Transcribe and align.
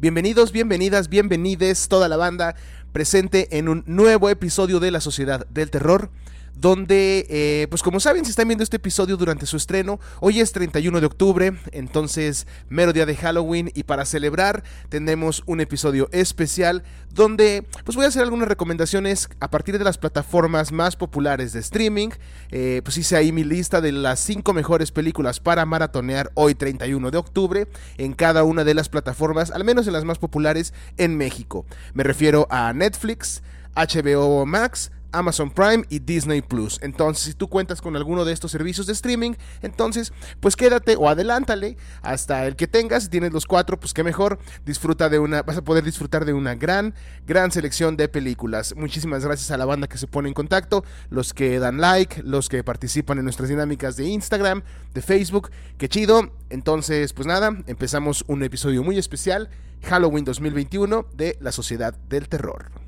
Bienvenidos, 0.00 0.50
bienvenidas, 0.50 1.10
bienvenides 1.10 1.88
toda 1.88 2.08
la 2.08 2.16
banda 2.16 2.56
presente 2.90 3.58
en 3.58 3.68
un 3.68 3.84
nuevo 3.86 4.30
episodio 4.30 4.80
de 4.80 4.90
La 4.90 5.02
Sociedad 5.02 5.46
del 5.50 5.70
Terror 5.70 6.08
donde, 6.60 7.26
eh, 7.30 7.66
pues 7.70 7.82
como 7.82 8.00
saben, 8.00 8.24
si 8.24 8.30
están 8.30 8.46
viendo 8.46 8.62
este 8.62 8.76
episodio 8.76 9.16
durante 9.16 9.46
su 9.46 9.56
estreno, 9.56 9.98
hoy 10.20 10.40
es 10.40 10.52
31 10.52 11.00
de 11.00 11.06
octubre, 11.06 11.52
entonces 11.72 12.46
mero 12.68 12.92
día 12.92 13.06
de 13.06 13.16
Halloween 13.16 13.70
y 13.74 13.84
para 13.84 14.04
celebrar 14.04 14.62
tendremos 14.90 15.42
un 15.46 15.60
episodio 15.60 16.08
especial 16.12 16.82
donde 17.14 17.64
pues 17.84 17.96
voy 17.96 18.04
a 18.04 18.08
hacer 18.08 18.22
algunas 18.22 18.46
recomendaciones 18.46 19.30
a 19.40 19.50
partir 19.50 19.78
de 19.78 19.84
las 19.84 19.96
plataformas 19.96 20.70
más 20.70 20.96
populares 20.96 21.54
de 21.54 21.60
streaming, 21.60 22.10
eh, 22.50 22.82
pues 22.84 22.98
hice 22.98 23.16
ahí 23.16 23.32
mi 23.32 23.42
lista 23.42 23.80
de 23.80 23.92
las 23.92 24.20
5 24.20 24.52
mejores 24.52 24.92
películas 24.92 25.40
para 25.40 25.64
maratonear 25.64 26.30
hoy 26.34 26.54
31 26.54 27.10
de 27.10 27.18
octubre 27.18 27.68
en 27.96 28.12
cada 28.12 28.44
una 28.44 28.64
de 28.64 28.74
las 28.74 28.90
plataformas, 28.90 29.50
al 29.50 29.64
menos 29.64 29.86
en 29.86 29.94
las 29.94 30.04
más 30.04 30.18
populares 30.18 30.74
en 30.98 31.16
México. 31.16 31.64
Me 31.94 32.02
refiero 32.02 32.46
a 32.50 32.72
Netflix, 32.74 33.42
HBO 33.74 34.44
Max, 34.44 34.90
Amazon 35.12 35.50
Prime 35.50 35.84
y 35.88 35.98
Disney 35.98 36.42
Plus. 36.42 36.78
Entonces, 36.82 37.24
si 37.24 37.34
tú 37.34 37.48
cuentas 37.48 37.80
con 37.80 37.96
alguno 37.96 38.24
de 38.24 38.32
estos 38.32 38.50
servicios 38.50 38.86
de 38.86 38.92
streaming, 38.92 39.32
entonces, 39.62 40.12
pues 40.40 40.56
quédate 40.56 40.96
o 40.96 41.08
adelántale 41.08 41.76
hasta 42.02 42.46
el 42.46 42.56
que 42.56 42.66
tengas. 42.66 43.04
Si 43.04 43.08
tienes 43.08 43.32
los 43.32 43.46
cuatro, 43.46 43.78
pues 43.78 43.94
qué 43.94 44.04
mejor. 44.04 44.38
Disfruta 44.64 45.08
de 45.08 45.18
una, 45.18 45.42
vas 45.42 45.56
a 45.56 45.64
poder 45.64 45.84
disfrutar 45.84 46.24
de 46.24 46.32
una 46.32 46.54
gran, 46.54 46.94
gran 47.26 47.50
selección 47.50 47.96
de 47.96 48.08
películas. 48.08 48.74
Muchísimas 48.76 49.24
gracias 49.24 49.50
a 49.50 49.56
la 49.56 49.64
banda 49.64 49.88
que 49.88 49.98
se 49.98 50.06
pone 50.06 50.28
en 50.28 50.34
contacto, 50.34 50.84
los 51.08 51.34
que 51.34 51.58
dan 51.58 51.80
like, 51.80 52.22
los 52.22 52.48
que 52.48 52.64
participan 52.64 53.18
en 53.18 53.24
nuestras 53.24 53.48
dinámicas 53.48 53.96
de 53.96 54.06
Instagram, 54.06 54.62
de 54.94 55.02
Facebook. 55.02 55.50
Qué 55.78 55.88
chido. 55.88 56.32
Entonces, 56.50 57.12
pues 57.12 57.26
nada, 57.26 57.56
empezamos 57.66 58.24
un 58.26 58.42
episodio 58.42 58.82
muy 58.82 58.98
especial, 58.98 59.50
Halloween 59.82 60.24
2021 60.24 61.06
de 61.14 61.36
La 61.40 61.52
Sociedad 61.52 61.94
del 62.08 62.28
Terror. 62.28 62.79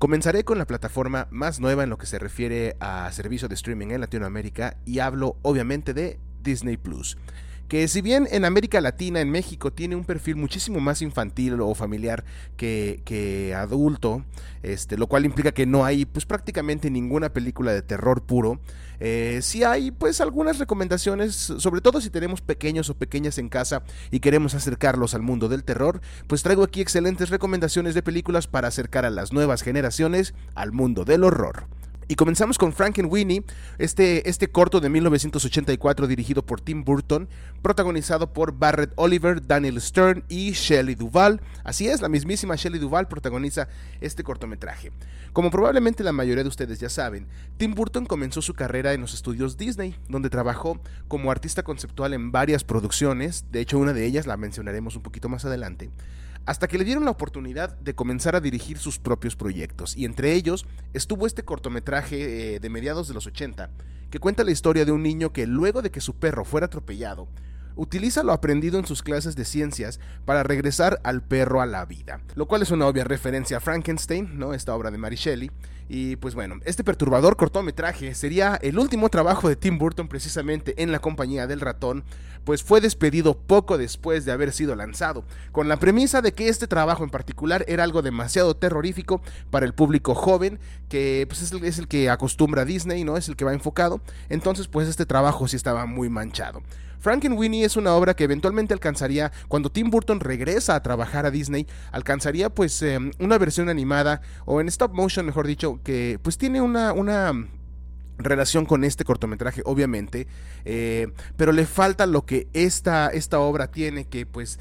Comenzaré 0.00 0.44
con 0.44 0.56
la 0.56 0.66
plataforma 0.66 1.28
más 1.30 1.60
nueva 1.60 1.84
en 1.84 1.90
lo 1.90 1.98
que 1.98 2.06
se 2.06 2.18
refiere 2.18 2.74
a 2.80 3.12
servicio 3.12 3.48
de 3.48 3.54
streaming 3.54 3.88
en 3.88 4.00
Latinoamérica 4.00 4.78
y 4.86 5.00
hablo 5.00 5.36
obviamente 5.42 5.92
de 5.92 6.18
Disney 6.42 6.78
Plus 6.78 7.18
que 7.70 7.86
si 7.86 8.00
bien 8.00 8.26
en 8.32 8.44
América 8.44 8.80
Latina, 8.80 9.20
en 9.20 9.30
México, 9.30 9.72
tiene 9.72 9.94
un 9.94 10.04
perfil 10.04 10.34
muchísimo 10.34 10.80
más 10.80 11.02
infantil 11.02 11.60
o 11.60 11.72
familiar 11.76 12.24
que, 12.56 13.54
adulto, 13.56 14.24
este, 14.64 14.98
lo 14.98 15.06
cual 15.06 15.24
implica 15.24 15.52
que 15.52 15.66
no 15.66 15.84
hay 15.84 16.04
pues 16.04 16.26
prácticamente 16.26 16.90
ninguna 16.90 17.32
película 17.32 17.72
de 17.72 17.82
terror 17.82 18.22
puro. 18.22 18.58
Eh, 18.98 19.38
sí 19.42 19.62
hay 19.62 19.92
pues 19.92 20.20
algunas 20.20 20.58
recomendaciones, 20.58 21.36
sobre 21.36 21.80
todo 21.80 22.00
si 22.00 22.10
tenemos 22.10 22.40
pequeños 22.40 22.90
o 22.90 22.94
pequeñas 22.94 23.38
en 23.38 23.48
casa 23.48 23.84
y 24.10 24.18
queremos 24.18 24.56
acercarlos 24.56 25.14
al 25.14 25.22
mundo 25.22 25.48
del 25.48 25.62
terror, 25.62 26.00
pues 26.26 26.42
traigo 26.42 26.64
aquí 26.64 26.80
excelentes 26.80 27.30
recomendaciones 27.30 27.94
de 27.94 28.02
películas 28.02 28.48
para 28.48 28.66
acercar 28.66 29.04
a 29.04 29.10
las 29.10 29.32
nuevas 29.32 29.62
generaciones 29.62 30.34
al 30.56 30.72
mundo 30.72 31.04
del 31.04 31.22
horror. 31.22 31.66
Y 32.10 32.16
comenzamos 32.16 32.58
con 32.58 32.72
Frankenweenie, 32.72 33.44
este, 33.78 34.28
este 34.28 34.50
corto 34.50 34.80
de 34.80 34.88
1984 34.88 36.08
dirigido 36.08 36.44
por 36.44 36.60
Tim 36.60 36.82
Burton, 36.82 37.28
protagonizado 37.62 38.32
por 38.32 38.50
Barrett 38.50 38.92
Oliver, 38.96 39.46
Daniel 39.46 39.80
Stern 39.80 40.24
y 40.28 40.50
Shelley 40.50 40.96
Duvall. 40.96 41.40
Así 41.62 41.86
es, 41.86 42.00
la 42.00 42.08
mismísima 42.08 42.56
Shelley 42.56 42.80
Duvall 42.80 43.06
protagoniza 43.06 43.68
este 44.00 44.24
cortometraje. 44.24 44.90
Como 45.32 45.52
probablemente 45.52 46.02
la 46.02 46.10
mayoría 46.10 46.42
de 46.42 46.48
ustedes 46.48 46.80
ya 46.80 46.88
saben, 46.88 47.28
Tim 47.58 47.76
Burton 47.76 48.06
comenzó 48.06 48.42
su 48.42 48.54
carrera 48.54 48.92
en 48.92 49.02
los 49.02 49.14
estudios 49.14 49.56
Disney, 49.56 49.94
donde 50.08 50.30
trabajó 50.30 50.80
como 51.06 51.30
artista 51.30 51.62
conceptual 51.62 52.12
en 52.12 52.32
varias 52.32 52.64
producciones, 52.64 53.44
de 53.52 53.60
hecho 53.60 53.78
una 53.78 53.92
de 53.92 54.04
ellas 54.04 54.26
la 54.26 54.36
mencionaremos 54.36 54.96
un 54.96 55.02
poquito 55.02 55.28
más 55.28 55.44
adelante 55.44 55.90
hasta 56.46 56.68
que 56.68 56.78
le 56.78 56.84
dieron 56.84 57.04
la 57.04 57.10
oportunidad 57.10 57.76
de 57.78 57.94
comenzar 57.94 58.34
a 58.34 58.40
dirigir 58.40 58.78
sus 58.78 58.98
propios 58.98 59.36
proyectos, 59.36 59.96
y 59.96 60.04
entre 60.04 60.34
ellos 60.34 60.66
estuvo 60.92 61.26
este 61.26 61.44
cortometraje 61.44 62.56
eh, 62.56 62.60
de 62.60 62.70
mediados 62.70 63.08
de 63.08 63.14
los 63.14 63.26
80, 63.26 63.70
que 64.10 64.18
cuenta 64.18 64.44
la 64.44 64.50
historia 64.50 64.84
de 64.84 64.92
un 64.92 65.02
niño 65.02 65.32
que 65.32 65.46
luego 65.46 65.82
de 65.82 65.90
que 65.90 66.00
su 66.00 66.14
perro 66.14 66.44
fuera 66.44 66.66
atropellado, 66.66 67.28
utiliza 67.80 68.22
lo 68.22 68.32
aprendido 68.32 68.78
en 68.78 68.86
sus 68.86 69.02
clases 69.02 69.36
de 69.36 69.46
ciencias 69.46 70.00
para 70.26 70.42
regresar 70.42 71.00
al 71.02 71.22
perro 71.22 71.62
a 71.62 71.66
la 71.66 71.86
vida, 71.86 72.20
lo 72.34 72.46
cual 72.46 72.60
es 72.60 72.70
una 72.70 72.86
obvia 72.86 73.04
referencia 73.04 73.56
a 73.56 73.60
Frankenstein, 73.60 74.38
¿no? 74.38 74.52
esta 74.52 74.74
obra 74.74 74.90
de 74.90 74.98
Mary 74.98 75.16
Shelley, 75.16 75.50
y 75.88 76.16
pues 76.16 76.34
bueno, 76.34 76.56
este 76.66 76.84
perturbador 76.84 77.36
cortometraje 77.36 78.14
sería 78.14 78.56
el 78.62 78.78
último 78.78 79.08
trabajo 79.08 79.48
de 79.48 79.56
Tim 79.56 79.78
Burton 79.78 80.08
precisamente 80.08 80.82
en 80.82 80.92
la 80.92 80.98
compañía 80.98 81.46
del 81.46 81.60
ratón, 81.60 82.04
pues 82.44 82.62
fue 82.62 82.82
despedido 82.82 83.38
poco 83.38 83.78
después 83.78 84.26
de 84.26 84.32
haber 84.32 84.52
sido 84.52 84.76
lanzado, 84.76 85.24
con 85.50 85.66
la 85.66 85.78
premisa 85.78 86.20
de 86.20 86.32
que 86.32 86.48
este 86.48 86.66
trabajo 86.66 87.02
en 87.02 87.10
particular 87.10 87.64
era 87.66 87.82
algo 87.82 88.02
demasiado 88.02 88.54
terrorífico 88.54 89.22
para 89.50 89.64
el 89.64 89.72
público 89.72 90.14
joven, 90.14 90.60
que 90.90 91.24
pues 91.26 91.40
es 91.40 91.78
el, 91.78 91.88
que 91.88 92.10
acostumbra 92.10 92.62
a 92.62 92.66
Disney, 92.66 93.04
¿no? 93.04 93.16
Es 93.16 93.28
el 93.30 93.36
que 93.36 93.46
va 93.46 93.54
enfocado, 93.54 94.02
entonces 94.28 94.68
pues 94.68 94.86
este 94.86 95.06
trabajo 95.06 95.48
sí 95.48 95.56
estaba 95.56 95.86
muy 95.86 96.10
manchado. 96.10 96.62
Frankenweenie 97.00 97.64
es 97.64 97.76
una 97.76 97.94
obra 97.94 98.14
que 98.14 98.24
eventualmente 98.24 98.74
alcanzaría, 98.74 99.32
cuando 99.48 99.70
Tim 99.70 99.90
Burton 99.90 100.20
regresa 100.20 100.74
a 100.74 100.82
trabajar 100.82 101.26
a 101.26 101.30
Disney, 101.30 101.66
alcanzaría 101.92 102.50
pues 102.50 102.80
em, 102.82 103.10
una 103.18 103.38
versión 103.38 103.68
animada, 103.68 104.20
o 104.44 104.60
en 104.60 104.68
stop 104.68 104.92
motion 104.92 105.26
mejor 105.26 105.46
dicho, 105.46 105.80
que 105.82 106.18
pues 106.22 106.38
tiene 106.38 106.60
una, 106.60 106.92
una 106.92 107.32
relación 108.18 108.66
con 108.66 108.84
este 108.84 109.04
cortometraje, 109.04 109.62
obviamente, 109.64 110.26
eh, 110.64 111.08
pero 111.36 111.52
le 111.52 111.66
falta 111.66 112.06
lo 112.06 112.26
que 112.26 112.48
esta, 112.52 113.08
esta 113.08 113.40
obra 113.40 113.70
tiene, 113.70 114.04
que 114.04 114.26
pues 114.26 114.58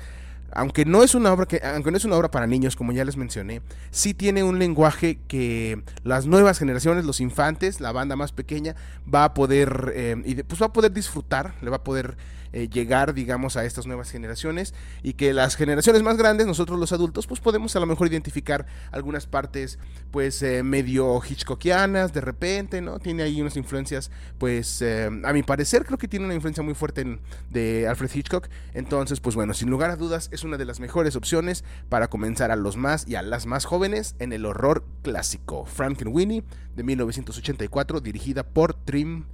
aunque 0.53 0.85
no 0.85 1.03
es 1.03 1.15
una 1.15 1.31
obra 1.31 1.45
que 1.45 1.61
aunque 1.63 1.91
no 1.91 1.97
es 1.97 2.05
una 2.05 2.15
obra 2.15 2.31
para 2.31 2.47
niños 2.47 2.75
como 2.75 2.91
ya 2.91 3.05
les 3.05 3.17
mencioné 3.17 3.61
sí 3.91 4.13
tiene 4.13 4.43
un 4.43 4.59
lenguaje 4.59 5.19
que 5.27 5.81
las 6.03 6.25
nuevas 6.25 6.59
generaciones 6.59 7.05
los 7.05 7.19
infantes 7.19 7.81
la 7.81 7.91
banda 7.91 8.15
más 8.15 8.31
pequeña 8.31 8.75
va 9.13 9.25
a 9.25 9.33
poder 9.33 9.91
eh, 9.95 10.21
y 10.25 10.35
pues 10.43 10.61
va 10.61 10.67
a 10.67 10.73
poder 10.73 10.91
disfrutar 10.91 11.53
le 11.61 11.69
va 11.69 11.77
a 11.77 11.83
poder 11.83 12.17
eh, 12.53 12.69
llegar, 12.69 13.13
digamos, 13.13 13.57
a 13.57 13.65
estas 13.65 13.85
nuevas 13.87 14.11
generaciones 14.11 14.73
y 15.03 15.13
que 15.13 15.33
las 15.33 15.55
generaciones 15.55 16.03
más 16.03 16.17
grandes, 16.17 16.47
nosotros 16.47 16.79
los 16.79 16.91
adultos, 16.91 17.27
pues 17.27 17.39
podemos 17.39 17.75
a 17.75 17.79
lo 17.79 17.85
mejor 17.85 18.07
identificar 18.07 18.65
algunas 18.91 19.27
partes, 19.27 19.79
pues, 20.11 20.41
eh, 20.41 20.63
medio 20.63 21.21
hitchcockianas 21.21 22.13
de 22.13 22.21
repente, 22.21 22.81
¿no? 22.81 22.99
Tiene 22.99 23.23
ahí 23.23 23.41
unas 23.41 23.57
influencias, 23.57 24.11
pues, 24.37 24.81
eh, 24.81 25.09
a 25.23 25.33
mi 25.33 25.43
parecer, 25.43 25.85
creo 25.85 25.97
que 25.97 26.07
tiene 26.07 26.25
una 26.25 26.33
influencia 26.33 26.63
muy 26.63 26.73
fuerte 26.73 27.19
de 27.49 27.87
Alfred 27.87 28.09
Hitchcock. 28.13 28.47
Entonces, 28.73 29.19
pues 29.19 29.35
bueno, 29.35 29.53
sin 29.53 29.69
lugar 29.69 29.91
a 29.91 29.95
dudas, 29.95 30.29
es 30.31 30.43
una 30.43 30.57
de 30.57 30.65
las 30.65 30.79
mejores 30.79 31.15
opciones 31.15 31.63
para 31.89 32.09
comenzar 32.09 32.51
a 32.51 32.55
los 32.55 32.77
más 32.77 33.07
y 33.07 33.15
a 33.15 33.21
las 33.21 33.45
más 33.45 33.65
jóvenes 33.65 34.15
en 34.19 34.33
el 34.33 34.45
horror 34.45 34.85
clásico. 35.03 35.65
Frankenweenie 35.65 36.43
de 36.75 36.83
1984, 36.83 38.01
dirigida 38.01 38.43
por 38.43 38.73
Trim, 38.73 39.25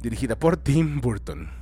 dirigida 0.00 0.38
por 0.38 0.56
Tim 0.56 1.00
Burton. 1.00 1.59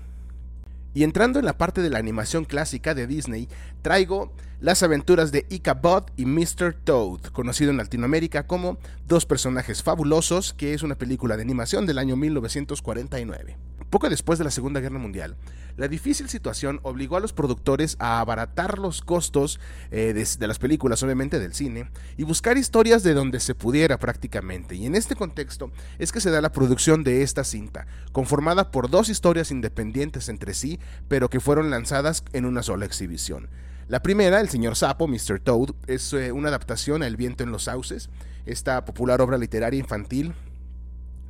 Y 0.95 1.05
entrando 1.05 1.39
en 1.39 1.45
la 1.45 1.59
parte 1.59 1.83
de 1.83 1.91
la 1.91 1.99
animación 1.99 2.45
clásica 2.45 2.95
de 2.95 3.07
Disney, 3.07 3.49
traigo 3.83 4.33
las 4.61 4.83
aventuras 4.83 5.31
de 5.31 5.47
Ichabod 5.51 6.05
y 6.17 6.27
Mr. 6.27 6.75
Toad, 6.75 7.21
conocido 7.33 7.71
en 7.71 7.77
Latinoamérica 7.77 8.47
como 8.47 8.79
Dos 9.07 9.25
personajes 9.25 9.83
fabulosos, 9.83 10.53
que 10.53 10.75
es 10.75 10.83
una 10.83 10.95
película 10.95 11.37
de 11.37 11.43
animación 11.43 11.87
del 11.87 11.97
año 11.97 12.15
1949. 12.15 13.57
Poco 13.89 14.11
después 14.11 14.39
de 14.39 14.45
la 14.45 14.51
Segunda 14.51 14.81
Guerra 14.81 14.99
Mundial, 14.99 15.35
la 15.79 15.89
difícil 15.89 16.29
situación 16.29 16.79
obligó 16.83 17.17
a 17.17 17.21
los 17.21 17.33
productores 17.33 17.97
a 18.01 18.21
abaratar 18.21 18.79
los 18.79 19.01
costos 19.01 19.61
eh, 19.91 20.13
de, 20.13 20.47
las 20.47 20.59
películas, 20.59 21.03
obviamente 21.03 21.39
del 21.39 21.55
cine, 21.55 21.89
y 22.19 22.25
buscar 22.25 22.59
historias 22.59 23.03
de 23.03 23.15
donde 23.15 23.41
se 23.41 23.55
pudiera 23.55 23.99
prácticamente. 23.99 24.75
Y 24.75 24.85
en 24.85 24.95
este 24.95 25.17
contexto 25.17 25.73
es 25.99 26.13
que 26.13 26.21
se 26.21 26.31
da 26.31 26.43
la 26.43 26.53
producción 26.53 27.03
de 27.03 27.23
esta 27.23 27.45
cinta, 27.45 27.87
conformada 28.13 28.71
por 28.71 28.91
dos 28.91 29.09
historias 29.09 29.51
independientes 29.51 30.29
entre 30.29 30.53
sí, 30.53 30.79
pero 31.09 31.31
que 31.31 31.41
fueron 31.41 31.71
lanzadas 31.71 32.25
en 32.35 32.45
una 32.45 32.63
sola 32.63 32.85
exhibición. 32.85 33.49
La 33.89 34.03
primera, 34.03 34.41
El 34.41 34.51
señor 34.51 34.77
Sapo, 34.77 35.09
Mr. 35.09 35.41
Toad, 35.41 35.71
es 35.87 36.13
eh, 36.13 36.31
una 36.31 36.49
adaptación 36.49 37.03
a 37.03 37.07
El 37.07 37.17
viento 37.17 37.43
en 37.43 37.51
los 37.51 37.65
sauces, 37.65 38.11
esta 38.45 38.85
popular 38.85 39.21
obra 39.21 39.39
literaria 39.39 39.81
infantil 39.81 40.35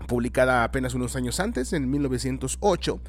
publicada 0.07 0.65
apenas 0.65 0.95
unos 0.95 1.17
años 1.17 1.39
antes, 1.39 1.73
en 1.73 1.91
1908, 1.91 3.01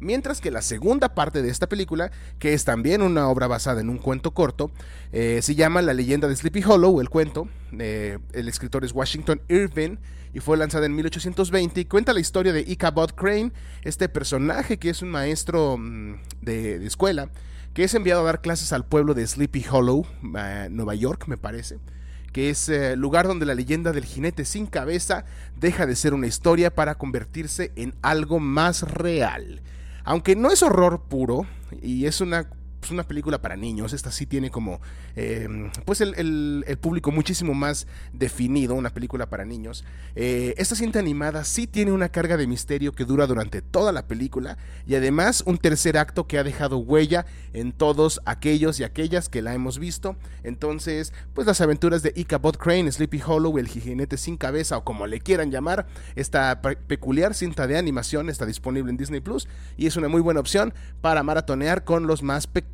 Mientras 0.00 0.40
que 0.40 0.52
la 0.52 0.62
segunda 0.62 1.14
parte 1.14 1.42
de 1.42 1.50
esta 1.50 1.68
película, 1.68 2.12
que 2.38 2.54
es 2.54 2.64
también 2.64 3.02
una 3.02 3.28
obra 3.28 3.48
basada 3.48 3.80
en 3.80 3.90
un 3.90 3.98
cuento 3.98 4.30
corto, 4.32 4.70
eh, 5.12 5.40
se 5.42 5.56
llama 5.56 5.82
La 5.82 5.92
leyenda 5.92 6.28
de 6.28 6.36
Sleepy 6.36 6.62
Hollow, 6.62 7.00
el 7.00 7.08
cuento. 7.08 7.48
Eh, 7.76 8.18
el 8.32 8.48
escritor 8.48 8.84
es 8.84 8.92
Washington 8.92 9.40
Irving 9.48 9.96
y 10.32 10.40
fue 10.40 10.56
lanzada 10.56 10.86
en 10.86 10.94
1820 10.94 11.80
y 11.80 11.84
cuenta 11.86 12.12
la 12.12 12.20
historia 12.20 12.52
de 12.52 12.60
Ichabod 12.60 13.10
Crane, 13.10 13.50
este 13.82 14.08
personaje 14.08 14.78
que 14.78 14.90
es 14.90 15.02
un 15.02 15.08
maestro 15.08 15.76
mm, 15.76 16.14
de, 16.42 16.86
escuela, 16.86 17.28
que 17.78 17.84
es 17.84 17.94
enviado 17.94 18.22
a 18.22 18.24
dar 18.24 18.40
clases 18.40 18.72
al 18.72 18.84
pueblo 18.84 19.14
de 19.14 19.24
Sleepy 19.24 19.64
Hollow, 19.70 20.04
Nueva 20.20 20.96
York, 20.96 21.28
me 21.28 21.36
parece 21.36 21.78
que 22.32 22.50
es 22.50 22.68
eh, 22.68 22.96
lugar 22.96 23.28
donde 23.28 23.46
la 23.46 23.54
leyenda 23.54 23.92
del 23.92 24.04
jinete 24.04 24.44
sin 24.44 24.66
cabeza 24.66 25.24
deja 25.60 25.86
de 25.86 25.94
ser 25.94 26.12
una 26.12 26.26
historia 26.26 26.74
para 26.74 26.96
convertirse 26.96 27.70
en 27.76 27.94
algo 28.02 28.40
más 28.40 28.82
real. 28.82 29.62
Aunque 30.02 30.34
no 30.34 30.50
es 30.50 30.64
horror 30.64 31.02
puro 31.08 31.46
y 31.80 32.06
es 32.06 32.20
una 32.20 32.48
pues, 32.80 32.92
una 32.92 33.02
película 33.02 33.40
para 33.40 33.56
niños. 33.56 33.92
Esta 33.92 34.10
sí 34.10 34.26
tiene 34.26 34.50
como 34.50 34.80
em, 35.16 35.70
pues 35.84 36.00
el, 36.00 36.78
público 36.80 37.10
muchísimo 37.10 37.54
más 37.54 37.86
definido, 38.12 38.74
una 38.74 38.90
película 38.90 39.28
para 39.28 39.44
niños. 39.44 39.84
Eh, 40.14 40.54
esta 40.56 40.74
cinta 40.74 40.98
animada 40.98 41.44
sí 41.44 41.66
tiene 41.66 41.92
una 41.92 42.08
carga 42.08 42.36
de 42.36 42.46
misterio 42.46 42.92
que 42.92 43.04
dura 43.04 43.26
durante 43.26 43.62
toda 43.62 43.92
la 43.92 44.06
película 44.06 44.58
y 44.86 44.94
además 44.94 45.42
un 45.46 45.58
tercer 45.58 45.98
acto 45.98 46.26
que 46.26 46.38
ha 46.38 46.44
dejado 46.44 46.78
huella 46.78 47.26
en 47.52 47.72
todos 47.72 48.20
aquellos 48.24 48.78
y 48.80 48.84
aquellas 48.84 49.28
que 49.28 49.42
la 49.42 49.54
hemos 49.54 49.78
visto. 49.78 50.16
Entonces, 50.42 51.12
pues 51.34 51.46
las 51.46 51.60
aventuras 51.60 52.02
de 52.02 52.12
Ichabod 52.14 52.56
Crane, 52.56 52.90
Sleepy 52.90 53.20
Hollow, 53.24 53.58
el 53.58 53.68
jinete 53.68 54.16
sin 54.16 54.36
cabeza 54.36 54.76
o 54.78 54.84
como 54.84 55.06
le 55.06 55.20
quieran 55.20 55.50
llamar, 55.50 55.86
esta 56.14 56.60
peculiar 56.62 57.34
cinta 57.34 57.66
de 57.66 57.76
animación 57.76 58.28
está 58.28 58.46
disponible 58.46 58.90
en 58.90 58.96
Disney 58.96 59.20
Plus 59.20 59.48
y 59.76 59.86
es 59.86 59.96
una 59.96 60.08
muy 60.08 60.20
buena 60.20 60.40
opción 60.40 60.72
para 61.00 61.22
maratonear 61.22 61.84
con 61.84 62.06
los 62.06 62.22
más 62.22 62.46
pequeños. 62.46 62.67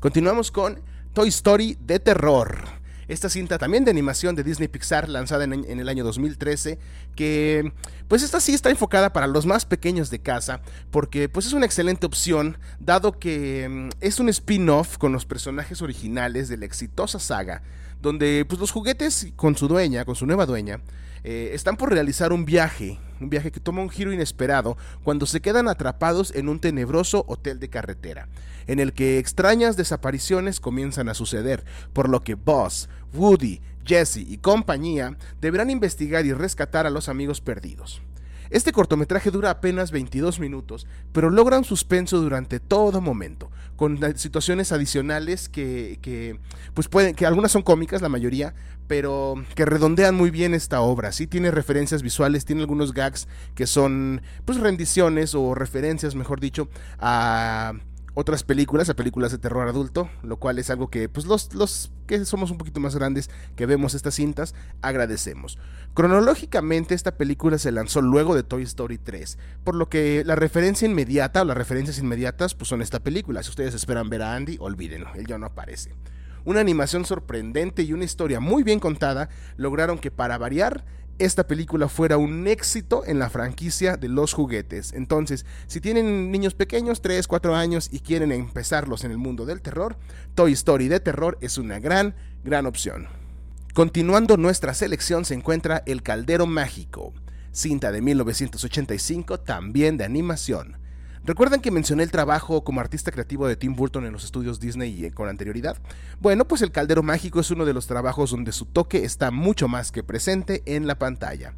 Continuamos 0.00 0.50
con 0.50 0.80
Toy 1.12 1.28
Story 1.28 1.78
de 1.80 1.98
terror. 1.98 2.78
Esta 3.08 3.30
cinta 3.30 3.56
también 3.56 3.86
de 3.86 3.90
animación 3.90 4.36
de 4.36 4.44
Disney 4.44 4.68
Pixar 4.68 5.08
lanzada 5.08 5.44
en, 5.44 5.52
el 5.54 5.88
año 5.88 6.04
2013, 6.04 6.78
que 7.16 7.72
pues 8.06 8.22
esta 8.22 8.38
sí 8.38 8.52
está 8.52 8.68
enfocada 8.68 9.14
para 9.14 9.26
los 9.26 9.46
más 9.46 9.64
pequeños 9.64 10.10
de 10.10 10.18
casa, 10.18 10.60
porque 10.90 11.30
pues 11.30 11.46
es 11.46 11.54
una 11.54 11.64
excelente 11.64 12.04
opción, 12.04 12.58
dado 12.80 13.18
que 13.18 13.66
mm, 13.66 13.88
es 14.02 14.20
un 14.20 14.28
spin-off 14.28 14.98
con 14.98 15.12
los 15.12 15.24
personajes 15.24 15.80
originales 15.80 16.50
de 16.50 16.58
la 16.58 16.66
exitosa 16.66 17.18
saga, 17.18 17.62
donde 18.02 18.44
pues 18.46 18.60
los 18.60 18.72
juguetes 18.72 19.28
con 19.36 19.56
su 19.56 19.68
dueña, 19.68 20.04
con 20.04 20.14
su 20.14 20.26
nueva 20.26 20.44
dueña, 20.44 20.82
eh, 21.24 21.52
están 21.54 21.78
por 21.78 21.90
realizar 21.90 22.32
un 22.32 22.44
viaje, 22.44 22.98
un 23.20 23.30
viaje 23.30 23.50
que 23.50 23.60
toma 23.60 23.82
un 23.82 23.90
giro 23.90 24.12
inesperado 24.12 24.76
cuando 25.02 25.26
se 25.26 25.40
quedan 25.40 25.68
atrapados 25.68 26.34
en 26.34 26.48
un 26.48 26.60
tenebroso 26.60 27.24
hotel 27.28 27.60
de 27.60 27.68
carretera, 27.68 28.28
en 28.66 28.80
el 28.80 28.92
que 28.92 29.18
extrañas 29.18 29.76
desapariciones 29.76 30.60
comienzan 30.60 31.08
a 31.08 31.14
suceder, 31.14 31.64
por 31.92 32.08
lo 32.08 32.22
que 32.22 32.34
Buzz, 32.34 32.88
Woody, 33.14 33.60
Jesse 33.84 34.18
y 34.18 34.38
compañía 34.38 35.16
deberán 35.40 35.70
investigar 35.70 36.26
y 36.26 36.32
rescatar 36.32 36.86
a 36.86 36.90
los 36.90 37.08
amigos 37.08 37.40
perdidos. 37.40 38.02
Este 38.50 38.72
cortometraje 38.72 39.30
dura 39.30 39.50
apenas 39.50 39.90
22 39.90 40.40
minutos, 40.40 40.86
pero 41.12 41.30
logra 41.30 41.58
un 41.58 41.64
suspenso 41.64 42.20
durante 42.20 42.60
todo 42.60 43.00
momento, 43.00 43.50
con 43.76 43.98
situaciones 44.16 44.72
adicionales 44.72 45.48
que, 45.48 46.38
pues 46.74 46.88
pueden, 46.88 47.14
que 47.14 47.26
algunas 47.26 47.52
son 47.52 47.62
cómicas, 47.62 48.02
la 48.02 48.08
mayoría, 48.08 48.54
pero 48.86 49.34
que 49.54 49.64
redondean 49.64 50.14
muy 50.14 50.30
bien 50.30 50.54
esta 50.54 50.80
obra. 50.80 51.12
Sí 51.12 51.26
tiene 51.26 51.50
referencias 51.50 52.02
visuales, 52.02 52.44
tiene 52.44 52.62
algunos 52.62 52.94
gags 52.94 53.28
que 53.54 53.66
son 53.66 54.22
pues 54.44 54.58
rendiciones 54.58 55.34
o 55.34 55.54
referencias, 55.54 56.14
mejor 56.14 56.40
dicho, 56.40 56.68
a 56.98 57.74
otras 58.18 58.42
películas, 58.42 58.88
a 58.90 58.96
películas 58.96 59.30
de 59.30 59.38
terror 59.38 59.68
adulto, 59.68 60.10
lo 60.24 60.38
cual 60.38 60.58
es 60.58 60.70
algo 60.70 60.90
que 60.90 61.08
pues 61.08 61.24
los, 61.24 61.54
los 61.54 61.92
que 62.08 62.24
somos 62.24 62.50
un 62.50 62.58
poquito 62.58 62.80
más 62.80 62.96
grandes 62.96 63.30
que 63.54 63.64
vemos 63.64 63.94
estas 63.94 64.16
cintas 64.16 64.56
agradecemos. 64.82 65.56
Cronológicamente 65.94 66.96
esta 66.96 67.16
película 67.16 67.58
se 67.58 67.70
lanzó 67.70 68.02
luego 68.02 68.34
de 68.34 68.42
Toy 68.42 68.64
Story 68.64 68.98
3, 68.98 69.38
por 69.62 69.76
lo 69.76 69.88
que 69.88 70.24
la 70.26 70.34
referencia 70.34 70.88
inmediata 70.88 71.42
o 71.42 71.44
las 71.44 71.56
referencias 71.56 72.00
inmediatas 72.00 72.56
pues 72.56 72.66
son 72.66 72.82
esta 72.82 72.98
película. 72.98 73.40
Si 73.44 73.50
ustedes 73.50 73.74
esperan 73.74 74.10
ver 74.10 74.22
a 74.22 74.34
Andy, 74.34 74.56
olvídenlo, 74.58 75.14
él 75.14 75.24
ya 75.24 75.38
no 75.38 75.46
aparece. 75.46 75.94
Una 76.44 76.58
animación 76.58 77.04
sorprendente 77.04 77.84
y 77.84 77.92
una 77.92 78.04
historia 78.04 78.40
muy 78.40 78.64
bien 78.64 78.80
contada 78.80 79.28
lograron 79.56 79.96
que 79.96 80.10
para 80.10 80.38
variar 80.38 80.84
esta 81.18 81.46
película 81.46 81.88
fuera 81.88 82.16
un 82.16 82.46
éxito 82.46 83.04
en 83.06 83.18
la 83.18 83.28
franquicia 83.28 83.96
de 83.96 84.08
los 84.08 84.32
juguetes. 84.32 84.92
Entonces, 84.92 85.44
si 85.66 85.80
tienen 85.80 86.30
niños 86.30 86.54
pequeños, 86.54 87.02
3, 87.02 87.26
4 87.26 87.54
años 87.54 87.88
y 87.92 88.00
quieren 88.00 88.32
empezarlos 88.32 89.04
en 89.04 89.10
el 89.10 89.18
mundo 89.18 89.44
del 89.44 89.60
terror, 89.60 89.96
Toy 90.34 90.52
Story 90.52 90.88
de 90.88 91.00
terror 91.00 91.36
es 91.40 91.58
una 91.58 91.78
gran, 91.78 92.14
gran 92.44 92.66
opción. 92.66 93.08
Continuando 93.74 94.36
nuestra 94.36 94.74
selección 94.74 95.24
se 95.24 95.34
encuentra 95.34 95.82
El 95.86 96.02
Caldero 96.02 96.46
Mágico, 96.46 97.12
cinta 97.52 97.92
de 97.92 98.00
1985, 98.00 99.40
también 99.40 99.96
de 99.96 100.04
animación. 100.04 100.77
¿Recuerdan 101.28 101.60
que 101.60 101.70
mencioné 101.70 102.04
el 102.04 102.10
trabajo 102.10 102.64
como 102.64 102.80
artista 102.80 103.12
creativo 103.12 103.46
de 103.46 103.54
Tim 103.54 103.76
Burton 103.76 104.06
en 104.06 104.14
los 104.14 104.24
estudios 104.24 104.60
Disney 104.60 105.10
con 105.10 105.28
anterioridad? 105.28 105.76
Bueno, 106.22 106.46
pues 106.46 106.62
El 106.62 106.72
Caldero 106.72 107.02
Mágico 107.02 107.38
es 107.38 107.50
uno 107.50 107.66
de 107.66 107.74
los 107.74 107.86
trabajos 107.86 108.30
donde 108.30 108.50
su 108.50 108.64
toque 108.64 109.04
está 109.04 109.30
mucho 109.30 109.68
más 109.68 109.92
que 109.92 110.02
presente 110.02 110.62
en 110.64 110.86
la 110.86 110.98
pantalla. 110.98 111.52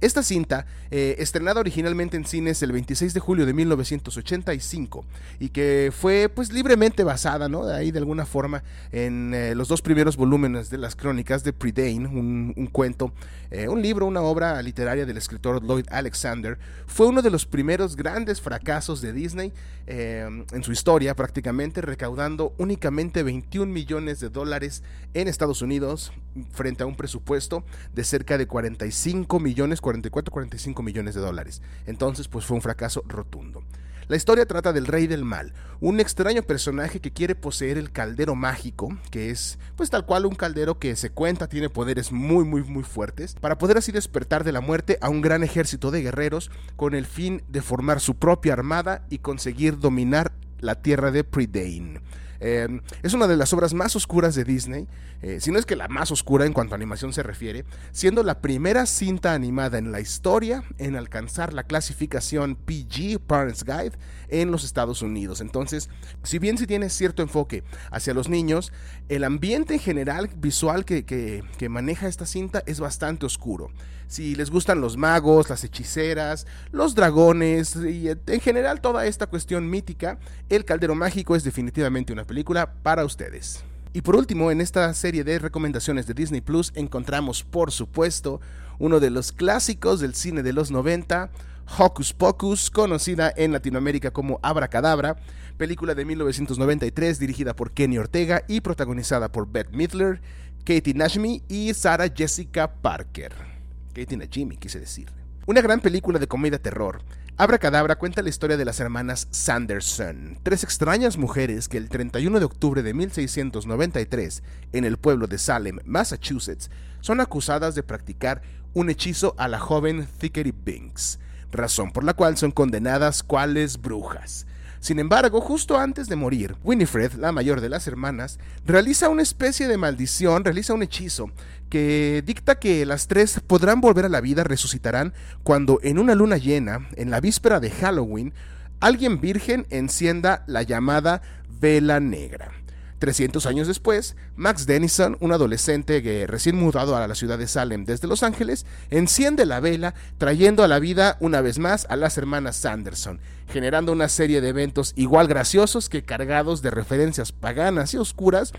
Esta 0.00 0.22
cinta, 0.22 0.64
eh, 0.90 1.16
estrenada 1.18 1.60
originalmente 1.60 2.16
en 2.16 2.24
cines 2.24 2.62
el 2.62 2.72
26 2.72 3.12
de 3.12 3.20
julio 3.20 3.44
de 3.44 3.52
1985 3.52 5.04
y 5.38 5.50
que 5.50 5.92
fue 5.94 6.30
pues 6.34 6.52
libremente 6.52 7.04
basada, 7.04 7.50
¿no? 7.50 7.66
De 7.66 7.76
ahí 7.76 7.90
de 7.90 7.98
alguna 7.98 8.24
forma 8.24 8.62
en 8.92 9.34
eh, 9.34 9.54
los 9.54 9.68
dos 9.68 9.82
primeros 9.82 10.16
volúmenes 10.16 10.70
de 10.70 10.78
las 10.78 10.96
crónicas 10.96 11.44
de 11.44 11.52
Prydain, 11.52 12.06
un, 12.06 12.66
cuento, 12.72 13.12
eh, 13.50 13.68
un 13.68 13.82
libro, 13.82 14.06
una 14.06 14.22
obra 14.22 14.62
literaria 14.62 15.04
del 15.04 15.18
escritor 15.18 15.62
Lloyd 15.62 15.84
Alexander, 15.90 16.58
fue 16.86 17.06
uno 17.06 17.20
de 17.20 17.30
los 17.30 17.44
primeros 17.44 17.94
grandes 17.94 18.40
fracasos 18.40 19.02
de 19.02 19.12
Disney 19.12 19.52
en 19.86 20.62
su 20.62 20.70
historia 20.70 21.16
prácticamente, 21.16 21.80
recaudando 21.80 22.54
únicamente 22.58 23.24
21 23.24 23.72
millones 23.72 24.20
de 24.20 24.28
dólares 24.28 24.84
en 25.14 25.26
Estados 25.26 25.62
Unidos 25.62 26.12
frente 26.52 26.84
a 26.84 26.86
un 26.86 26.94
presupuesto 26.94 27.64
de 27.92 28.04
cerca 28.04 28.38
de 28.38 28.46
45 28.46 29.40
millones, 29.40 29.80
44, 29.90 30.30
45 30.32 30.82
millones 30.82 31.14
de 31.14 31.20
dólares. 31.20 31.62
Entonces, 31.86 32.28
pues 32.28 32.44
fue 32.44 32.54
un 32.54 32.62
fracaso 32.62 33.02
rotundo. 33.06 33.64
La 34.06 34.16
historia 34.16 34.44
trata 34.44 34.72
del 34.72 34.88
rey 34.88 35.06
del 35.06 35.24
mal, 35.24 35.52
un 35.80 36.00
extraño 36.00 36.42
personaje 36.42 36.98
que 36.98 37.12
quiere 37.12 37.36
poseer 37.36 37.78
el 37.78 37.92
caldero 37.92 38.34
mágico, 38.34 38.98
que 39.12 39.30
es 39.30 39.56
pues 39.76 39.88
tal 39.88 40.04
cual 40.04 40.26
un 40.26 40.34
caldero 40.34 40.80
que 40.80 40.96
se 40.96 41.10
cuenta 41.10 41.48
tiene 41.48 41.68
poderes 41.68 42.10
muy 42.10 42.44
muy 42.44 42.64
muy 42.64 42.82
fuertes, 42.82 43.36
para 43.40 43.56
poder 43.56 43.78
así 43.78 43.92
despertar 43.92 44.42
de 44.42 44.50
la 44.50 44.60
muerte 44.60 44.98
a 45.00 45.10
un 45.10 45.20
gran 45.20 45.44
ejército 45.44 45.92
de 45.92 46.02
guerreros 46.02 46.50
con 46.74 46.96
el 46.96 47.06
fin 47.06 47.44
de 47.46 47.62
formar 47.62 48.00
su 48.00 48.16
propia 48.16 48.54
armada 48.54 49.06
y 49.10 49.18
conseguir 49.18 49.78
dominar 49.78 50.32
la 50.58 50.82
tierra 50.82 51.12
de 51.12 51.22
Prydain. 51.22 52.00
Em, 52.40 52.80
es 53.02 53.12
una 53.12 53.26
de 53.26 53.36
las 53.36 53.52
obras 53.52 53.74
más 53.74 53.94
oscuras 53.96 54.34
de 54.34 54.44
Disney, 54.44 54.88
eh, 55.22 55.40
si 55.40 55.50
no 55.50 55.58
es 55.58 55.66
que 55.66 55.76
la 55.76 55.88
más 55.88 56.10
oscura 56.10 56.46
en 56.46 56.54
cuanto 56.54 56.74
a 56.74 56.76
animación 56.76 57.12
se 57.12 57.22
refiere, 57.22 57.66
siendo 57.92 58.22
la 58.22 58.40
primera 58.40 58.86
cinta 58.86 59.34
animada 59.34 59.76
en 59.76 59.92
la 59.92 60.00
historia 60.00 60.64
en 60.78 60.96
alcanzar 60.96 61.52
la 61.52 61.64
clasificación 61.64 62.56
PG, 62.56 63.20
Parents 63.20 63.64
Guide, 63.64 63.92
en 64.28 64.50
los 64.50 64.64
Estados 64.64 65.02
Unidos. 65.02 65.40
Entonces, 65.40 65.90
si 66.22 66.38
bien 66.38 66.56
si 66.56 66.66
tiene 66.66 66.88
cierto 66.88 67.22
enfoque 67.22 67.62
hacia 67.90 68.14
los 68.14 68.28
niños, 68.28 68.72
el 69.08 69.24
ambiente 69.24 69.74
en 69.74 69.80
general 69.80 70.30
visual 70.36 70.84
que, 70.84 71.04
que 71.04 71.68
maneja 71.68 72.08
esta 72.08 72.26
cinta 72.26 72.62
es 72.66 72.80
bastante 72.80 73.26
oscuro. 73.26 73.70
Si 74.10 74.34
les 74.34 74.50
gustan 74.50 74.80
los 74.80 74.96
magos, 74.96 75.48
las 75.48 75.62
hechiceras, 75.62 76.44
los 76.72 76.96
dragones 76.96 77.76
y 77.76 78.08
en 78.08 78.40
general 78.40 78.80
toda 78.80 79.06
esta 79.06 79.28
cuestión 79.28 79.70
mítica, 79.70 80.18
El 80.48 80.64
Caldero 80.64 80.96
Mágico 80.96 81.36
es 81.36 81.44
definitivamente 81.44 82.12
una 82.12 82.26
película 82.26 82.72
para 82.82 83.04
ustedes. 83.04 83.62
Y 83.92 84.02
por 84.02 84.16
último, 84.16 84.50
en 84.50 84.60
esta 84.60 84.92
serie 84.94 85.22
de 85.22 85.38
recomendaciones 85.38 86.08
de 86.08 86.14
Disney 86.14 86.40
Plus 86.40 86.72
encontramos, 86.74 87.44
por 87.44 87.70
supuesto, 87.70 88.40
uno 88.80 88.98
de 88.98 89.10
los 89.10 89.30
clásicos 89.30 90.00
del 90.00 90.16
cine 90.16 90.42
de 90.42 90.54
los 90.54 90.72
90, 90.72 91.30
Hocus 91.78 92.12
Pocus, 92.12 92.68
conocida 92.68 93.32
en 93.36 93.52
Latinoamérica 93.52 94.10
como 94.10 94.40
Abracadabra, 94.42 95.18
película 95.56 95.94
de 95.94 96.04
1993 96.04 97.20
dirigida 97.20 97.54
por 97.54 97.70
Kenny 97.70 97.98
Ortega 97.98 98.42
y 98.48 98.60
protagonizada 98.60 99.30
por 99.30 99.48
Bette 99.48 99.72
Midler, 99.72 100.20
Katie 100.64 100.94
Nashmi 100.94 101.44
y 101.48 101.72
Sarah 101.74 102.12
Jessica 102.12 102.72
Parker. 102.74 103.49
Katie 103.94 104.16
Najimy, 104.16 104.56
quise 104.56 104.80
decir. 104.80 105.10
Una 105.46 105.60
gran 105.60 105.80
película 105.80 106.18
de 106.18 106.26
comedia 106.26 106.60
terror 106.60 107.02
Abracadabra 107.40 107.96
cuenta 107.96 108.20
la 108.20 108.28
historia 108.28 108.58
de 108.58 108.66
las 108.66 108.80
hermanas 108.80 109.26
Sanderson, 109.30 110.38
tres 110.42 110.62
extrañas 110.62 111.16
mujeres 111.16 111.68
que 111.68 111.78
el 111.78 111.88
31 111.88 112.38
de 112.38 112.44
octubre 112.44 112.82
de 112.82 112.92
1693, 112.92 114.42
en 114.74 114.84
el 114.84 114.98
pueblo 114.98 115.26
de 115.26 115.38
Salem, 115.38 115.78
Massachusetts, 115.86 116.70
son 117.00 117.18
acusadas 117.18 117.74
de 117.74 117.82
practicar 117.82 118.42
un 118.74 118.90
hechizo 118.90 119.34
a 119.38 119.48
la 119.48 119.58
joven 119.58 120.06
Thickery 120.18 120.52
Binks, 120.52 121.18
razón 121.50 121.92
por 121.92 122.04
la 122.04 122.12
cual 122.12 122.36
son 122.36 122.50
condenadas 122.50 123.22
cuales 123.22 123.80
brujas. 123.80 124.46
Sin 124.80 124.98
embargo, 124.98 125.40
justo 125.40 125.78
antes 125.78 126.08
de 126.08 126.16
morir, 126.16 126.56
Winifred, 126.62 127.14
la 127.14 127.32
mayor 127.32 127.62
de 127.62 127.70
las 127.70 127.86
hermanas, 127.86 128.38
realiza 128.66 129.08
una 129.08 129.22
especie 129.22 129.66
de 129.66 129.76
maldición, 129.78 130.44
realiza 130.44 130.74
un 130.74 130.82
hechizo 130.82 131.30
que 131.70 132.22
dicta 132.26 132.58
que 132.58 132.84
las 132.84 133.06
tres 133.06 133.40
podrán 133.46 133.80
volver 133.80 134.04
a 134.04 134.10
la 134.10 134.20
vida, 134.20 134.44
resucitarán, 134.44 135.14
cuando 135.42 135.78
en 135.82 135.98
una 135.98 136.14
luna 136.14 136.36
llena, 136.36 136.88
en 136.96 137.10
la 137.10 137.20
víspera 137.20 137.60
de 137.60 137.70
Halloween, 137.70 138.34
alguien 138.80 139.20
virgen 139.20 139.66
encienda 139.70 140.44
la 140.46 140.62
llamada 140.62 141.22
vela 141.48 142.00
negra. 142.00 142.52
300 142.98 143.46
años 143.46 143.66
después, 143.66 144.14
Max 144.36 144.66
Dennison, 144.66 145.16
un 145.20 145.32
adolescente 145.32 146.02
que 146.02 146.26
recién 146.26 146.56
mudado 146.56 146.94
a 146.94 147.08
la 147.08 147.14
ciudad 147.14 147.38
de 147.38 147.48
Salem 147.48 147.86
desde 147.86 148.06
Los 148.06 148.22
Ángeles, 148.22 148.66
enciende 148.90 149.46
la 149.46 149.58
vela, 149.58 149.94
trayendo 150.18 150.62
a 150.62 150.68
la 150.68 150.78
vida 150.78 151.16
una 151.18 151.40
vez 151.40 151.58
más 151.58 151.86
a 151.88 151.96
las 151.96 152.18
hermanas 152.18 152.56
Sanderson, 152.56 153.18
generando 153.48 153.92
una 153.92 154.10
serie 154.10 154.42
de 154.42 154.50
eventos 154.50 154.92
igual 154.96 155.28
graciosos 155.28 155.88
que 155.88 156.02
cargados 156.02 156.60
de 156.60 156.70
referencias 156.70 157.32
paganas 157.32 157.94
y 157.94 157.96
oscuras, 157.96 158.52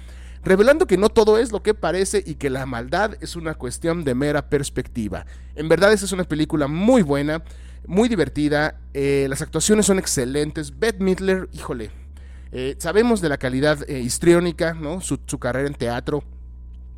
revelando 0.44 0.88
que 0.88 0.98
no 0.98 1.10
todo 1.10 1.38
es 1.38 1.52
lo 1.52 1.62
que 1.64 1.74
parece 1.74 2.24
y 2.26 2.36
que 2.36 2.50
la 2.50 2.66
maldad 2.66 3.16
es 3.22 3.36
una 3.36 3.56
cuestión 3.56 4.04
de 4.04 4.16
mera 4.16 4.50
perspectiva. 4.50 5.26
En 5.56 5.70
verdad, 5.70 5.94
esta 5.94 6.06
es 6.06 6.12
una 6.12 6.24
película 6.24 6.68
muy 6.68 7.02
buena, 7.02 7.44
muy 7.86 8.10
divertida, 8.10 8.80
eh, 8.94 9.28
las 9.30 9.42
actuaciones 9.42 9.86
son 9.86 10.00
excelentes, 10.00 10.78
Beth 10.78 11.00
Midler, 11.00 11.50
híjole, 11.52 11.92
eh, 12.52 12.76
sabemos 12.80 13.22
de 13.22 13.30
la 13.30 13.38
calidad 13.38 13.90
eh, 13.90 14.00
histriónica, 14.00 14.74
¿no? 14.74 15.00
Su, 15.00 15.18
carrera 15.40 15.68
en 15.68 15.74
teatro, 15.74 16.24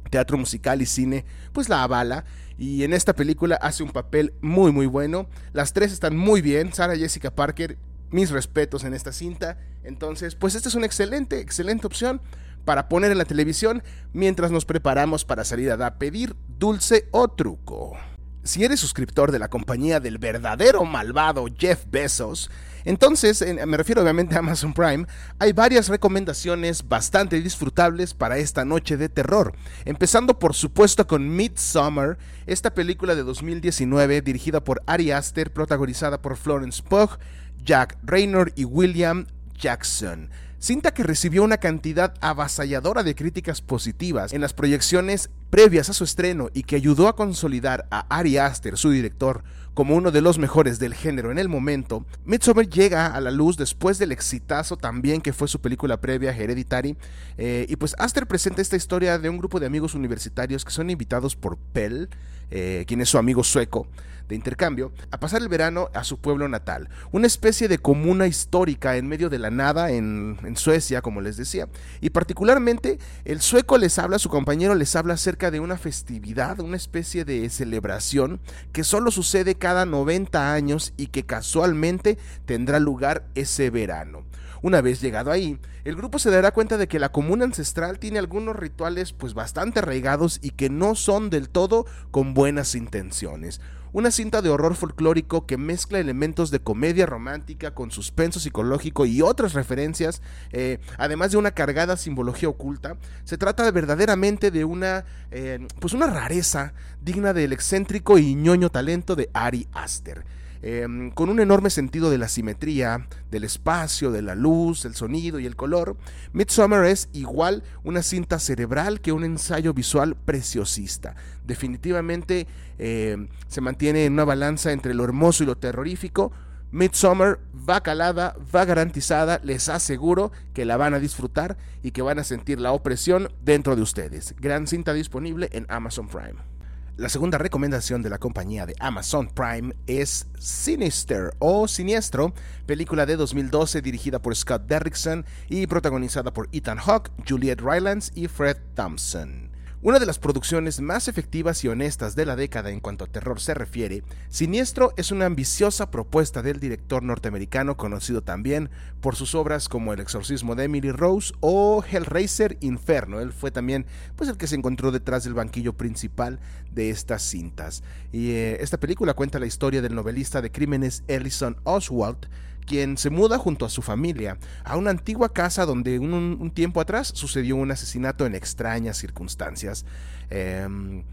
teatro 0.09 0.37
musical 0.37 0.81
y 0.81 0.85
cine, 0.85 1.25
pues 1.51 1.69
la 1.69 1.83
avala. 1.83 2.25
Y 2.57 2.83
en 2.83 2.93
esta 2.93 3.13
película 3.13 3.55
hace 3.55 3.83
un 3.83 3.91
papel 3.91 4.33
muy, 4.41 4.71
muy 4.71 4.85
bueno. 4.85 5.27
Las 5.53 5.73
tres 5.73 5.91
están 5.91 6.15
muy 6.15 6.41
bien. 6.41 6.73
Sarah 6.73 6.95
Jessica 6.95 7.31
Parker, 7.31 7.77
mis 8.09 8.29
respetos 8.31 8.83
en 8.83 8.93
esta 8.93 9.11
cinta. 9.11 9.57
Entonces, 9.83 10.35
pues 10.35 10.55
esta 10.55 10.69
es 10.69 10.75
una 10.75 10.85
excelente, 10.85 11.39
excelente 11.39 11.85
opción 11.85 12.21
para 12.65 12.89
poner 12.89 13.11
en 13.11 13.17
la 13.17 13.25
televisión 13.25 13.83
mientras 14.13 14.51
nos 14.51 14.65
preparamos 14.65 15.25
para 15.25 15.43
salir 15.43 15.71
a 15.71 15.97
pedir 15.97 16.35
dulce 16.47 17.07
o 17.11 17.27
truco. 17.27 17.97
Si 18.43 18.63
eres 18.63 18.79
suscriptor 18.79 19.31
de 19.31 19.39
la 19.39 19.49
compañía 19.49 19.99
del 19.99 20.17
verdadero 20.17 20.83
malvado 20.83 21.45
Jeff 21.57 21.85
Bezos, 21.89 22.49
entonces, 22.85 23.43
me 23.65 23.77
refiero 23.77 24.01
obviamente 24.01 24.35
a 24.35 24.39
Amazon 24.39 24.73
Prime, 24.73 25.05
hay 25.39 25.53
varias 25.53 25.87
recomendaciones 25.87 26.87
bastante 26.87 27.39
disfrutables 27.41 28.13
para 28.13 28.37
esta 28.37 28.65
noche 28.65 28.97
de 28.97 29.09
terror. 29.09 29.55
Empezando 29.85 30.37
por 30.37 30.53
supuesto 30.53 31.07
con 31.07 31.33
Midsummer, 31.35 32.17
esta 32.45 32.73
película 32.73 33.15
de 33.15 33.23
2019 33.23 34.21
dirigida 34.21 34.63
por 34.63 34.83
Ari 34.85 35.11
Aster, 35.11 35.53
protagonizada 35.53 36.21
por 36.21 36.35
Florence 36.35 36.83
Pugh, 36.83 37.17
Jack 37.63 37.97
Raynor 38.03 38.51
y 38.55 38.65
William 38.65 39.27
Jackson 39.57 40.29
cinta 40.63 40.93
que 40.93 41.03
recibió 41.03 41.43
una 41.43 41.57
cantidad 41.57 42.13
avasalladora 42.21 43.03
de 43.03 43.15
críticas 43.15 43.61
positivas 43.61 44.31
en 44.31 44.39
las 44.39 44.53
proyecciones 44.53 45.29
previas 45.49 45.89
a 45.89 45.93
su 45.93 46.05
estreno 46.05 46.47
y 46.53 46.63
que 46.63 46.77
ayudó 46.77 47.09
a 47.09 47.17
consolidar 47.17 47.85
a 47.91 48.05
Ari 48.07 48.37
Aster, 48.37 48.77
su 48.77 48.89
director, 48.89 49.43
como 49.73 49.95
uno 49.95 50.09
de 50.09 50.21
los 50.21 50.37
mejores 50.37 50.79
del 50.79 50.93
género 50.93 51.33
en 51.33 51.37
el 51.37 51.49
momento, 51.49 52.05
Midsommar 52.23 52.69
llega 52.69 53.07
a 53.07 53.19
la 53.19 53.29
luz 53.29 53.57
después 53.57 53.97
del 53.97 54.13
exitazo 54.13 54.77
también 54.77 55.19
que 55.19 55.33
fue 55.33 55.49
su 55.49 55.59
película 55.59 55.99
previa 55.99 56.31
Hereditary, 56.31 56.95
eh, 57.37 57.65
y 57.67 57.75
pues 57.75 57.93
Aster 57.99 58.25
presenta 58.25 58.61
esta 58.61 58.77
historia 58.77 59.19
de 59.19 59.27
un 59.27 59.39
grupo 59.39 59.59
de 59.59 59.65
amigos 59.65 59.95
universitarios 59.95 60.63
que 60.63 60.71
son 60.71 60.89
invitados 60.89 61.35
por 61.35 61.57
Pell, 61.57 62.07
eh, 62.55 62.85
quien 62.87 63.01
es 63.01 63.09
su 63.09 63.17
amigo 63.17 63.43
sueco, 63.43 63.87
de 64.29 64.35
intercambio, 64.35 64.91
a 65.09 65.19
pasar 65.19 65.41
el 65.41 65.49
verano 65.49 65.89
a 65.95 66.03
su 66.03 66.19
pueblo 66.19 66.47
natal, 66.47 66.87
una 67.11 67.25
especie 67.25 67.67
de 67.67 67.79
comuna 67.79 68.27
histórica 68.27 68.95
en 68.95 69.07
medio 69.07 69.27
de 69.29 69.39
la 69.39 69.49
nada 69.49 69.89
en, 69.89 70.37
en 70.43 70.55
Suecia, 70.55 71.01
como 71.01 71.19
les 71.19 71.35
decía. 71.35 71.67
Y 71.99 72.11
particularmente 72.11 72.99
el 73.25 73.41
sueco 73.41 73.79
les 73.79 73.97
habla, 73.97 74.19
su 74.19 74.29
compañero 74.29 74.75
les 74.75 74.95
habla 74.95 75.15
acerca 75.15 75.49
de 75.49 75.59
una 75.59 75.77
festividad, 75.77 76.59
una 76.59 76.77
especie 76.77 77.25
de 77.25 77.49
celebración 77.49 78.39
que 78.71 78.83
solo 78.83 79.09
sucede 79.09 79.55
cada 79.55 79.87
90 79.87 80.53
años 80.53 80.93
y 80.95 81.07
que 81.07 81.25
casualmente 81.25 82.19
tendrá 82.45 82.79
lugar 82.79 83.25
ese 83.33 83.71
verano. 83.71 84.25
Una 84.63 84.79
vez 84.79 85.01
llegado 85.01 85.29
ahí, 85.29 85.59
el 85.83 85.97
grupo 85.97 86.19
se 86.19 86.31
dará 86.31 86.51
cuenta 86.51 86.77
de 86.77 86.87
que 86.87 86.97
la 86.97 87.11
comuna 87.11 87.43
ancestral 87.43 87.99
tiene 87.99 88.17
algunos 88.17 88.55
rituales 88.55 89.11
pues 89.11 89.33
bastante 89.33 89.79
arraigados 89.79 90.39
y 90.41 90.51
que 90.51 90.69
no 90.69 90.95
son 90.95 91.29
del 91.29 91.49
todo 91.49 91.85
con 92.11 92.33
buenas 92.33 92.73
intenciones 92.73 93.59
una 93.93 94.09
cinta 94.09 94.41
de 94.41 94.49
horror 94.49 94.75
folclórico 94.75 95.45
que 95.45 95.57
mezcla 95.57 95.99
elementos 95.99 96.49
de 96.49 96.59
comedia 96.59 97.05
romántica 97.05 97.75
con 97.75 97.91
suspenso 97.91 98.39
psicológico 98.39 99.05
y 99.05 99.21
otras 99.21 99.53
referencias, 99.53 100.21
eh, 100.51 100.79
además 100.97 101.31
de 101.31 101.37
una 101.37 101.51
cargada 101.51 101.95
simbología 101.95 102.49
oculta. 102.49 102.97
Se 103.23 103.37
trata 103.37 103.69
verdaderamente 103.69 104.49
de 104.49 104.65
una, 104.65 105.05
eh, 105.29 105.67
pues 105.79 105.93
una 105.93 106.07
rareza 106.07 106.73
digna 107.01 107.33
del 107.33 107.53
excéntrico 107.53 108.17
y 108.17 108.33
ñoño 108.33 108.71
talento 108.71 109.15
de 109.15 109.29
Ari 109.31 109.67
Aster. 109.73 110.25
Em, 110.65 111.11
con 111.11 111.27
un 111.27 111.41
enorme 111.41 111.69
sentido 111.69 112.09
de 112.09 112.17
la 112.17 112.29
simetría, 112.29 113.05
del 113.29 113.43
espacio, 113.43 114.11
de 114.11 114.21
la 114.21 114.33
luz, 114.33 114.85
el 114.85 114.95
sonido 114.95 115.37
y 115.37 115.45
el 115.45 115.57
color, 115.57 115.97
Midsommar 116.31 116.85
es 116.85 117.09
igual 117.11 117.63
una 117.83 118.01
cinta 118.01 118.39
cerebral 118.39 119.01
que 119.01 119.11
un 119.11 119.25
ensayo 119.25 119.73
visual 119.73 120.15
preciosista. 120.15 121.17
Definitivamente 121.45 122.47
em, 122.77 123.27
se 123.49 123.59
mantiene 123.59 124.05
en 124.05 124.13
una 124.13 124.23
balanza 124.23 124.71
entre 124.71 124.93
lo 124.93 125.03
hermoso 125.03 125.43
y 125.43 125.47
lo 125.47 125.57
terrorífico. 125.57 126.31
Midsommar 126.71 127.39
va 127.69 127.83
calada, 127.83 128.33
va 128.55 128.63
garantizada, 128.63 129.41
les 129.43 129.67
aseguro 129.67 130.31
que 130.53 130.63
la 130.63 130.77
van 130.77 130.93
a 130.93 130.99
disfrutar 130.99 131.57
y 131.83 131.91
que 131.91 132.01
van 132.01 132.19
a 132.19 132.23
sentir 132.23 132.61
la 132.61 132.71
opresión 132.71 133.27
dentro 133.43 133.75
de 133.75 133.81
ustedes. 133.81 134.33
Gran 134.39 134.65
cinta 134.67 134.93
disponible 134.93 135.49
en 135.51 135.65
Amazon 135.67 136.07
Prime. 136.07 136.52
La 136.95 137.09
segunda 137.09 137.39
recomendación 137.39 138.03
de 138.03 138.11
la 138.11 138.19
compañía 138.19 138.67
de 138.67 138.75
Amazon 138.79 139.27
Prime 139.27 139.73
es 139.87 140.27
Sinister 140.37 141.33
o 141.39 141.67
Siniestro, 141.67 142.35
película 142.67 143.07
de 143.07 143.15
2012 143.15 143.81
dirigida 143.81 144.21
por 144.21 144.35
Scott 144.35 144.67
Derrickson 144.67 145.25
y 145.49 145.65
protagonizada 145.65 146.31
por 146.31 146.49
Ethan 146.51 146.77
Hawke, 146.77 147.09
Juliette 147.27 147.61
Rylance 147.61 148.11
y 148.13 148.27
Fred 148.27 148.57
Thompson. 148.75 149.52
Una 149.85 149.99
de 149.99 150.05
las 150.05 150.17
producciones 150.17 150.79
más 150.79 151.09
efectivas 151.09 151.61
y 151.65 151.67
honestas 151.67 152.15
de 152.15 152.25
la 152.25 152.37
década 152.37 152.69
en 152.69 152.79
cuanto 152.79 153.03
a 153.03 153.07
terror 153.07 153.41
se 153.41 153.53
refiere, 153.53 154.01
Siniestro 154.29 154.93
es 154.95 155.11
una 155.11 155.25
ambiciosa 155.25 155.91
propuesta 155.91 156.41
del 156.41 156.61
director 156.61 157.03
norteamericano 157.03 157.75
conocido 157.75 158.23
también 158.23 158.69
por 159.01 159.17
sus 159.17 159.35
obras 159.35 159.67
como 159.67 159.91
El 159.91 159.99
exorcismo 159.99 160.55
de 160.55 160.63
Emily 160.63 160.93
Rose 160.93 161.33
o 161.41 161.83
Hellraiser 161.83 162.57
Inferno. 162.61 163.19
Él 163.19 163.33
fue 163.33 163.51
también 163.51 163.85
pues, 164.15 164.29
el 164.29 164.37
que 164.37 164.47
se 164.47 164.55
encontró 164.55 164.89
detrás 164.89 165.25
del 165.25 165.33
banquillo 165.33 165.73
principal 165.73 166.39
de 166.71 166.89
estas 166.89 167.21
cintas. 167.21 167.83
Y 168.13 168.31
eh, 168.31 168.59
esta 168.61 168.79
película 168.79 169.15
cuenta 169.15 169.37
la 169.37 169.47
historia 169.47 169.81
del 169.81 169.95
novelista 169.95 170.41
de 170.41 170.49
crímenes 170.49 171.03
Ellison 171.09 171.57
Oswald, 171.65 172.29
quien 172.65 172.97
se 172.97 173.09
muda 173.09 173.37
junto 173.37 173.65
a 173.65 173.69
su 173.69 173.81
familia 173.81 174.37
a 174.63 174.77
una 174.77 174.91
antigua 174.91 175.33
casa 175.33 175.65
donde 175.65 175.99
un, 175.99 176.51
tiempo 176.53 176.81
atrás 176.81 177.11
sucedió 177.13 177.55
un 177.55 177.71
asesinato 177.71 178.25
en 178.25 178.35
extrañas 178.35 178.97
circunstancias. 178.97 179.85
Em, 180.29 181.03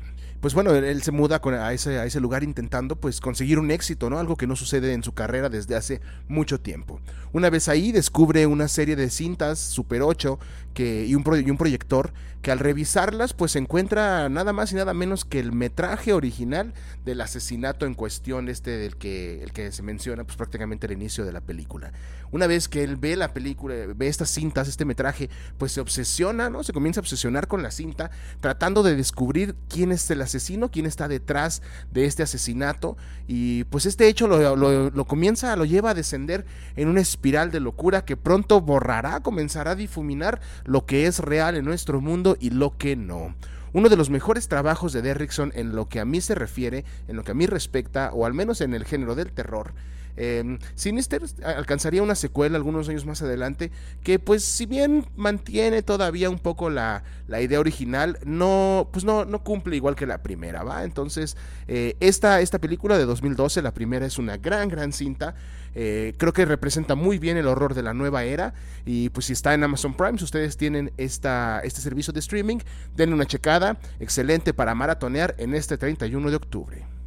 pues 0.41 0.55
bueno, 0.55 0.75
él, 0.75 1.03
se 1.03 1.13
muda 1.13 1.41
a, 1.45 1.73
ese, 1.75 2.21
lugar 2.21 2.43
intentando 2.43 2.97
pues 2.97 3.21
conseguir 3.21 3.59
un 3.59 3.71
éxito, 3.71 4.09
¿no? 4.09 4.19
Algo 4.19 4.37
que 4.37 4.47
no 4.47 4.57
sucede 4.57 4.95
en 4.95 5.03
su 5.03 5.13
carrera 5.13 5.51
desde 5.51 5.77
hace 5.77 6.01
mucho 6.29 6.59
tiempo. 6.59 6.99
Una 7.33 7.51
vez 7.51 7.69
ahí 7.69 7.93
descubre 7.93 8.47
una 8.47 8.67
serie 8.69 8.97
de 8.97 9.11
cintas 9.11 9.59
Super 9.59 10.01
8 10.01 10.39
y, 10.77 11.15
un 11.15 11.23
proyector 11.59 12.13
que 12.43 12.51
al 12.51 12.59
revisarlas 12.59 13.35
pues 13.35 13.55
encuentra 13.57 14.29
nada 14.31 14.53
más 14.53 14.73
y 14.73 14.75
nada 14.75 14.95
menos 14.95 15.25
que 15.27 15.41
el 15.41 15.53
metraje 15.53 16.15
original 16.15 16.73
del 17.05 17.21
asesinato 17.21 17.85
en 17.85 17.95
cuestión 17.95 18.49
este 18.49 18.71
del 18.71 18.97
que, 18.97 19.43
el 19.43 19.53
que 19.53 19.73
se 19.73 19.83
menciona 19.83 20.25
pues 20.25 20.37
prácticamente 20.37 20.87
al 20.87 20.93
inicio 20.93 21.27
de 21.27 21.33
la 21.33 21.43
película. 21.43 21.93
Una 22.33 22.47
vez 22.47 22.69
que 22.69 22.85
él 22.85 22.97
ve 22.97 23.17
la 23.17 23.33
película, 23.33 23.75
ve 23.95 24.07
estas 24.07 24.31
cintas, 24.31 24.69
este 24.69 24.85
metraje, 24.85 25.29
pues 25.59 25.73
se 25.73 25.81
obsesiona, 25.81 26.49
¿no? 26.49 26.63
Se 26.63 26.73
comienza 26.73 27.01
a 27.01 27.03
obsesionar 27.03 27.49
con 27.49 27.63
la 27.63 27.73
cinta, 27.73 28.11
tratando 28.41 28.85
de 28.85 28.95
descubrir 28.95 29.57
quién 29.69 29.91
es 29.91 30.09
el 30.11 30.23
asesino, 30.23 30.71
quién 30.71 30.87
está 30.87 31.09
detrás 31.09 31.61
de 31.91 32.05
este 32.05 32.23
asesinato. 32.23 32.97
Y 33.27 33.65
pues 33.65 33.85
este 33.85 34.07
hecho 34.07 34.29
lo, 34.29 34.55
lo, 34.91 35.05
comienza, 35.07 35.57
lo 35.57 35.65
lleva 35.65 35.91
a 35.91 35.95
descender 35.95 36.47
en 36.77 36.89
una 36.89 37.01
espiral 37.01 37.51
de 37.51 37.59
locura 37.59 38.05
que 38.05 38.17
pronto 38.17 38.61
borrará, 38.61 39.21
comenzará 39.21 39.73
a 39.73 39.77
difuminar 39.77 40.41
lo 40.65 40.87
que 40.87 41.07
es 41.07 41.19
real 41.19 41.57
en 41.57 41.65
nuestro 41.65 42.01
mundo 42.01 42.37
y 42.41 42.51
lo 42.51 42.77
que 42.77 42.97
no. 42.97 43.35
Uno 43.73 43.89
de 43.89 43.97
los 43.97 44.11
mejores 44.11 44.49
trabajos 44.49 44.93
de 44.93 45.03
Derrickson 45.03 45.53
en 45.55 45.77
lo 45.77 45.89
que 45.89 46.01
a 46.01 46.05
mí 46.05 46.21
se 46.21 46.35
refiere, 46.35 46.85
en 47.07 47.17
lo 47.17 47.23
que 47.23 47.33
a 47.33 47.35
mí 47.35 47.47
respecta, 47.47 48.11
o 48.13 48.27
al 48.27 48.35
menos 48.35 48.61
en 48.61 48.75
el 48.75 48.85
género 48.85 49.15
del 49.15 49.33
terror, 49.33 49.73
eh, 50.17 50.59
Sinister 50.75 51.23
alcanzaría 51.45 52.03
una 52.03 52.15
secuela 52.15 52.57
algunos 52.57 52.89
años 52.89 53.07
más 53.07 53.23
adelante 53.23 53.71
que 54.03 54.19
pues 54.19 54.45
si 54.45 54.67
bien 54.67 55.07
mantiene 55.17 55.83
todavía 55.83 56.31
un 56.31 56.39
poco 56.39 56.71
la, 56.71 57.03
idea 57.41 57.61
original, 57.61 58.19
no, 58.25 58.89
pues 58.93 59.05
no, 59.05 59.25
no, 59.25 59.43
cumple 59.45 59.77
igual 59.77 59.95
que 59.95 60.07
la 60.07 60.23
primera, 60.23 60.65
¿va? 60.65 60.83
Entonces, 60.85 61.37
eh, 61.69 61.97
esta, 62.01 62.41
esta 62.41 62.59
película 62.59 62.99
de 62.99 63.05
2012, 63.05 63.63
la 63.63 63.73
primera 63.73 64.05
es 64.05 64.19
una 64.19 64.37
gran, 64.37 64.69
gran 64.69 64.93
cinta. 64.93 65.35
Eh, 65.75 66.15
creo 66.17 66.33
que 66.33 66.45
representa 66.45 66.97
muy 66.97 67.19
bien 67.19 67.37
el 67.37 67.47
horror 67.47 67.75
de 67.75 67.83
la 67.83 67.95
nueva 67.95 68.25
era. 68.25 68.55
Y 68.85 69.11
pues 69.11 69.27
si 69.27 69.33
está 69.33 69.55
en 69.55 69.63
Amazon 69.63 69.95
Prime, 69.95 70.19
si 70.19 70.25
ustedes 70.25 70.57
tienen 70.57 70.93
esta, 70.97 71.61
este 71.61 71.81
servicio 71.81 72.13
de 72.13 72.21
streaming, 72.21 72.59
denle 72.97 73.15
una 73.15 73.27
checada. 73.27 73.79
Excelente 74.01 74.53
para 74.53 74.75
maratonear 74.75 75.35
en 75.39 75.55
este 75.55 75.79
31 75.79 76.31
de 76.31 76.37
octubre. 76.37 77.00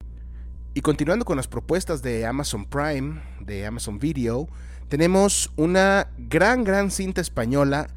Y 0.75 0.81
continuando 0.81 1.23
con 1.23 1.37
las 1.37 1.47
propuestas 1.47 2.01
de 2.01 2.25
Amazon 2.25 2.65
Prime, 2.65 3.21
de 3.39 3.67
Amazon 3.67 3.99
Video, 3.99 4.49
tenemos 4.89 5.51
una 5.55 6.07
gran, 6.17 6.63
gran 6.63 6.89
cinta 6.89 7.21
española 7.21 7.87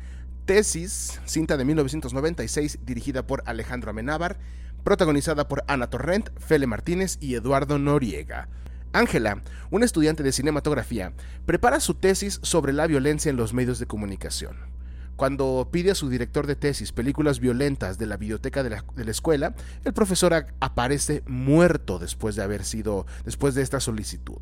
Tesis, 0.44 1.18
cinta 1.24 1.56
de 1.56 1.64
1996 1.64 2.80
dirigida 2.84 3.26
por 3.26 3.42
Alejandro 3.46 3.90
Amenábar, 3.90 4.38
protagonizada 4.84 5.48
por 5.48 5.64
Ana 5.68 5.88
Torrent, 5.88 6.28
Fele 6.38 6.66
Martínez 6.66 7.16
y 7.18 7.34
Eduardo 7.34 7.78
Noriega. 7.78 8.50
Ángela, 8.92 9.40
una 9.70 9.86
estudiante 9.86 10.22
de 10.22 10.32
cinematografía, 10.32 11.14
prepara 11.46 11.80
su 11.80 11.94
tesis 11.94 12.40
sobre 12.42 12.74
la 12.74 12.86
violencia 12.86 13.30
en 13.30 13.36
los 13.36 13.54
medios 13.54 13.78
de 13.78 13.86
comunicación. 13.86 14.75
Cuando 15.16 15.68
pide 15.70 15.90
a 15.90 15.94
su 15.94 16.08
director 16.08 16.46
de 16.46 16.56
tesis 16.56 16.92
películas 16.92 17.40
violentas 17.40 17.98
de 17.98 18.06
la 18.06 18.16
biblioteca 18.16 18.62
de 18.62 18.70
la, 18.70 18.84
de 18.94 19.04
la 19.04 19.10
escuela, 19.10 19.54
el 19.84 19.92
profesor 19.92 20.46
aparece 20.60 21.22
muerto 21.26 21.98
después 21.98 22.36
de 22.36 22.42
haber 22.42 22.64
sido, 22.64 23.06
después 23.24 23.54
de 23.54 23.62
esta 23.62 23.80
solicitud. 23.80 24.40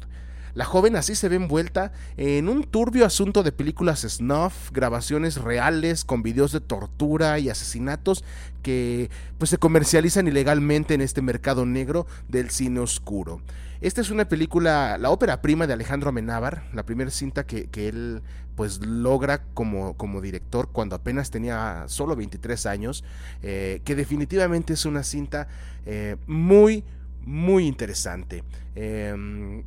La 0.54 0.64
joven 0.64 0.94
así 0.94 1.16
se 1.16 1.28
ve 1.28 1.34
envuelta 1.34 1.90
en 2.16 2.48
un 2.48 2.62
turbio 2.62 3.04
asunto 3.04 3.42
de 3.42 3.50
películas 3.50 4.02
snuff, 4.02 4.70
grabaciones 4.70 5.38
reales 5.38 6.04
con 6.04 6.22
videos 6.22 6.52
de 6.52 6.60
tortura 6.60 7.40
y 7.40 7.48
asesinatos 7.48 8.24
que 8.62 9.10
pues, 9.38 9.50
se 9.50 9.58
comercializan 9.58 10.28
ilegalmente 10.28 10.94
en 10.94 11.00
este 11.00 11.22
mercado 11.22 11.66
negro 11.66 12.06
del 12.28 12.50
cine 12.50 12.78
oscuro. 12.78 13.40
Esta 13.80 14.00
es 14.00 14.10
una 14.10 14.26
película, 14.26 14.96
la 14.96 15.10
ópera 15.10 15.42
prima 15.42 15.66
de 15.66 15.72
Alejandro 15.72 16.08
Amenábar, 16.08 16.64
la 16.72 16.86
primera 16.86 17.10
cinta 17.10 17.44
que, 17.44 17.68
él 17.74 18.22
pues 18.56 18.84
logra 18.84 19.42
como, 19.54 19.96
como, 19.96 20.20
director 20.20 20.68
cuando 20.70 20.96
apenas 20.96 21.30
tenía 21.30 21.84
solo 21.86 22.16
23 22.16 22.66
años, 22.66 23.04
eh, 23.42 23.80
que 23.84 23.94
definitivamente 23.94 24.72
es 24.74 24.84
una 24.84 25.02
cinta 25.02 25.48
eh, 25.86 26.16
muy, 26.26 26.84
muy 27.24 27.66
interesante. 27.66 28.44
Em, 28.74 29.64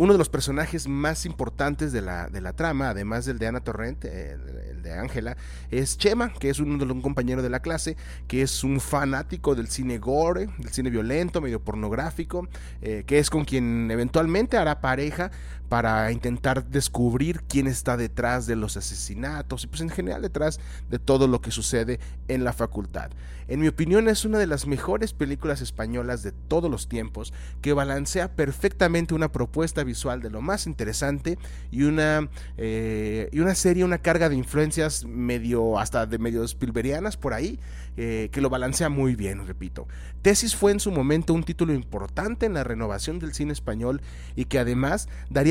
uno 0.00 0.14
de 0.14 0.18
los 0.18 0.30
personajes 0.30 0.88
más 0.88 1.26
importantes 1.26 1.92
de 1.92 2.00
la, 2.00 2.30
de 2.30 2.40
la 2.40 2.54
trama, 2.54 2.88
además 2.88 3.26
del 3.26 3.38
de 3.38 3.48
Ana 3.48 3.60
Torrent, 3.60 4.02
el, 4.06 4.82
de 4.82 4.94
Ángela, 4.94 5.36
es 5.70 5.98
Chema, 5.98 6.32
que 6.32 6.48
es 6.48 6.58
un, 6.58 6.80
un, 6.80 7.02
compañero 7.02 7.42
de 7.42 7.50
la 7.50 7.60
clase, 7.60 7.98
que 8.26 8.40
es 8.40 8.64
un 8.64 8.80
fanático 8.80 9.54
del 9.54 9.68
cine 9.68 9.98
gore, 9.98 10.48
del 10.56 10.70
cine 10.70 10.88
violento, 10.88 11.42
medio 11.42 11.60
pornográfico, 11.60 12.48
eh, 12.80 13.04
que 13.06 13.18
es 13.18 13.28
con 13.28 13.44
quien 13.44 13.90
eventualmente 13.90 14.56
hará 14.56 14.80
pareja 14.80 15.32
para 15.70 16.10
intentar 16.10 16.66
descubrir 16.66 17.42
quién 17.48 17.68
está 17.68 17.96
detrás 17.96 18.48
de 18.48 18.56
los 18.56 18.76
asesinatos 18.76 19.62
y 19.62 19.68
pues 19.68 19.80
en 19.80 19.88
general 19.88 20.20
detrás 20.20 20.58
de 20.90 20.98
todo 20.98 21.28
lo 21.28 21.40
que 21.40 21.52
sucede 21.52 22.00
en 22.26 22.42
la 22.42 22.52
facultad. 22.52 23.12
En 23.46 23.60
mi 23.60 23.68
opinión 23.68 24.08
es 24.08 24.24
una 24.24 24.38
de 24.38 24.48
las 24.48 24.66
mejores 24.66 25.12
películas 25.12 25.60
españolas 25.60 26.24
de 26.24 26.32
todos 26.32 26.68
los 26.68 26.88
tiempos 26.88 27.32
que 27.62 27.72
balancea 27.72 28.32
perfectamente 28.32 29.14
una 29.14 29.30
propuesta 29.30 29.84
visual 29.84 30.20
de 30.20 30.30
lo 30.30 30.40
más 30.40 30.66
interesante 30.66 31.38
y 31.70 31.84
una, 31.84 32.28
eh, 32.56 33.28
y 33.32 33.38
una 33.38 33.54
serie, 33.54 33.84
una 33.84 33.98
carga 33.98 34.28
de 34.28 34.34
influencias 34.34 35.04
medio, 35.04 35.78
hasta 35.78 36.04
de 36.06 36.18
medio 36.18 36.42
Spielbergianas 36.42 37.16
por 37.16 37.32
ahí, 37.32 37.60
eh, 37.96 38.28
que 38.32 38.40
lo 38.40 38.50
balancea 38.50 38.88
muy 38.88 39.14
bien, 39.14 39.46
repito. 39.46 39.86
Tesis 40.22 40.54
fue 40.54 40.72
en 40.72 40.80
su 40.80 40.90
momento 40.92 41.34
un 41.34 41.42
título 41.42 41.74
importante 41.74 42.46
en 42.46 42.54
la 42.54 42.64
renovación 42.64 43.18
del 43.18 43.34
cine 43.34 43.52
español 43.52 44.00
y 44.36 44.44
que 44.44 44.58
además 44.58 45.08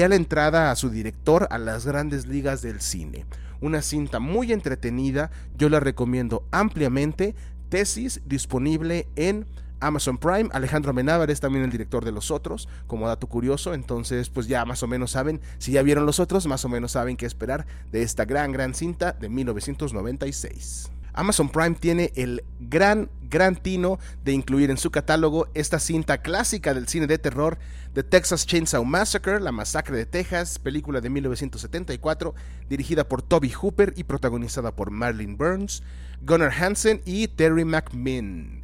la 0.09 0.15
entrada 0.15 0.71
a 0.71 0.75
su 0.75 0.89
director 0.89 1.47
a 1.51 1.57
las 1.57 1.85
grandes 1.85 2.27
ligas 2.27 2.61
del 2.61 2.81
cine. 2.81 3.25
Una 3.61 3.81
cinta 3.81 4.19
muy 4.19 4.51
entretenida, 4.51 5.31
yo 5.55 5.69
la 5.69 5.79
recomiendo 5.79 6.43
ampliamente. 6.51 7.35
Tesis 7.69 8.21
disponible 8.25 9.07
en 9.15 9.45
Amazon 9.79 10.17
Prime. 10.17 10.49
Alejandro 10.51 10.91
Amenábar 10.91 11.29
es 11.29 11.39
también 11.39 11.63
el 11.63 11.71
director 11.71 12.03
de 12.03 12.11
Los 12.11 12.31
Otros, 12.31 12.67
como 12.87 13.07
dato 13.07 13.27
curioso. 13.27 13.73
Entonces, 13.73 14.29
pues 14.29 14.47
ya 14.47 14.65
más 14.65 14.81
o 14.81 14.87
menos 14.87 15.11
saben, 15.11 15.41
si 15.59 15.73
ya 15.73 15.83
vieron 15.83 16.05
Los 16.05 16.19
Otros, 16.19 16.47
más 16.47 16.65
o 16.65 16.69
menos 16.69 16.93
saben 16.93 17.15
qué 17.15 17.25
esperar 17.25 17.67
de 17.91 18.01
esta 18.01 18.25
gran, 18.25 18.51
gran 18.51 18.73
cinta 18.73 19.13
de 19.13 19.29
1996. 19.29 20.89
Amazon 21.13 21.49
Prime 21.49 21.75
tiene 21.75 22.11
el 22.15 22.43
gran, 22.59 23.09
gran 23.29 23.55
tino 23.55 23.99
de 24.23 24.33
incluir 24.33 24.69
en 24.69 24.77
su 24.77 24.91
catálogo 24.91 25.47
esta 25.53 25.79
cinta 25.79 26.21
clásica 26.21 26.73
del 26.73 26.87
cine 26.87 27.07
de 27.07 27.17
terror, 27.17 27.57
The 27.93 28.03
Texas 28.03 28.45
Chainsaw 28.45 28.83
Massacre, 28.85 29.39
La 29.39 29.51
Masacre 29.51 29.97
de 29.97 30.05
Texas, 30.05 30.59
película 30.59 31.01
de 31.01 31.09
1974, 31.09 32.35
dirigida 32.69 33.07
por 33.07 33.21
Toby 33.21 33.51
Hooper 33.51 33.93
y 33.95 34.03
protagonizada 34.03 34.75
por 34.75 34.91
Marlene 34.91 35.35
Burns, 35.35 35.83
Gunnar 36.21 36.51
Hansen 36.51 37.01
y 37.05 37.27
Terry 37.27 37.65
McMinn. 37.65 38.58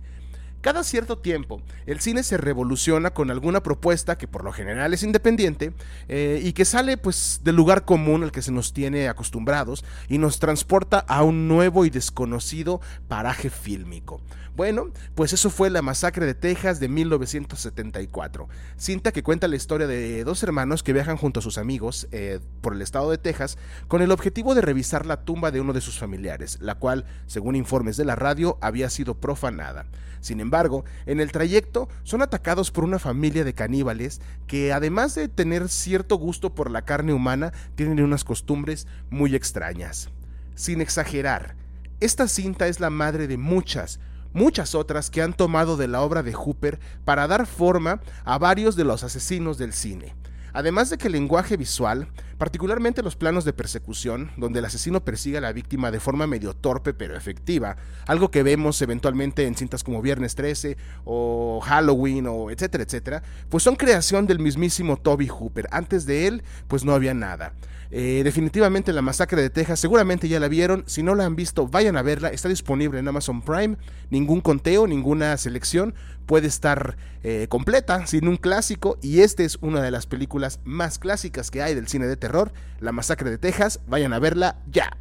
Cada 0.66 0.84
cierto 0.84 1.20
tiempo, 1.20 1.62
el 1.86 2.00
cine 2.00 2.24
se 2.24 2.38
revoluciona 2.38 3.12
con 3.12 3.30
alguna 3.30 3.62
propuesta 3.62 4.18
que 4.18 4.28
por 4.28 4.44
lo 4.44 4.52
general 4.52 4.96
es 4.96 5.04
independiente 5.04 5.74
eh, 6.08 6.42
y 6.44 6.54
que 6.54 6.66
sale 6.66 6.98
pues 6.98 7.42
del 7.44 7.56
lugar 7.56 7.86
común 7.86 8.24
al 8.24 8.32
que 8.32 8.42
se 8.42 8.52
nos 8.52 8.74
tiene 8.74 9.08
acostumbrados 9.08 9.86
y 10.10 10.18
nos 10.18 10.40
transporta 10.40 10.98
a 11.08 11.22
un 11.22 11.48
nuevo 11.48 11.86
y 11.86 11.92
desconocido 11.92 12.82
paraje 13.08 13.52
fílmico. 13.52 14.22
Bueno, 14.56 14.92
pues 15.16 15.34
eso 15.34 15.50
fue 15.50 15.70
La 15.70 15.82
Masacre 15.82 16.26
de 16.26 16.34
Texas 16.34 16.80
de 16.80 16.88
1974, 16.88 18.48
cinta 18.78 19.12
que 19.12 19.22
cuenta 19.22 19.50
la 19.50 19.58
historia 19.58 19.86
de 19.86 20.24
dos 20.24 20.44
hermanos 20.44 20.82
que 20.82 20.94
viajan 20.94 21.18
junto 21.18 21.42
a 21.42 21.44
sus 21.44 21.58
amigos 21.58 22.08
eh, 22.14 22.40
por 22.62 22.74
el 22.74 22.82
estado 22.82 23.12
de 23.12 23.18
Texas 23.18 23.58
con 23.90 24.02
el 24.02 24.12
objetivo 24.12 24.56
de 24.56 24.62
revisar 24.62 25.06
la 25.06 25.26
tumba 25.26 25.52
de 25.52 25.60
uno 25.60 25.74
de 25.74 25.82
sus 25.82 26.00
familiares, 26.00 26.58
la 26.62 26.76
cual, 26.76 27.04
según 27.28 27.58
informes 27.58 27.98
de 27.98 28.06
la 28.06 28.16
radio, 28.16 28.58
había 28.62 28.90
sido 28.90 29.20
profanada. 29.20 29.88
Sin 30.22 30.40
embargo, 30.40 30.86
en 31.06 31.20
el 31.20 31.34
trayecto 31.34 31.90
son 32.04 32.22
atacados 32.22 32.72
por 32.72 32.86
una 32.86 32.98
familia 32.98 33.44
de 33.44 33.54
caníbales 33.54 34.22
que, 34.48 34.72
además 34.72 35.16
de 35.16 35.28
tener 35.28 35.68
cierto 35.68 36.16
gusto 36.16 36.56
por 36.56 36.72
la 36.72 36.84
carne 36.84 37.12
humana, 37.12 37.52
tienen 37.76 38.02
unas 38.02 38.24
costumbres 38.24 38.88
muy 39.10 39.36
extrañas. 39.36 40.10
Sin 40.56 40.80
exagerar, 40.80 41.56
esta 42.00 42.30
cinta 42.30 42.70
es 42.70 42.80
la 42.80 42.90
madre 42.90 43.28
de 43.28 43.38
muchas, 43.38 44.00
muchas 44.36 44.76
otras 44.76 45.10
que 45.10 45.24
han 45.24 45.34
tomado 45.34 45.78
de 45.78 45.88
la 45.88 46.02
obra 46.02 46.22
de 46.22 46.34
Hooper 46.34 46.80
para 47.06 47.28
dar 47.28 47.48
forma 47.48 48.02
a 48.26 48.38
varios 48.38 48.76
de 48.76 48.84
los 48.84 49.04
asesinos 49.04 49.58
del 49.58 49.74
cine. 49.74 50.14
Además 50.56 50.90
de 50.90 50.98
que 50.98 51.08
el 51.08 51.14
lenguaje 51.14 51.58
visual, 51.58 52.08
particularmente 52.38 53.02
los 53.02 53.18
planos 53.18 53.44
de 53.44 53.52
persecución, 53.52 54.32
donde 54.38 54.60
el 54.60 54.66
asesino 54.66 55.04
persigue 55.04 55.38
a 55.38 55.42
la 55.42 55.52
víctima 55.52 55.92
de 55.92 56.00
forma 56.00 56.28
medio 56.28 56.54
torpe 56.54 56.94
pero 56.94 57.18
efectiva, 57.18 57.76
algo 58.08 58.32
que 58.32 58.42
vemos 58.42 58.82
eventualmente 58.82 59.48
en 59.48 59.56
cintas 59.56 59.84
como 59.84 60.02
Viernes 60.02 60.36
13 60.36 60.78
o 61.04 61.60
Halloween 61.62 62.28
o 62.28 62.52
etcétera, 62.52 62.86
etcétera, 62.86 63.24
pues 63.50 63.64
son 63.64 63.76
creación 63.76 64.28
del 64.28 64.40
mismísimo 64.40 64.96
Toby 64.96 65.28
Hooper. 65.28 65.68
Antes 65.72 66.06
de 66.06 66.28
él, 66.28 66.44
pues 66.70 66.86
no 66.86 66.94
había 66.94 67.14
nada. 67.14 67.54
Eh, 67.98 68.24
definitivamente 68.26 68.92
la 68.92 69.02
masacre 69.02 69.42
de 69.42 69.50
Texas, 69.50 69.80
seguramente 69.80 70.28
ya 70.28 70.42
la 70.42 70.50
vieron. 70.50 70.84
Si 70.86 71.02
no 71.02 71.16
la 71.16 71.24
han 71.24 71.38
visto, 71.38 71.70
vayan 71.70 71.96
a 71.96 72.02
verla. 72.02 72.28
Está 72.28 72.50
disponible 72.50 73.00
en 73.00 73.08
Amazon 73.08 73.42
Prime. 73.42 73.78
Ningún 74.10 74.42
conteo, 74.42 74.86
ninguna 74.86 75.38
selección 75.38 75.96
puede 76.26 76.48
estar 76.48 76.98
eh, 77.24 77.48
completa 77.48 78.06
sin 78.06 78.28
un 78.28 78.36
clásico. 78.36 78.98
Y 79.02 79.22
esta 79.22 79.44
es 79.44 79.60
una 79.62 79.82
de 79.82 79.92
las 79.92 80.08
películas 80.08 80.60
más 80.66 81.00
clásicas 81.00 81.50
que 81.52 81.62
hay 81.62 81.74
del 81.74 81.88
cine 81.88 82.06
de 82.06 82.18
terror. 82.18 82.52
La 82.82 82.92
masacre 82.92 83.30
de 83.30 83.38
Texas. 83.38 83.80
Vayan 83.88 84.12
a 84.12 84.20
verla 84.20 84.58
ya. 84.70 84.98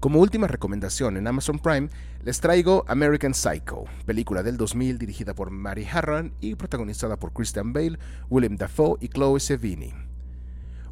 Como 0.00 0.18
última 0.18 0.48
recomendación 0.48 1.18
en 1.18 1.28
Amazon 1.28 1.60
Prime, 1.60 1.88
les 2.24 2.40
traigo 2.40 2.84
American 2.88 3.32
Psycho, 3.32 3.84
película 4.06 4.42
del 4.42 4.56
2000 4.56 4.98
dirigida 4.98 5.34
por 5.36 5.52
Mary 5.52 5.86
Harron 5.88 6.32
y 6.40 6.56
protagonizada 6.56 7.16
por 7.16 7.32
Christian 7.32 7.72
Bale, 7.72 7.96
William 8.28 8.56
Dafoe 8.56 8.96
y 9.00 9.08
Chloe 9.08 9.38
Sevigny. 9.38 10.07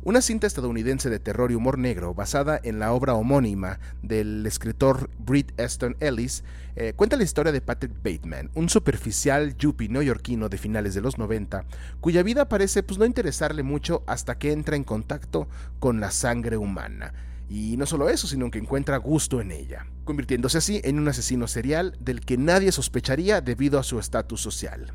Una 0.07 0.23
cinta 0.23 0.47
estadounidense 0.47 1.11
de 1.11 1.19
terror 1.19 1.51
y 1.51 1.57
humor 1.57 1.79
negro 1.79 2.15
basada 2.15 2.61
en 2.63 2.79
la 2.79 2.93
obra 2.93 3.15
homónima 3.15 3.81
del 4.03 4.47
escritor 4.47 5.11
Britt 5.19 5.51
Easton 5.59 5.97
Ellis 5.99 6.45
eh, 6.77 6.93
cuenta 6.95 7.17
la 7.17 7.25
historia 7.25 7.51
de 7.51 7.61
Patrick 7.61 7.93
Bateman, 8.05 8.53
un 8.55 8.69
superficial 8.69 9.57
yuppie 9.57 9.89
neoyorquino 9.89 10.49
de 10.49 10.59
finales 10.59 10.95
de 10.95 11.01
los 11.01 11.19
90, 11.19 11.65
cuya 12.01 12.23
vida 12.23 12.49
parece 12.49 12.85
pues, 12.85 13.01
no 13.01 13.05
interesarle 13.05 13.65
mucho 13.65 14.05
hasta 14.07 14.39
que 14.39 14.53
entra 14.53 14.77
en 14.77 14.85
contacto 14.85 15.49
con 15.81 15.99
la 15.99 16.13
sangre 16.13 16.57
humana. 16.57 17.13
Y 17.51 17.77
no 17.77 17.85
solo 17.85 18.09
eso, 18.09 18.29
sino 18.29 18.49
que 18.53 18.61
encuentra 18.61 18.99
gusto 18.99 19.41
en 19.41 19.51
ella, 19.51 19.87
convirtiéndose 20.05 20.59
así 20.59 20.81
en 20.85 21.01
un 21.01 21.09
asesino 21.09 21.49
serial 21.49 21.97
del 21.99 22.21
que 22.21 22.37
nadie 22.39 22.71
sospecharía 22.71 23.41
debido 23.41 23.81
a 23.81 23.83
su 23.83 23.99
estatus 23.99 24.41
social. 24.41 24.93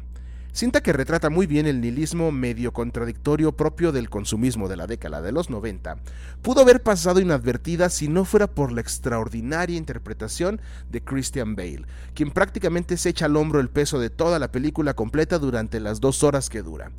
Cinta 0.53 0.81
que 0.81 0.91
retrata 0.91 1.29
muy 1.29 1.47
bien 1.47 1.65
el 1.65 1.79
nihilismo 1.79 2.29
medio 2.33 2.73
contradictorio 2.73 3.53
propio 3.53 3.93
del 3.93 4.09
consumismo 4.09 4.67
de 4.67 4.75
la 4.75 4.85
década 4.85 5.21
de 5.21 5.31
los 5.31 5.49
90, 5.49 5.95
pudo 6.41 6.59
haber 6.59 6.83
pasado 6.83 7.21
inadvertida 7.21 7.89
si 7.89 8.09
no 8.09 8.25
fuera 8.25 8.47
por 8.47 8.73
la 8.73 8.81
extraordinaria 8.81 9.77
interpretación 9.77 10.59
de 10.89 11.01
Christian 11.01 11.55
Bale, 11.55 11.85
quien 12.13 12.31
prácticamente 12.31 12.97
se 12.97 13.09
echa 13.09 13.27
al 13.27 13.37
hombro 13.37 13.61
el 13.61 13.69
peso 13.69 13.97
de 13.97 14.09
toda 14.09 14.39
la 14.39 14.51
película 14.51 14.93
completa 14.93 15.39
durante 15.39 15.79
las 15.79 16.01
dos 16.01 16.21
horas 16.21 16.49
que 16.49 16.61
dura. 16.61 16.91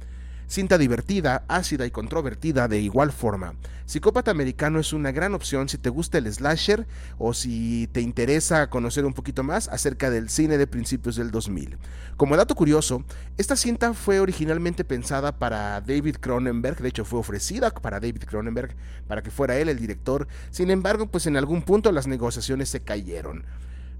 Cinta 0.52 0.76
divertida, 0.76 1.46
ácida 1.48 1.86
y 1.86 1.90
controvertida 1.90 2.68
de 2.68 2.78
igual 2.78 3.10
forma. 3.10 3.54
Psicópata 3.86 4.30
Americano 4.30 4.80
es 4.80 4.92
una 4.92 5.10
gran 5.10 5.32
opción 5.32 5.70
si 5.70 5.78
te 5.78 5.88
gusta 5.88 6.18
el 6.18 6.30
slasher 6.30 6.86
o 7.16 7.32
si 7.32 7.88
te 7.90 8.02
interesa 8.02 8.68
conocer 8.68 9.06
un 9.06 9.14
poquito 9.14 9.42
más 9.44 9.68
acerca 9.68 10.10
del 10.10 10.28
cine 10.28 10.58
de 10.58 10.66
principios 10.66 11.16
del 11.16 11.30
2000. 11.30 11.78
Como 12.18 12.36
dato 12.36 12.54
curioso, 12.54 13.02
esta 13.38 13.56
cinta 13.56 13.94
fue 13.94 14.20
originalmente 14.20 14.84
pensada 14.84 15.38
para 15.38 15.80
David 15.80 16.16
Cronenberg, 16.20 16.82
de 16.82 16.88
hecho 16.90 17.06
fue 17.06 17.20
ofrecida 17.20 17.70
para 17.70 17.98
David 17.98 18.24
Cronenberg 18.24 18.76
para 19.08 19.22
que 19.22 19.30
fuera 19.30 19.56
él 19.56 19.70
el 19.70 19.78
director, 19.78 20.28
sin 20.50 20.70
embargo 20.70 21.06
pues 21.06 21.26
en 21.26 21.38
algún 21.38 21.62
punto 21.62 21.90
las 21.92 22.06
negociaciones 22.06 22.68
se 22.68 22.82
cayeron. 22.82 23.46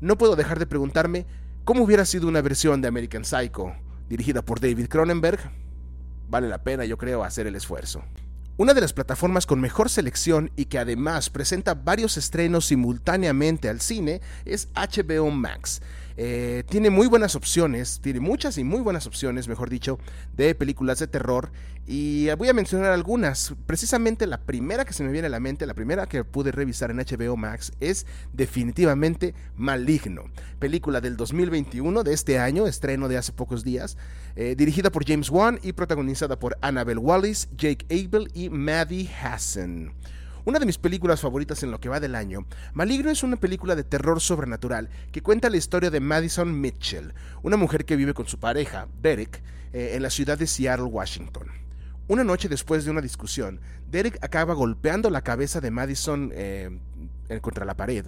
No 0.03 0.19
puedo 0.19 0.37
dejar 0.37 0.59
de 0.59 0.67
preguntarme 0.67 1.25
cómo 1.65 1.83
hubiera 1.83 2.05
sido 2.05 2.29
una 2.29 2.43
versión 2.43 2.83
de 2.83 2.89
American 2.89 3.25
Psycho 3.25 3.73
dirigida 4.11 4.43
por 4.43 4.61
David 4.61 4.89
Cronenberg, 4.89 5.51
vale 6.33 6.49
la 6.49 6.65
pena, 6.65 6.87
yo 6.87 6.97
creo, 6.97 7.23
hacer 7.23 7.47
el 7.47 7.55
esfuerzo. 7.55 8.03
Una 8.57 8.73
de 8.73 8.81
las 8.81 8.95
plataformas 8.95 9.45
con 9.45 9.61
mejor 9.61 9.91
selección 9.91 10.51
y 10.57 10.65
que 10.65 10.79
además 10.79 11.29
presenta 11.29 11.75
varios 11.75 12.17
estrenos 12.17 12.67
simultáneamente 12.67 13.69
al 13.69 13.81
cine 13.81 14.23
es 14.47 14.69
HBO 14.75 15.31
Max. 15.31 15.83
Eh, 16.17 16.65
tiene 16.69 16.91
muy 16.91 17.07
buenas 17.07 17.35
opciones, 17.35 18.01
tiene 18.03 18.21
muchas 18.21 18.59
y 18.59 18.65
muy 18.65 18.81
buenas 18.81 19.07
opciones, 19.07 19.49
mejor 19.49 19.71
dicho, 19.71 19.99
de 20.37 20.55
películas 20.55 20.99
de 20.99 21.07
terror. 21.07 21.51
Y 21.87 22.31
voy 22.35 22.49
a 22.49 22.53
mencionar 22.53 22.93
algunas. 22.93 23.55
Precisamente 23.67 24.27
la 24.27 24.41
primera 24.41 24.85
que 24.85 24.93
se 24.93 25.03
me 25.03 25.11
viene 25.11 25.27
a 25.27 25.31
la 25.31 25.41
mente, 25.41 25.67
la 25.67 25.75
primera 25.75 26.07
que 26.07 26.23
pude 26.23 26.53
revisar 26.53 26.91
en 26.91 26.99
HBO 26.99 27.37
Max, 27.37 27.73
es 27.81 28.07
definitivamente 28.33 29.35
Maligno. 29.57 30.25
Película 30.59 31.01
del 31.01 31.17
2021, 31.17 32.05
de 32.05 32.13
este 32.13 32.39
año, 32.39 32.67
estreno 32.67 33.09
de 33.09 33.17
hace 33.17 33.33
pocos 33.33 33.65
días, 33.65 33.97
eh, 34.37 34.55
dirigida 34.57 34.91
por 34.91 35.05
James 35.05 35.31
Wan 35.31 35.59
y 35.63 35.73
protagonizada 35.73 36.39
por 36.39 36.57
Annabelle 36.61 37.01
Wallis, 37.01 37.49
Jake 37.57 37.85
Abel 37.91 38.31
y 38.33 38.49
Maddie 38.49 39.11
Hassan. 39.21 39.93
Una 40.45 40.59
de 40.59 40.67
mis 40.67 40.79
películas 40.79 41.21
favoritas 41.21 41.63
en 41.63 41.71
lo 41.71 41.79
que 41.79 41.89
va 41.89 42.01
del 42.01 42.17
año, 42.17 42.47
Maligno 42.75 43.11
es 43.11 43.23
una 43.23 43.37
película 43.37 43.77
de 43.77 43.85
terror 43.85 44.21
sobrenatural 44.21 44.89
que 45.13 45.23
cuenta 45.23 45.49
la 45.49 45.57
historia 45.57 45.89
de 45.89 46.01
Madison 46.01 46.61
Mitchell, 46.61 47.15
una 47.45 47.57
mujer 47.57 47.85
que 47.85 47.95
vive 47.95 48.13
con 48.13 48.27
su 48.27 48.41
pareja, 48.41 48.89
Derek, 49.01 49.41
eh, 49.73 49.93
en 49.95 50.03
la 50.03 50.11
ciudad 50.11 50.37
de 50.37 50.49
Seattle, 50.49 50.87
Washington. 50.87 51.47
Una 52.09 52.25
noche 52.25 52.49
después 52.49 52.85
de 52.85 52.91
una 52.91 53.01
discusión, 53.01 53.61
Derek 53.89 54.19
acaba 54.21 54.55
golpeando 54.55 55.11
la 55.11 55.23
cabeza 55.23 55.61
de 55.61 55.71
Madison 55.71 56.33
eh, 56.35 56.77
contra 57.41 57.65
la 57.65 57.77
pared. 57.77 58.07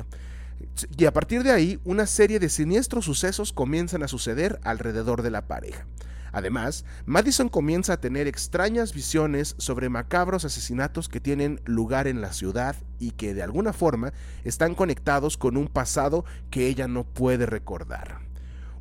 Y 0.98 1.04
a 1.04 1.12
partir 1.12 1.44
de 1.44 1.52
ahí, 1.52 1.78
una 1.84 2.06
serie 2.06 2.40
de 2.40 2.48
siniestros 2.48 3.04
sucesos 3.04 3.52
comienzan 3.52 4.02
a 4.02 4.08
suceder 4.08 4.58
alrededor 4.64 5.22
de 5.22 5.30
la 5.30 5.46
pareja. 5.46 5.86
Además, 6.34 6.84
Madison 7.06 7.48
comienza 7.48 7.92
a 7.92 8.00
tener 8.00 8.26
extrañas 8.26 8.92
visiones 8.92 9.54
sobre 9.56 9.88
macabros 9.88 10.44
asesinatos 10.44 11.08
que 11.08 11.20
tienen 11.20 11.60
lugar 11.64 12.08
en 12.08 12.20
la 12.20 12.32
ciudad 12.32 12.74
y 12.98 13.12
que 13.12 13.34
de 13.34 13.44
alguna 13.44 13.72
forma 13.72 14.12
están 14.42 14.74
conectados 14.74 15.36
con 15.36 15.56
un 15.56 15.68
pasado 15.68 16.24
que 16.50 16.66
ella 16.66 16.88
no 16.88 17.04
puede 17.04 17.46
recordar. 17.46 18.18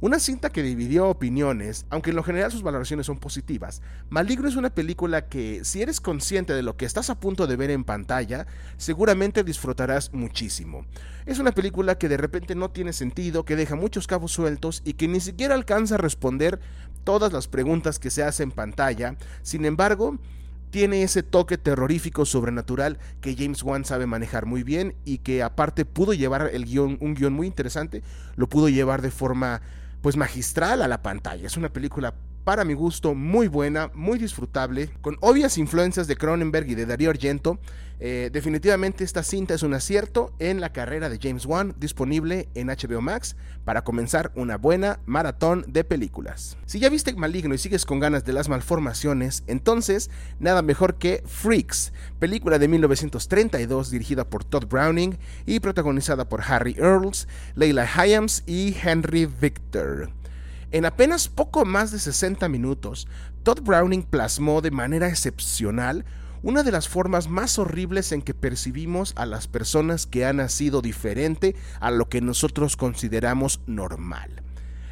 Una 0.04 0.20
cinta 0.20 0.50
que 0.50 0.63
dividió 0.63 1.08
opiniones, 1.08 1.86
aunque 1.89 2.10
en 2.10 2.18
lo 2.18 2.24
general 2.24 2.52
sus 2.52 2.62
valoraciones 2.62 3.06
son 3.06 3.20
positivas. 3.20 3.82
Maligno 4.10 4.50
es 4.50 4.58
una 4.58 4.70
película 4.70 5.30
que, 5.30 5.63
si 5.63 5.82
eres 5.82 6.02
consciente 6.02 6.52
de 6.52 6.62
lo 6.62 6.76
que 6.76 6.84
estás 6.84 7.10
a 7.10 7.22
punto 7.22 7.48
de 7.48 7.56
ver 7.56 7.72
en 7.72 7.86
pantalla, 7.86 8.46
seguramente 8.76 9.46
disfrutarás 9.46 10.12
muchísimo. 10.12 10.86
Es 11.26 11.39
una 11.39 11.54
película 11.54 11.98
que 11.98 12.10
de 12.10 12.18
repente 12.18 12.54
no 12.54 12.70
tiene 12.70 12.92
sentido, 12.92 13.46
que 13.46 13.56
deja 13.56 13.76
muchos 13.76 14.06
cabos 14.06 14.34
sueltos 14.34 14.82
y 14.84 14.96
que 14.96 15.08
ni 15.08 15.22
siquiera 15.22 15.56
alcanza 15.56 15.96
a 15.96 16.00
responder 16.00 16.60
todas 17.04 17.34
las 17.34 17.48
preguntas 17.48 18.00
que 18.00 18.10
se 18.10 18.24
hacen 18.24 18.50
en 18.50 18.56
pantalla. 18.56 19.16
Sin 19.42 19.66
embargo, 19.66 20.18
tiene 20.70 21.04
ese 21.04 21.22
toque 21.22 21.58
terrorífico 21.58 22.26
sobrenatural 22.26 22.98
que 23.22 23.36
James 23.36 23.62
Wan 23.62 23.86
sabe 23.86 24.08
manejar 24.08 24.46
muy 24.46 24.63
bien 24.63 24.96
y 25.06 25.20
que 25.20 25.44
aparte 25.44 25.86
pudo 25.86 26.13
llevar 26.13 26.50
el 26.52 26.66
guion, 26.66 26.98
un 27.00 27.13
guion 27.13 27.34
muy 27.34 27.46
interesante, 27.46 28.02
lo 28.36 28.50
pudo 28.50 28.70
llevar 28.70 29.02
de 29.02 29.12
forma 29.12 29.62
pues 30.02 30.18
magistral 30.18 30.82
a 30.82 30.88
la 30.88 31.02
pantalla. 31.02 31.46
Es 31.46 31.58
una 31.58 31.70
película 31.70 32.16
para 32.44 32.66
mi 32.66 32.74
gusto 32.74 33.16
muy 33.16 33.48
buena, 33.48 33.90
muy 33.94 34.18
disfrutable, 34.18 34.90
con 35.02 35.18
obvias 35.22 35.58
influencias 35.58 36.08
de 36.08 36.18
Cronenberg 36.18 36.70
y 36.70 36.76
de 36.76 36.86
Darío 36.86 37.10
Argento. 37.10 37.60
Eh, 38.00 38.30
definitivamente 38.34 39.06
esta 39.06 39.24
cinta 39.24 39.54
es 39.54 39.64
un 39.64 39.74
acierto 39.74 40.34
en 40.40 40.60
la 40.60 40.74
carrera 40.74 41.08
de 41.08 41.20
James 41.22 41.46
Wan, 41.46 41.74
disponible 41.78 42.50
en 42.54 42.68
HBO 42.68 43.02
Max 43.02 43.38
para 43.64 43.86
comenzar 43.86 44.34
una 44.36 44.58
buena 44.58 45.00
maratón 45.06 45.64
de 45.70 45.86
películas. 45.86 46.58
Si 46.66 46.80
ya 46.80 46.90
viste 46.90 47.14
Maligno 47.14 47.54
y 47.54 47.58
sigues 47.58 47.86
con 47.86 48.02
ganas 48.02 48.26
de 48.26 48.34
las 48.34 48.50
malformaciones, 48.50 49.44
entonces 49.48 50.10
nada 50.40 50.62
mejor 50.62 50.96
que 50.96 51.24
Freaks, 51.26 51.94
película 52.20 52.60
de 52.60 52.68
1932 52.68 53.90
dirigida 53.90 54.30
por 54.30 54.44
Todd 54.44 54.66
Browning 54.66 55.18
y 55.46 55.62
protagonizada 55.62 56.28
por 56.28 56.42
Harry 56.42 56.76
Earls, 56.78 57.30
Leila 57.56 57.88
Hyams 57.88 58.44
y 58.46 58.76
Henry 58.84 59.28
Victor. 59.28 60.10
En 60.74 60.86
apenas 60.86 61.30
poco 61.30 61.66
más 61.66 61.92
de 61.92 62.00
60 62.00 62.50
minutos, 62.50 63.08
Todd 63.44 63.62
Browning 63.62 64.02
plasmó 64.02 64.60
de 64.60 64.72
manera 64.72 65.08
excepcional 65.08 66.04
una 66.42 66.64
de 66.64 66.72
las 66.72 66.90
formas 66.90 67.30
más 67.30 67.60
horribles 67.60 68.12
en 68.12 68.24
que 68.24 68.34
percibimos 68.34 69.14
a 69.16 69.28
las 69.28 69.48
personas 69.48 70.08
que 70.08 70.26
han 70.26 70.38
nacido 70.38 70.82
diferente 70.82 71.56
a 71.80 71.92
lo 71.92 72.10
que 72.10 72.22
nosotros 72.22 72.76
consideramos 72.76 73.62
normal. 73.68 74.42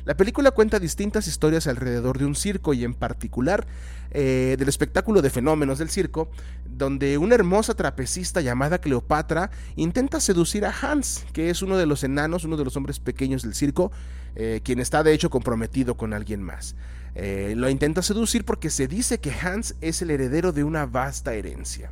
La 0.06 0.16
película 0.16 0.52
cuenta 0.52 0.80
distintas 0.80 1.28
historias 1.28 1.66
alrededor 1.66 2.20
de 2.20 2.26
un 2.26 2.36
circo 2.36 2.76
y 2.76 2.84
en 2.84 2.94
particular 2.94 3.66
eh, 4.12 4.56
del 4.60 4.70
espectáculo 4.70 5.24
de 5.24 5.32
fenómenos 5.32 5.80
del 5.80 5.90
circo, 5.90 6.30
donde 6.66 7.18
una 7.18 7.34
hermosa 7.34 7.74
trapecista 7.74 8.42
llamada 8.42 8.82
Cleopatra 8.82 9.50
intenta 9.76 10.20
seducir 10.20 10.64
a 10.64 10.74
Hans, 10.80 11.26
que 11.34 11.50
es 11.50 11.64
uno 11.64 11.78
de 11.78 11.88
los 11.88 12.04
enanos, 12.04 12.46
uno 12.46 12.58
de 12.58 12.66
los 12.66 12.78
hombres 12.78 13.00
pequeños 13.00 13.42
del 13.42 13.56
circo, 13.56 13.92
eh, 14.36 14.62
quien 14.64 14.80
está 14.80 15.04
de 15.04 15.14
hecho 15.14 15.30
comprometido 15.30 15.96
con 15.96 16.14
alguien 16.14 16.42
más. 16.42 16.76
Eh, 17.16 17.54
lo 17.58 17.70
intenta 17.70 18.02
seducir 18.02 18.46
porque 18.46 18.70
se 18.70 18.88
dice 18.88 19.20
que 19.20 19.32
Hans 19.32 19.76
es 19.82 20.02
el 20.02 20.12
heredero 20.12 20.52
de 20.52 20.64
una 20.64 20.86
vasta 20.86 21.34
herencia. 21.34 21.92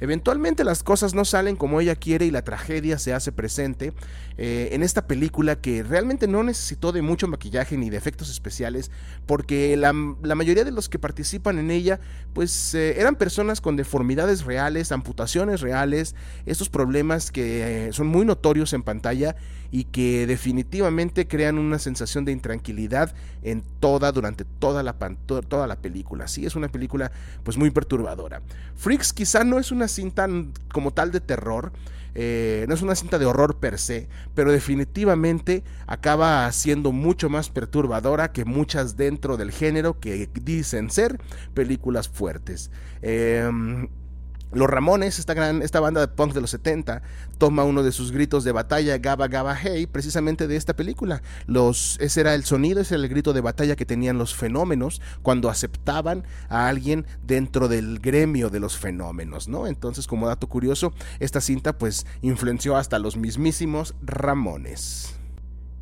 Eventualmente 0.00 0.64
las 0.64 0.82
cosas 0.82 1.14
no 1.14 1.24
salen 1.24 1.56
como 1.56 1.80
ella 1.80 1.94
quiere 1.94 2.26
y 2.26 2.30
la 2.30 2.42
tragedia 2.42 2.98
se 2.98 3.12
hace 3.12 3.32
presente 3.32 3.92
eh, 4.38 4.70
en 4.72 4.82
esta 4.82 5.06
película 5.06 5.60
que 5.60 5.82
realmente 5.82 6.26
no 6.26 6.42
necesitó 6.42 6.92
de 6.92 7.02
mucho 7.02 7.28
maquillaje 7.28 7.76
ni 7.76 7.90
de 7.90 7.98
efectos 7.98 8.30
especiales 8.30 8.90
porque 9.26 9.76
la, 9.76 9.92
mayoría 9.92 10.64
de 10.64 10.72
los 10.72 10.88
que 10.88 10.98
participan 10.98 11.58
en 11.58 11.70
ella 11.70 12.00
pues 12.32 12.74
eh, 12.74 13.00
eran 13.00 13.16
personas 13.16 13.60
con 13.60 13.76
deformidades 13.76 14.44
reales, 14.44 14.92
amputaciones 14.92 15.60
reales, 15.60 16.14
estos 16.46 16.70
problemas 16.70 17.30
que 17.30 17.88
eh, 17.88 17.92
son 17.92 18.06
muy 18.06 18.24
notorios 18.24 18.72
en 18.72 18.82
pantalla 18.82 19.36
y 19.70 19.84
que 19.84 20.26
definitivamente 20.26 21.28
crean 21.28 21.58
una 21.58 21.78
sensación 21.78 22.24
de 22.24 22.32
intranquilidad 22.32 23.14
en 23.42 23.62
toda, 23.80 24.12
durante 24.12 24.44
toda 24.44 24.82
la, 24.82 24.94
toda 24.94 25.66
la 25.66 25.76
película. 25.76 26.26
Sí, 26.28 26.44
es 26.44 26.56
una 26.56 26.68
película 26.68 27.12
pues 27.44 27.56
muy 27.56 27.70
perturbadora. 27.70 28.42
Freaks 28.74 29.12
quizá 29.12 29.44
no 29.44 29.58
es 29.58 29.70
una 29.70 29.88
cinta 29.90 30.28
como 30.72 30.92
tal 30.92 31.12
de 31.12 31.20
terror, 31.20 31.72
eh, 32.14 32.64
no 32.68 32.74
es 32.74 32.82
una 32.82 32.94
cinta 32.94 33.18
de 33.18 33.26
horror 33.26 33.58
per 33.58 33.78
se, 33.78 34.08
pero 34.34 34.50
definitivamente 34.50 35.62
acaba 35.86 36.50
siendo 36.52 36.92
mucho 36.92 37.28
más 37.28 37.50
perturbadora 37.50 38.32
que 38.32 38.44
muchas 38.44 38.96
dentro 38.96 39.36
del 39.36 39.52
género 39.52 40.00
que 40.00 40.28
dicen 40.32 40.90
ser 40.90 41.20
películas 41.54 42.08
fuertes. 42.08 42.70
Em, 43.02 43.88
los 44.52 44.68
Ramones, 44.68 45.18
esta, 45.18 45.34
gran, 45.34 45.62
esta 45.62 45.80
banda 45.80 46.00
de 46.00 46.08
punk 46.08 46.32
de 46.32 46.40
los 46.40 46.50
70, 46.50 47.02
toma 47.38 47.64
uno 47.64 47.82
de 47.82 47.92
sus 47.92 48.12
gritos 48.12 48.44
de 48.44 48.52
batalla, 48.52 48.98
Gaba 48.98 49.28
Gaba 49.28 49.56
Hey, 49.56 49.86
precisamente 49.86 50.46
de 50.46 50.56
esta 50.56 50.74
película. 50.74 51.22
Los, 51.46 51.96
ese 52.00 52.20
era 52.20 52.34
el 52.34 52.44
sonido, 52.44 52.80
ese 52.80 52.94
era 52.94 53.04
el 53.04 53.08
grito 53.08 53.32
de 53.32 53.40
batalla 53.40 53.76
que 53.76 53.86
tenían 53.86 54.18
los 54.18 54.34
fenómenos 54.34 55.00
cuando 55.22 55.48
aceptaban 55.48 56.24
a 56.48 56.68
alguien 56.68 57.06
dentro 57.22 57.68
del 57.68 58.00
gremio 58.00 58.50
de 58.50 58.60
los 58.60 58.76
fenómenos, 58.76 59.48
¿no? 59.48 59.66
Entonces, 59.66 60.06
como 60.06 60.26
dato 60.26 60.48
curioso, 60.48 60.92
esta 61.20 61.40
cinta 61.40 61.78
pues 61.78 62.06
influenció 62.22 62.76
hasta 62.76 62.98
los 62.98 63.16
mismísimos 63.16 63.94
Ramones. 64.02 65.19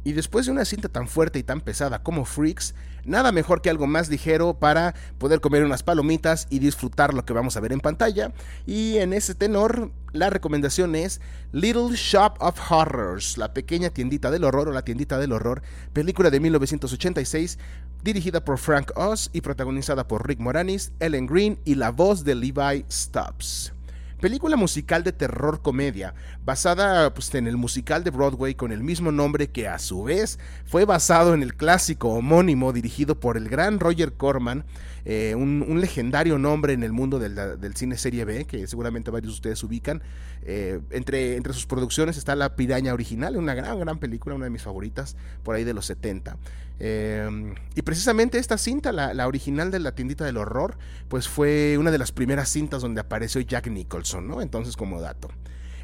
Y 0.08 0.14
después 0.14 0.46
de 0.46 0.52
una 0.52 0.64
cinta 0.64 0.88
tan 0.88 1.06
fuerte 1.06 1.38
y 1.38 1.42
tan 1.42 1.60
pesada 1.60 2.02
como 2.02 2.24
Freaks, 2.24 2.74
nada 3.04 3.30
mejor 3.30 3.60
que 3.60 3.68
algo 3.68 3.86
más 3.86 4.08
ligero 4.08 4.54
para 4.54 4.94
poder 5.18 5.42
comer 5.42 5.62
unas 5.64 5.82
palomitas 5.82 6.46
y 6.48 6.60
disfrutar 6.60 7.12
lo 7.12 7.26
que 7.26 7.34
vamos 7.34 7.58
a 7.58 7.60
ver 7.60 7.74
en 7.74 7.80
pantalla. 7.80 8.32
Y 8.64 8.96
en 8.96 9.12
ese 9.12 9.34
tenor, 9.34 9.90
la 10.14 10.30
recomendación 10.30 10.94
es 10.94 11.20
Little 11.52 11.94
Shop 11.94 12.36
of 12.40 12.58
Horrors, 12.70 13.36
la 13.36 13.52
pequeña 13.52 13.90
tiendita 13.90 14.30
del 14.30 14.44
horror 14.44 14.68
o 14.68 14.72
la 14.72 14.80
tiendita 14.80 15.18
del 15.18 15.32
horror, 15.32 15.60
película 15.92 16.30
de 16.30 16.40
1986, 16.40 17.58
dirigida 18.02 18.42
por 18.42 18.56
Frank 18.56 18.92
Oz 18.96 19.28
y 19.34 19.42
protagonizada 19.42 20.08
por 20.08 20.26
Rick 20.26 20.40
Moranis, 20.40 20.90
Ellen 21.00 21.26
Green 21.26 21.58
y 21.66 21.74
la 21.74 21.90
voz 21.90 22.24
de 22.24 22.34
Levi 22.34 22.86
Stubbs. 22.90 23.74
Película 24.18 24.56
musical 24.56 25.04
de 25.04 25.12
terror 25.12 25.62
comedia, 25.62 26.14
basada 26.44 27.12
pues, 27.14 27.34
en 27.34 27.46
el 27.46 27.56
musical 27.56 28.04
de 28.04 28.10
Broadway 28.10 28.54
con 28.54 28.72
el 28.72 28.82
mismo 28.82 29.12
nombre 29.12 29.48
que 29.48 29.68
a 29.68 29.78
su 29.78 30.02
vez 30.02 30.38
fue 30.64 30.84
basado 30.84 31.34
en 31.34 31.42
el 31.42 31.54
clásico 31.54 32.08
homónimo 32.10 32.72
dirigido 32.72 33.18
por 33.18 33.36
el 33.36 33.48
gran 33.48 33.80
Roger 33.80 34.14
Corman, 34.14 34.64
eh, 35.04 35.34
un, 35.34 35.80
legendario 35.80 36.38
nombre 36.38 36.72
en 36.72 36.82
el 36.82 36.92
mundo 36.92 37.18
del, 37.18 37.74
cine 37.76 37.96
serie 37.96 38.24
B, 38.24 38.44
que 38.44 38.66
seguramente 38.66 39.10
varios 39.10 39.32
de 39.32 39.36
ustedes 39.36 39.62
ubican. 39.62 40.02
Eh, 40.50 40.80
entre, 40.92 41.36
entre 41.36 41.52
sus 41.52 41.66
producciones 41.66 42.16
está 42.16 42.34
La 42.34 42.56
Piraña 42.56 42.94
Original, 42.94 43.36
una 43.36 43.52
gran, 43.52 43.78
gran 43.78 43.98
película, 43.98 44.34
una 44.34 44.46
de 44.46 44.50
mis 44.50 44.62
favoritas, 44.62 45.14
por 45.42 45.54
ahí 45.54 45.62
de 45.62 45.74
los 45.74 45.84
70. 45.84 46.38
Eh, 46.80 47.54
y 47.74 47.82
precisamente 47.82 48.38
esta 48.38 48.56
cinta, 48.56 48.90
la, 48.90 49.12
la, 49.12 49.28
original 49.28 49.70
de 49.70 49.78
la 49.78 49.92
tiendita 49.92 50.24
del 50.24 50.38
horror, 50.38 50.78
pues 51.08 51.28
fue 51.28 51.76
una 51.76 51.90
de 51.90 51.98
las 51.98 52.12
primeras 52.12 52.48
cintas 52.48 52.80
donde 52.80 53.02
apareció 53.02 53.42
Jack 53.42 53.66
Nicholson, 53.66 54.26
¿no? 54.26 54.40
Entonces, 54.40 54.74
como 54.74 55.02
dato. 55.02 55.28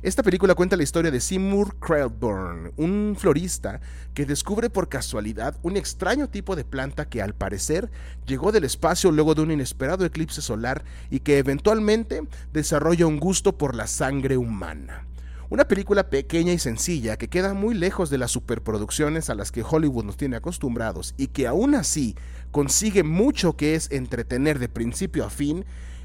Esta 0.04 0.22
película 0.22 0.54
cuenta 0.54 0.76
la 0.76 0.82
historia 0.82 1.10
de 1.10 1.18
Seymour 1.18 1.78
Krelburn, 1.78 2.74
un 2.76 3.16
florista 3.18 3.80
que 4.12 4.26
descubre 4.26 4.68
por 4.68 4.90
casualidad 4.90 5.56
un 5.62 5.78
extraño 5.78 6.28
tipo 6.28 6.56
de 6.56 6.64
planta 6.66 7.08
que 7.08 7.22
al 7.22 7.34
parecer 7.34 7.90
llegó 8.26 8.52
del 8.52 8.64
espacio 8.64 9.10
luego 9.10 9.34
de 9.34 9.40
un 9.40 9.50
inesperado 9.50 10.04
eclipse 10.04 10.42
solar 10.42 10.84
y 11.08 11.20
que 11.20 11.38
eventualmente 11.38 12.20
desarrolla 12.52 13.06
un 13.06 13.18
gusto 13.18 13.56
por 13.56 13.74
la 13.74 13.86
sangre 13.86 14.36
humana. 14.36 15.06
Una 15.48 15.66
película 15.68 16.10
pequeña 16.10 16.52
y 16.52 16.58
sencilla 16.58 17.16
que 17.16 17.28
queda 17.28 17.54
muy 17.54 17.74
lejos 17.74 18.10
de 18.10 18.18
las 18.18 18.30
superproducciones 18.30 19.30
a 19.30 19.34
las 19.34 19.52
que 19.52 19.62
Hollywood 19.62 20.04
nos 20.04 20.18
tiene 20.18 20.36
acostumbrados 20.36 21.14
y 21.16 21.28
que 21.28 21.46
aún 21.46 21.74
así 21.74 22.14
consigue 22.50 23.04
mucho 23.04 23.56
que 23.56 23.74
es 23.74 23.90
entretener 23.90 24.58
de 24.58 24.68
principio 24.68 25.24
a 25.24 25.30
fin 25.30 25.64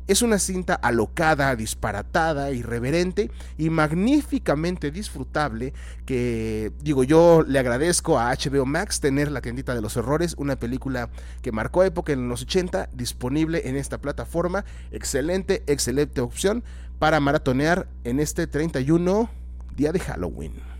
es 0.09 0.23
una 0.23 0.39
cinta 0.39 0.73
alocada, 0.73 1.55
disparatada, 1.55 2.51
irreverente 2.51 3.29
y 3.59 3.69
magníficamente 3.69 4.89
disfrutable 4.89 5.71
que, 6.07 6.71
digo, 6.81 7.03
yo 7.03 7.43
le 7.47 7.59
agradezco 7.59 8.17
a 8.17 8.33
HBO 8.33 8.65
Max 8.65 8.99
tener 9.01 9.31
La 9.31 9.41
tiendita 9.41 9.75
de 9.75 9.81
los 9.81 9.95
errores, 9.97 10.33
una 10.39 10.55
película 10.55 11.09
que 11.43 11.51
marcó 11.51 11.83
época 11.83 12.11
en 12.11 12.27
los 12.27 12.41
80, 12.41 12.89
disponible 12.91 13.69
en 13.69 13.75
esta 13.75 13.99
plataforma. 13.99 14.65
Excelente, 14.91 15.61
excelente 15.67 16.21
opción 16.21 16.63
para 16.97 17.19
maratonear 17.19 17.87
en 18.03 18.19
este 18.19 18.47
31 18.47 19.29
día 19.75 19.91
de 19.91 19.99
Halloween. 19.99 20.78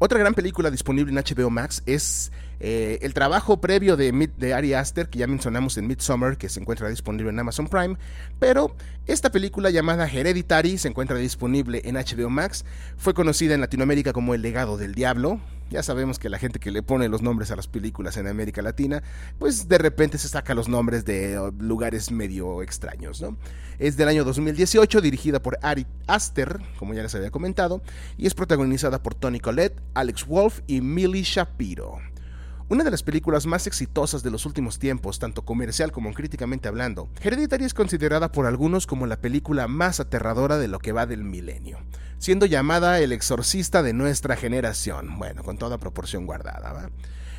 Otra 0.00 0.20
gran 0.20 0.34
película 0.34 0.70
disponible 0.70 1.10
en 1.10 1.18
HBO 1.18 1.50
Max 1.50 1.82
es 1.84 2.30
eh, 2.60 3.00
el 3.02 3.14
trabajo 3.14 3.60
previo 3.60 3.96
de, 3.96 4.30
de 4.36 4.54
Ari 4.54 4.74
Aster, 4.74 5.08
que 5.08 5.18
ya 5.18 5.26
mencionamos 5.26 5.76
en 5.76 5.88
Midsommar, 5.88 6.38
que 6.38 6.48
se 6.48 6.60
encuentra 6.60 6.88
disponible 6.88 7.30
en 7.30 7.38
Amazon 7.40 7.66
Prime, 7.66 7.96
pero 8.38 8.76
esta 9.06 9.32
película 9.32 9.70
llamada 9.70 10.08
Hereditary 10.08 10.78
se 10.78 10.86
encuentra 10.86 11.16
disponible 11.16 11.82
en 11.84 11.96
HBO 11.96 12.30
Max, 12.30 12.64
fue 12.96 13.12
conocida 13.12 13.54
en 13.54 13.60
Latinoamérica 13.60 14.12
como 14.12 14.34
El 14.34 14.42
legado 14.42 14.76
del 14.76 14.94
diablo, 14.94 15.40
ya 15.70 15.82
sabemos 15.82 16.18
que 16.18 16.28
la 16.28 16.38
gente 16.38 16.58
que 16.58 16.70
le 16.70 16.82
pone 16.82 17.08
los 17.08 17.22
nombres 17.22 17.50
a 17.50 17.56
las 17.56 17.68
películas 17.68 18.16
en 18.16 18.26
América 18.26 18.62
Latina, 18.62 19.02
pues 19.38 19.68
de 19.68 19.78
repente 19.78 20.18
se 20.18 20.28
saca 20.28 20.54
los 20.54 20.68
nombres 20.68 21.04
de 21.04 21.52
lugares 21.58 22.10
medio 22.10 22.62
extraños, 22.62 23.20
¿no? 23.20 23.36
Es 23.78 23.96
del 23.96 24.08
año 24.08 24.24
2018, 24.24 25.00
dirigida 25.00 25.40
por 25.40 25.58
Ari 25.62 25.86
Aster, 26.06 26.60
como 26.78 26.94
ya 26.94 27.02
les 27.02 27.14
había 27.14 27.30
comentado, 27.30 27.80
y 28.16 28.26
es 28.26 28.34
protagonizada 28.34 29.02
por 29.02 29.14
Tony 29.14 29.40
Collette, 29.40 29.80
Alex 29.94 30.26
Wolf 30.26 30.60
y 30.66 30.80
Millie 30.80 31.22
Shapiro. 31.22 31.98
Una 32.70 32.84
de 32.84 32.90
las 32.90 33.02
películas 33.02 33.46
más 33.46 33.66
exitosas 33.66 34.22
de 34.22 34.30
los 34.30 34.44
últimos 34.44 34.78
tiempos, 34.78 35.18
tanto 35.18 35.42
comercial 35.42 35.90
como 35.90 36.12
críticamente 36.12 36.68
hablando, 36.68 37.08
Hereditary 37.22 37.64
es 37.64 37.72
considerada 37.72 38.30
por 38.30 38.44
algunos 38.44 38.86
como 38.86 39.06
la 39.06 39.22
película 39.22 39.68
más 39.68 40.00
aterradora 40.00 40.58
de 40.58 40.68
lo 40.68 40.78
que 40.78 40.92
va 40.92 41.06
del 41.06 41.24
milenio, 41.24 41.78
siendo 42.18 42.44
llamada 42.44 43.00
el 43.00 43.12
exorcista 43.12 43.82
de 43.82 43.94
nuestra 43.94 44.36
generación, 44.36 45.18
bueno, 45.18 45.44
con 45.44 45.56
toda 45.56 45.78
proporción 45.78 46.26
guardada, 46.26 46.74
¿va? 46.74 46.90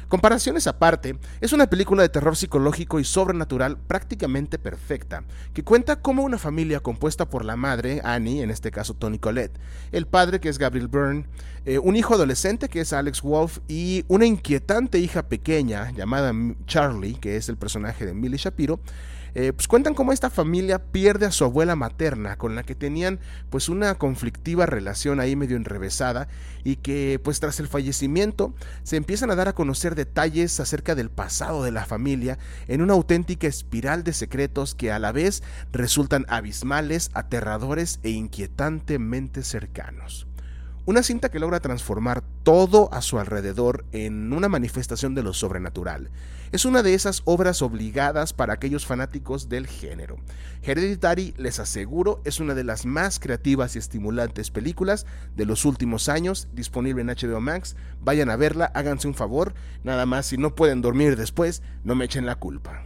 Comparaciones 0.10 0.66
aparte, 0.66 1.20
es 1.40 1.54
una 1.54 1.68
película 1.68 2.02
de 2.02 2.10
terror 2.10 2.36
psicológico 2.36 3.00
y 3.00 3.04
sobrenatural 3.04 3.78
prácticamente 3.78 4.58
perfecta, 4.58 5.24
que 5.54 5.64
cuenta 5.64 6.02
como 6.02 6.24
una 6.24 6.40
familia 6.40 6.80
compuesta 6.80 7.30
por 7.30 7.46
la 7.46 7.56
madre, 7.56 8.02
Annie, 8.04 8.42
en 8.42 8.50
este 8.50 8.72
caso 8.72 8.96
Tony 8.96 9.20
Collette, 9.20 9.60
el 9.92 10.08
padre 10.08 10.40
que 10.40 10.50
es 10.50 10.58
Gabriel 10.58 10.88
Byrne, 10.88 11.28
eh, 11.66 11.78
un 11.78 11.96
hijo 11.96 12.16
adolescente 12.16 12.70
que 12.70 12.82
es 12.82 12.92
Alex 12.92 13.22
Wolf 13.22 13.60
y 13.68 14.04
una 14.08 14.26
inquietante 14.26 14.98
hija 14.98 15.30
pequeña 15.30 15.92
llamada 15.92 16.34
Charlie, 16.66 17.14
que 17.14 17.38
es 17.38 17.48
el 17.48 17.58
personaje 17.58 18.08
de 18.08 18.16
Millie 18.16 18.38
Shapiro, 18.38 18.80
eh, 19.36 19.54
pues 19.54 19.68
cuentan 19.68 19.94
cómo 19.94 20.12
esta 20.12 20.30
familia 20.30 20.80
pierde 20.80 21.26
a 21.26 21.32
su 21.32 21.44
abuela 21.44 21.76
materna, 21.76 22.38
con 22.38 22.56
la 22.56 22.64
que 22.64 22.76
tenían 22.76 23.20
pues 23.50 23.70
una 23.70 23.96
conflictiva 23.96 24.66
relación 24.66 25.20
ahí 25.20 25.36
medio 25.36 25.58
enrevesada, 25.58 26.28
y 26.64 26.78
que 26.78 27.20
pues 27.24 27.40
tras 27.40 27.60
el 27.60 27.68
fallecimiento 27.68 28.54
se 28.84 28.98
empiezan 28.98 29.32
a 29.32 29.36
dar 29.36 29.48
a 29.48 29.54
conocer 29.54 29.96
detalles 29.96 30.60
acerca 30.60 30.96
del 30.96 31.10
pasado 31.10 31.64
de 31.64 31.72
la 31.72 31.86
familia 31.86 32.38
en 32.68 32.82
una 32.82 32.94
auténtica 32.94 33.48
espiral 33.48 34.04
de 34.04 34.14
secretos 34.14 34.76
que 34.76 34.92
a 34.92 35.00
la 35.00 35.12
vez 35.12 35.44
resultan 35.72 36.26
abismales, 36.30 37.12
aterradores 37.14 38.00
e 38.04 38.10
inquietantemente 38.10 39.44
cercanos. 39.44 40.29
Una 40.86 41.04
cinta 41.04 41.30
que 41.30 41.40
logra 41.40 41.60
transformar 41.60 42.24
todo 42.44 42.92
a 42.94 43.02
su 43.02 43.20
alrededor 43.20 43.86
en 43.92 44.34
una 44.34 44.50
manifestación 44.50 45.14
de 45.14 45.22
lo 45.22 45.34
sobrenatural. 45.34 46.10
Es 46.52 46.66
una 46.66 46.82
de 46.82 46.96
esas 46.96 47.22
obras 47.26 47.62
obligadas 47.62 48.34
para 48.34 48.54
aquellos 48.54 48.88
fanáticos 48.88 49.50
del 49.50 49.68
género. 49.68 50.18
Hereditary, 50.64 51.36
les 51.38 51.60
aseguro, 51.60 52.22
es 52.26 52.40
una 52.40 52.56
de 52.56 52.64
las 52.64 52.88
más 52.88 53.20
creativas 53.20 53.76
y 53.76 53.80
estimulantes 53.80 54.50
películas 54.50 55.06
de 55.36 55.46
los 55.46 55.66
últimos 55.66 56.10
años, 56.10 56.48
disponible 56.54 57.02
en 57.02 57.10
HBO 57.10 57.40
Max. 57.40 57.76
Vayan 58.02 58.32
a 58.32 58.36
verla, 58.36 58.66
háganse 58.74 59.08
un 59.08 59.14
favor, 59.14 59.54
nada 59.84 60.08
más 60.08 60.26
si 60.26 60.38
no 60.38 60.56
pueden 60.56 60.82
dormir 60.82 61.18
después, 61.18 61.62
no 61.84 61.94
me 61.94 62.06
echen 62.06 62.26
la 62.26 62.36
culpa. 62.36 62.84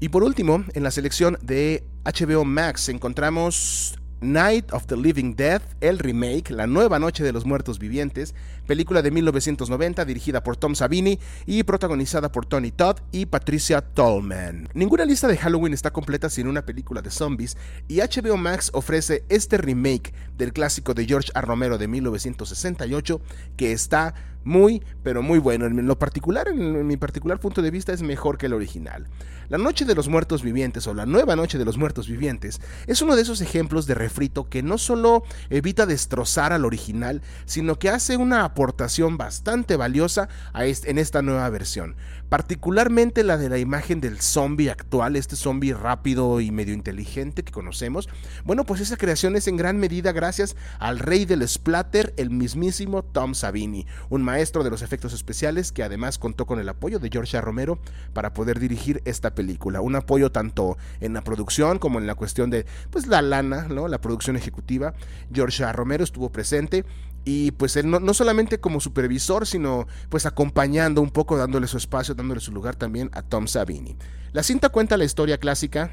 Y 0.00 0.08
por 0.08 0.24
último, 0.24 0.64
en 0.74 0.82
la 0.82 0.90
selección 0.90 1.38
de 1.42 1.86
HBO 2.04 2.44
Max 2.44 2.88
encontramos 2.88 3.96
Night 4.20 4.72
of 4.72 4.86
the 4.86 4.96
Living 4.96 5.34
Dead, 5.34 5.60
el 5.80 5.98
remake, 5.98 6.50
La 6.50 6.66
Nueva 6.66 6.98
Noche 6.98 7.22
de 7.22 7.32
los 7.32 7.44
Muertos 7.44 7.78
Vivientes, 7.78 8.34
película 8.66 9.02
de 9.02 9.10
1990 9.10 10.04
dirigida 10.04 10.42
por 10.42 10.56
Tom 10.56 10.74
Savini 10.74 11.18
y 11.46 11.62
protagonizada 11.62 12.30
por 12.30 12.46
Tony 12.46 12.70
Todd 12.70 12.98
y 13.12 13.26
Patricia 13.26 13.80
Tallman. 13.80 14.68
Ninguna 14.74 15.04
lista 15.04 15.28
de 15.28 15.36
Halloween 15.36 15.72
está 15.72 15.92
completa 15.92 16.28
sin 16.28 16.48
una 16.48 16.66
película 16.66 17.02
de 17.02 17.10
zombies 17.10 17.56
y 17.88 18.00
HBO 18.00 18.36
Max 18.36 18.70
ofrece 18.74 19.24
este 19.28 19.56
remake 19.58 20.12
del 20.36 20.52
clásico 20.52 20.94
de 20.94 21.06
George 21.06 21.30
A. 21.34 21.40
Romero 21.40 21.78
de 21.78 21.88
1968 21.88 23.20
que 23.56 23.72
está 23.72 24.14
muy, 24.46 24.82
pero 25.02 25.22
muy 25.22 25.40
bueno. 25.40 25.66
En 25.66 25.86
lo 25.86 25.98
particular, 25.98 26.46
en 26.48 26.86
mi 26.86 26.96
particular 26.96 27.40
punto 27.40 27.62
de 27.62 27.72
vista, 27.72 27.92
es 27.92 28.02
mejor 28.02 28.38
que 28.38 28.46
el 28.46 28.52
original. 28.52 29.08
La 29.48 29.58
Noche 29.58 29.84
de 29.84 29.94
los 29.94 30.08
Muertos 30.08 30.42
Vivientes 30.42 30.86
o 30.86 30.94
La 30.94 31.06
Nueva 31.06 31.36
Noche 31.36 31.58
de 31.58 31.64
los 31.64 31.78
Muertos 31.78 32.08
Vivientes 32.08 32.60
es 32.86 33.02
uno 33.02 33.14
de 33.14 33.22
esos 33.22 33.40
ejemplos 33.40 33.86
de 33.86 33.94
refrito 33.94 34.48
que 34.48 34.62
no 34.62 34.78
solo 34.78 35.24
evita 35.50 35.86
destrozar 35.86 36.52
al 36.52 36.64
original, 36.64 37.22
sino 37.44 37.78
que 37.78 37.90
hace 37.90 38.16
una 38.16 38.44
aportación 38.56 39.18
bastante 39.18 39.76
valiosa 39.76 40.30
en 40.54 40.96
esta 40.96 41.20
nueva 41.20 41.50
versión. 41.50 41.94
Particularmente 42.30 43.22
la 43.22 43.36
de 43.36 43.50
la 43.50 43.58
imagen 43.58 44.00
del 44.00 44.22
zombie 44.22 44.70
actual, 44.70 45.14
este 45.14 45.36
zombie 45.36 45.74
rápido 45.74 46.40
y 46.40 46.50
medio 46.50 46.72
inteligente 46.72 47.44
que 47.44 47.52
conocemos. 47.52 48.08
Bueno, 48.44 48.64
pues 48.64 48.80
esa 48.80 48.96
creación 48.96 49.36
es 49.36 49.46
en 49.46 49.58
gran 49.58 49.76
medida 49.76 50.12
gracias 50.12 50.56
al 50.78 51.00
rey 51.00 51.26
del 51.26 51.46
splatter, 51.46 52.14
el 52.16 52.30
mismísimo 52.30 53.04
Tom 53.04 53.34
Savini, 53.34 53.86
un 54.08 54.22
maestro 54.22 54.64
de 54.64 54.70
los 54.70 54.80
efectos 54.80 55.12
especiales 55.12 55.70
que 55.70 55.82
además 55.82 56.18
contó 56.18 56.46
con 56.46 56.58
el 56.58 56.70
apoyo 56.70 56.98
de 56.98 57.10
George. 57.12 57.38
Romero 57.38 57.78
para 58.14 58.32
poder 58.32 58.58
dirigir 58.58 59.02
esta 59.04 59.34
película. 59.34 59.82
Un 59.82 59.96
apoyo 59.96 60.32
tanto 60.32 60.78
en 61.00 61.12
la 61.12 61.20
producción 61.20 61.78
como 61.78 61.98
en 61.98 62.06
la 62.06 62.14
cuestión 62.14 62.48
de 62.48 62.64
pues 62.90 63.06
la 63.06 63.20
lana, 63.20 63.66
¿no? 63.68 63.86
la 63.86 64.00
producción 64.00 64.36
ejecutiva. 64.36 64.94
George. 65.30 65.70
Romero 65.72 66.04
estuvo 66.04 66.30
presente 66.30 66.86
y 67.26 67.50
pues 67.50 67.76
él 67.76 67.90
no, 67.90 67.98
no, 67.98 68.14
solamente 68.14 68.60
como 68.60 68.80
supervisor, 68.80 69.48
sino 69.48 69.88
pues 70.08 70.26
acompañando 70.26 71.02
un 71.02 71.10
poco, 71.10 71.36
dándole 71.36 71.66
su 71.66 71.76
espacio, 71.76 72.14
dándole 72.14 72.40
su 72.40 72.52
lugar 72.52 72.76
también 72.76 73.10
a 73.12 73.20
Tom 73.22 73.48
Savini. 73.48 73.96
La 74.32 74.44
cinta 74.44 74.68
cuenta 74.68 74.96
la 74.96 75.04
historia 75.04 75.36
clásica 75.36 75.90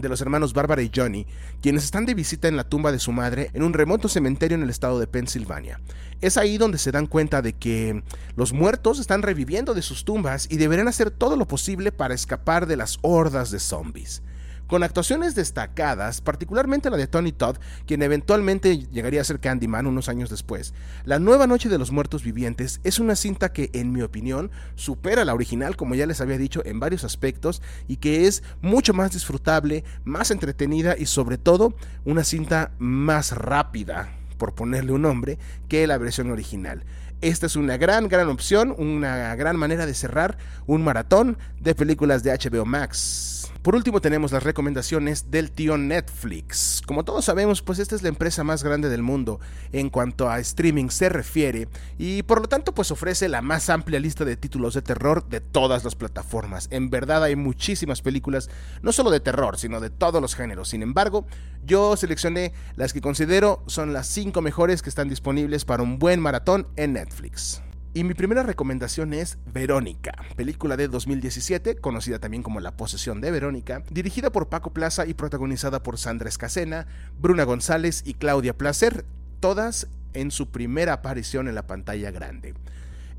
de 0.00 0.08
los 0.08 0.22
hermanos 0.22 0.54
Barbara 0.54 0.80
y 0.80 0.90
Johnny, 0.92 1.26
quienes 1.60 1.84
están 1.84 2.06
de 2.06 2.14
visita 2.14 2.48
en 2.48 2.56
la 2.56 2.64
tumba 2.64 2.92
de 2.92 2.98
su 2.98 3.12
madre 3.12 3.50
en 3.52 3.62
un 3.62 3.74
remoto 3.74 4.08
cementerio 4.08 4.56
en 4.56 4.62
el 4.62 4.70
estado 4.70 4.98
de 4.98 5.06
Pensilvania. 5.06 5.80
Es 6.22 6.38
ahí 6.38 6.56
donde 6.56 6.78
se 6.78 6.92
dan 6.92 7.06
cuenta 7.08 7.42
de 7.42 7.52
que 7.52 8.02
los 8.34 8.54
muertos 8.54 8.98
están 8.98 9.20
reviviendo 9.20 9.74
de 9.74 9.82
sus 9.82 10.06
tumbas 10.06 10.46
y 10.50 10.56
deberán 10.56 10.88
hacer 10.88 11.10
todo 11.10 11.36
lo 11.36 11.46
posible 11.46 11.92
para 11.92 12.14
escapar 12.14 12.66
de 12.66 12.76
las 12.76 12.98
hordas 13.02 13.50
de 13.50 13.60
zombies. 13.60 14.22
Con 14.66 14.82
actuaciones 14.82 15.34
destacadas, 15.34 16.20
particularmente 16.20 16.90
la 16.90 16.96
de 16.96 17.06
Tony 17.06 17.32
Todd, 17.32 17.56
quien 17.86 18.02
eventualmente 18.02 18.78
llegaría 18.78 19.20
a 19.20 19.24
ser 19.24 19.40
Candyman 19.40 19.86
unos 19.86 20.08
años 20.08 20.30
después. 20.30 20.74
La 21.04 21.18
nueva 21.18 21.46
Noche 21.46 21.68
de 21.68 21.78
los 21.78 21.90
Muertos 21.90 22.24
Vivientes 22.24 22.80
es 22.84 22.98
una 22.98 23.16
cinta 23.16 23.52
que, 23.52 23.70
en 23.72 23.92
mi 23.92 24.02
opinión, 24.02 24.50
supera 24.74 25.24
la 25.24 25.34
original, 25.34 25.76
como 25.76 25.94
ya 25.94 26.06
les 26.06 26.20
había 26.20 26.38
dicho, 26.38 26.62
en 26.64 26.80
varios 26.80 27.04
aspectos, 27.04 27.62
y 27.88 27.96
que 27.96 28.26
es 28.26 28.42
mucho 28.62 28.94
más 28.94 29.12
disfrutable, 29.12 29.84
más 30.04 30.30
entretenida 30.30 30.96
y 30.98 31.06
sobre 31.06 31.38
todo 31.38 31.74
una 32.04 32.24
cinta 32.24 32.72
más 32.78 33.32
rápida, 33.32 34.12
por 34.38 34.54
ponerle 34.54 34.92
un 34.92 35.02
nombre, 35.02 35.38
que 35.68 35.86
la 35.86 35.98
versión 35.98 36.30
original. 36.30 36.84
Esta 37.20 37.46
es 37.46 37.56
una 37.56 37.76
gran, 37.76 38.08
gran 38.08 38.28
opción, 38.28 38.74
una 38.76 39.34
gran 39.34 39.56
manera 39.56 39.86
de 39.86 39.94
cerrar 39.94 40.36
un 40.66 40.84
maratón 40.84 41.38
de 41.58 41.74
películas 41.74 42.22
de 42.22 42.32
HBO 42.32 42.66
Max. 42.66 43.33
Por 43.64 43.74
último 43.74 44.02
tenemos 44.02 44.30
las 44.30 44.42
recomendaciones 44.42 45.30
del 45.30 45.50
tío 45.50 45.78
Netflix. 45.78 46.82
Como 46.86 47.02
todos 47.02 47.24
sabemos, 47.24 47.62
pues 47.62 47.78
esta 47.78 47.96
es 47.96 48.02
la 48.02 48.10
empresa 48.10 48.44
más 48.44 48.62
grande 48.62 48.90
del 48.90 49.02
mundo 49.02 49.40
en 49.72 49.88
cuanto 49.88 50.28
a 50.28 50.38
streaming 50.38 50.90
se 50.90 51.08
refiere 51.08 51.68
y 51.96 52.24
por 52.24 52.42
lo 52.42 52.46
tanto 52.46 52.74
pues 52.74 52.90
ofrece 52.90 53.26
la 53.26 53.40
más 53.40 53.70
amplia 53.70 54.00
lista 54.00 54.26
de 54.26 54.36
títulos 54.36 54.74
de 54.74 54.82
terror 54.82 55.26
de 55.30 55.40
todas 55.40 55.82
las 55.82 55.94
plataformas. 55.94 56.68
En 56.72 56.90
verdad 56.90 57.24
hay 57.24 57.36
muchísimas 57.36 58.02
películas, 58.02 58.50
no 58.82 58.92
solo 58.92 59.10
de 59.10 59.20
terror, 59.20 59.56
sino 59.56 59.80
de 59.80 59.88
todos 59.88 60.20
los 60.20 60.34
géneros. 60.34 60.68
Sin 60.68 60.82
embargo, 60.82 61.24
yo 61.64 61.96
seleccioné 61.96 62.52
las 62.76 62.92
que 62.92 63.00
considero 63.00 63.62
son 63.66 63.94
las 63.94 64.06
5 64.08 64.42
mejores 64.42 64.82
que 64.82 64.90
están 64.90 65.08
disponibles 65.08 65.64
para 65.64 65.82
un 65.82 65.98
buen 65.98 66.20
maratón 66.20 66.68
en 66.76 66.92
Netflix. 66.92 67.62
Y 67.96 68.02
mi 68.02 68.14
primera 68.14 68.42
recomendación 68.42 69.14
es 69.14 69.38
Verónica, 69.46 70.16
película 70.34 70.76
de 70.76 70.88
2017, 70.88 71.76
conocida 71.76 72.18
también 72.18 72.42
como 72.42 72.58
La 72.58 72.76
posesión 72.76 73.20
de 73.20 73.30
Verónica, 73.30 73.84
dirigida 73.88 74.32
por 74.32 74.48
Paco 74.48 74.72
Plaza 74.72 75.06
y 75.06 75.14
protagonizada 75.14 75.80
por 75.84 75.96
Sandra 75.96 76.28
Escacena, 76.28 76.88
Bruna 77.20 77.44
González 77.44 78.02
y 78.04 78.14
Claudia 78.14 78.58
Placer, 78.58 79.06
todas 79.38 79.86
en 80.12 80.32
su 80.32 80.50
primera 80.50 80.94
aparición 80.94 81.46
en 81.46 81.54
la 81.54 81.68
pantalla 81.68 82.10
grande. 82.10 82.54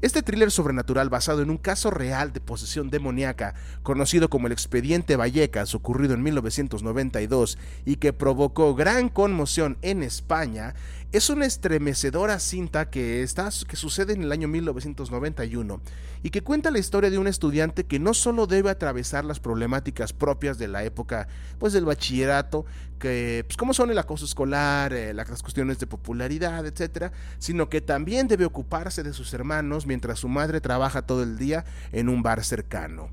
Este 0.02 0.22
thriller 0.22 0.52
sobrenatural 0.52 1.10
basado 1.10 1.42
en 1.42 1.50
un 1.50 1.58
caso 1.58 1.90
real 1.90 2.34
de 2.34 2.42
posesión 2.42 2.90
demoníaca, 2.90 3.56
conocido 3.82 4.30
como 4.30 4.48
el 4.48 4.54
expediente 4.54 5.16
Vallecas, 5.16 5.74
ocurrido 5.74 6.14
en 6.14 6.22
1992 6.22 7.58
y 7.86 7.96
que 7.96 8.12
provocó 8.12 8.76
gran 8.76 9.08
conmoción 9.08 9.78
en 9.82 10.04
España, 10.04 10.76
es 11.16 11.30
una 11.30 11.46
estremecedora 11.46 12.40
cinta 12.40 12.90
que, 12.90 13.24
está, 13.24 13.50
que 13.68 13.78
sucede 13.78 14.14
en 14.14 14.24
el 14.24 14.34
año 14.34 14.50
1991 14.50 15.80
y 16.24 16.30
que 16.30 16.42
cuenta 16.42 16.72
la 16.72 16.80
historia 16.80 17.10
de 17.10 17.18
un 17.18 17.28
estudiante 17.28 17.86
que 17.86 18.00
no 18.00 18.14
solo 18.14 18.48
debe 18.48 18.70
atravesar 18.70 19.24
las 19.24 19.40
problemáticas 19.40 20.12
propias 20.12 20.58
de 20.58 20.68
la 20.68 20.84
época 20.84 21.30
pues 21.58 21.72
del 21.72 21.86
bachillerato, 21.86 22.66
que 23.00 23.46
pues 23.48 23.56
como 23.56 23.74
son 23.74 23.92
el 23.92 23.98
acoso 23.98 24.26
escolar, 24.26 24.92
eh, 24.92 25.14
las 25.14 25.42
cuestiones 25.42 25.80
de 25.80 25.88
popularidad, 25.88 26.66
etcétera, 26.66 27.14
sino 27.38 27.70
que 27.70 27.80
también 27.80 28.28
debe 28.28 28.44
ocuparse 28.44 29.02
de 29.02 29.14
sus 29.14 29.34
hermanos 29.34 29.86
mientras 29.86 30.20
su 30.20 30.28
madre 30.28 30.60
trabaja 30.60 31.04
todo 31.04 31.24
el 31.24 31.38
día 31.38 31.64
en 31.94 32.10
un 32.10 32.24
bar 32.24 32.44
cercano. 32.44 33.10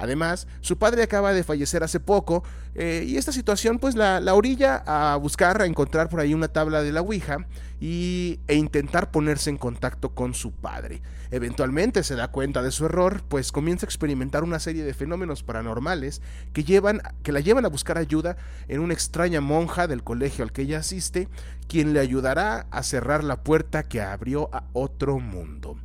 Además, 0.00 0.48
su 0.62 0.78
padre 0.78 1.02
acaba 1.02 1.34
de 1.34 1.44
fallecer 1.44 1.84
hace 1.84 2.00
poco 2.00 2.42
eh, 2.74 3.04
y 3.06 3.18
esta 3.18 3.32
situación 3.32 3.78
pues 3.78 3.96
la, 3.96 4.22
orilla 4.34 4.82
a 4.86 5.14
buscar, 5.16 5.60
a 5.60 5.66
encontrar 5.66 6.08
por 6.08 6.20
ahí 6.20 6.32
una 6.32 6.48
tabla 6.48 6.82
de 6.82 6.90
la 6.90 7.02
Ouija 7.02 7.46
y, 7.80 8.40
e 8.48 8.54
intentar 8.54 9.10
ponerse 9.10 9.50
en 9.50 9.58
contacto 9.58 10.14
con 10.14 10.32
su 10.32 10.52
padre. 10.52 11.02
Eventualmente 11.30 12.02
se 12.02 12.16
da 12.16 12.28
cuenta 12.28 12.62
de 12.62 12.70
su 12.70 12.86
error, 12.86 13.22
pues 13.28 13.52
comienza 13.52 13.84
a 13.84 13.88
experimentar 13.88 14.42
una 14.42 14.58
serie 14.58 14.84
de 14.84 14.94
fenómenos 14.94 15.42
paranormales 15.42 16.22
que, 16.54 16.64
llevan, 16.64 17.02
que 17.22 17.32
la 17.32 17.40
llevan 17.40 17.66
a 17.66 17.68
buscar 17.68 17.98
ayuda 17.98 18.38
en 18.68 18.80
una 18.80 18.94
extraña 18.94 19.42
monja 19.42 19.86
del 19.86 20.02
colegio 20.02 20.44
al 20.44 20.52
que 20.52 20.62
ella 20.62 20.78
asiste, 20.78 21.28
quien 21.68 21.92
le 21.92 22.00
ayudará 22.00 22.66
a 22.70 22.82
cerrar 22.82 23.22
la 23.22 23.42
puerta 23.42 23.82
que 23.82 24.00
abrió 24.00 24.48
a 24.54 24.64
otro 24.72 25.18
mundo. 25.18 25.76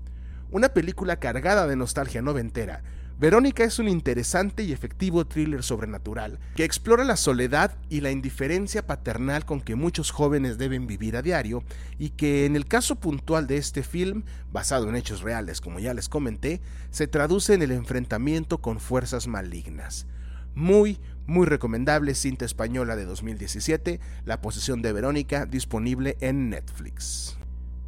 Una 0.51 0.69
película 0.69 1.17
cargada 1.17 1.67
de 1.67 1.75
nostalgia 1.75 2.21
noventera, 2.21 2.81
Verónica 3.17 3.63
es 3.63 3.79
un 3.79 3.87
interesante 3.87 4.63
y 4.63 4.73
efectivo 4.73 5.25
thriller 5.25 5.63
sobrenatural 5.63 6.37
que 6.53 6.65
explora 6.65 7.05
la 7.05 7.15
soledad 7.15 7.77
y 7.89 8.01
la 8.01 8.11
indiferencia 8.11 8.85
paternal 8.85 9.45
con 9.45 9.61
que 9.61 9.75
muchos 9.75 10.11
jóvenes 10.11 10.57
deben 10.57 10.85
vivir 10.85 11.15
a 11.15 11.21
diario 11.21 11.63
y 11.97 12.09
que 12.09 12.45
en 12.45 12.57
el 12.57 12.65
caso 12.65 12.97
puntual 12.97 13.47
de 13.47 13.55
este 13.55 13.83
film, 13.83 14.23
basado 14.51 14.89
en 14.89 14.97
hechos 14.97 15.21
reales 15.21 15.61
como 15.61 15.79
ya 15.79 15.93
les 15.93 16.09
comenté, 16.09 16.59
se 16.89 17.07
traduce 17.07 17.53
en 17.53 17.61
el 17.61 17.71
enfrentamiento 17.71 18.57
con 18.57 18.81
fuerzas 18.81 19.27
malignas. 19.27 20.07
Muy, 20.53 20.99
muy 21.25 21.45
recomendable 21.45 22.15
cinta 22.15 22.43
española 22.43 22.97
de 22.97 23.05
2017, 23.05 24.01
La 24.25 24.41
posesión 24.41 24.81
de 24.81 24.91
Verónica, 24.91 25.45
disponible 25.45 26.17
en 26.19 26.49
Netflix 26.49 27.37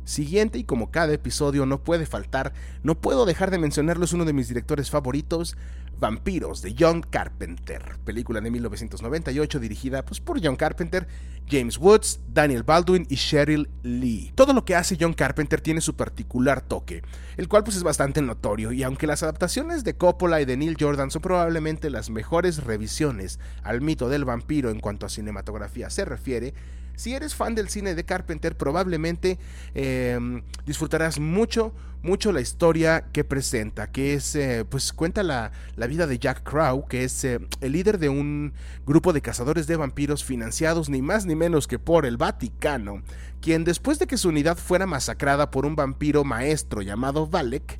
siguiente 0.07 0.57
y 0.57 0.63
como 0.63 0.89
cada 0.89 1.13
episodio 1.13 1.65
no 1.65 1.83
puede 1.83 2.05
faltar, 2.05 2.53
no 2.83 2.95
puedo 2.95 3.25
dejar 3.25 3.51
de 3.51 3.59
mencionarlos 3.59 4.13
uno 4.13 4.25
de 4.25 4.33
mis 4.33 4.47
directores 4.47 4.89
favoritos, 4.89 5.57
Vampiros 5.99 6.61
de 6.61 6.75
John 6.77 7.01
Carpenter, 7.01 7.97
película 8.05 8.39
de 8.39 8.51
1998 8.51 9.59
dirigida 9.59 10.05
pues, 10.05 10.19
por 10.19 10.43
John 10.43 10.55
Carpenter, 10.55 11.07
James 11.49 11.79
Woods, 11.79 12.19
Daniel 12.31 12.61
Baldwin 12.61 13.07
y 13.09 13.15
Cheryl 13.15 13.67
Lee. 13.81 14.31
Todo 14.35 14.53
lo 14.53 14.63
que 14.63 14.75
hace 14.75 14.97
John 14.99 15.13
Carpenter 15.13 15.59
tiene 15.59 15.81
su 15.81 15.95
particular 15.95 16.61
toque, 16.61 17.01
el 17.35 17.47
cual 17.47 17.63
pues 17.63 17.77
es 17.77 17.83
bastante 17.83 18.21
notorio 18.21 18.71
y 18.71 18.83
aunque 18.83 19.07
las 19.07 19.23
adaptaciones 19.23 19.83
de 19.83 19.95
Coppola 19.95 20.39
y 20.39 20.45
de 20.45 20.57
Neil 20.57 20.77
Jordan 20.79 21.09
son 21.09 21.23
probablemente 21.23 21.89
las 21.89 22.11
mejores 22.11 22.63
revisiones 22.63 23.39
al 23.63 23.81
mito 23.81 24.07
del 24.07 24.25
vampiro 24.25 24.69
en 24.69 24.79
cuanto 24.79 25.07
a 25.07 25.09
cinematografía 25.09 25.89
se 25.89 26.05
refiere, 26.05 26.53
si 26.97 27.13
eres 27.13 27.35
fan 27.35 27.53
del 27.53 27.69
cine 27.69 27.93
de 27.93 28.03
Carpenter, 28.03 28.57
probablemente 28.57 29.37
em, 29.75 30.41
disfrutarás 30.65 31.19
mucho, 31.19 31.73
mucho 32.01 32.31
la 32.31 32.41
historia 32.41 33.05
que 33.13 33.23
presenta, 33.23 33.91
que 33.91 34.15
es, 34.15 34.35
eh, 34.35 34.65
pues 34.67 34.91
cuenta 34.93 35.21
la, 35.21 35.51
vida 35.87 36.07
de 36.07 36.17
Jack 36.17 36.41
Crow, 36.41 36.87
que 36.87 37.03
es 37.03 37.23
eh, 37.23 37.39
el 37.61 37.71
líder 37.71 37.99
de 37.99 38.09
un 38.09 38.51
grupo 38.87 39.13
de 39.13 39.21
cazadores 39.21 39.67
de 39.67 39.75
vampiros 39.75 40.23
financiados 40.23 40.89
ni 40.89 41.03
más 41.03 41.27
ni 41.27 41.35
menos 41.35 41.67
que 41.67 41.77
por 41.77 42.07
el 42.07 42.17
Vaticano, 42.17 43.03
quien 43.41 43.63
después 43.63 43.99
de 43.99 44.07
que 44.07 44.17
su 44.17 44.29
unidad 44.29 44.57
fuera 44.57 44.87
masacrada 44.87 45.51
por 45.51 45.67
un 45.67 45.75
vampiro 45.75 46.23
maestro 46.23 46.81
llamado 46.81 47.27
Valek, 47.27 47.79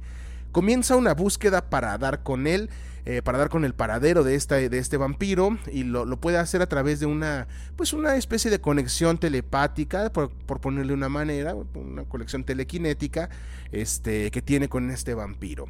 comienza 0.51 0.95
una 0.95 1.15
búsqueda 1.15 1.71
para 1.71 1.97
dar 1.97 2.21
con 2.21 2.45
él 2.45 2.69
eh, 3.09 3.21
para 3.21 3.37
dar 3.37 3.47
con 3.47 3.63
el 3.63 3.73
paradero 3.73 4.25
de, 4.25 4.35
este 4.35 4.97
vampiro 4.97 5.57
y 5.71 5.85
lo, 5.85 6.05
puede 6.19 6.39
hacer 6.39 6.61
a 6.61 6.67
través 6.67 6.99
de 6.99 7.05
una, 7.05 7.47
pues 7.77 7.93
una 7.93 8.17
especie 8.17 8.51
de 8.51 8.59
conexión 8.59 9.17
telepática, 9.17 10.11
por, 10.11 10.29
ponerle 10.59 10.91
una 10.91 11.07
manera, 11.07 11.55
una 11.55 12.03
conexión 12.03 12.43
telequinética 12.43 13.29
este, 13.71 14.29
que 14.29 14.41
tiene 14.41 14.67
con 14.67 14.91
este 14.91 15.13
vampiro 15.13 15.67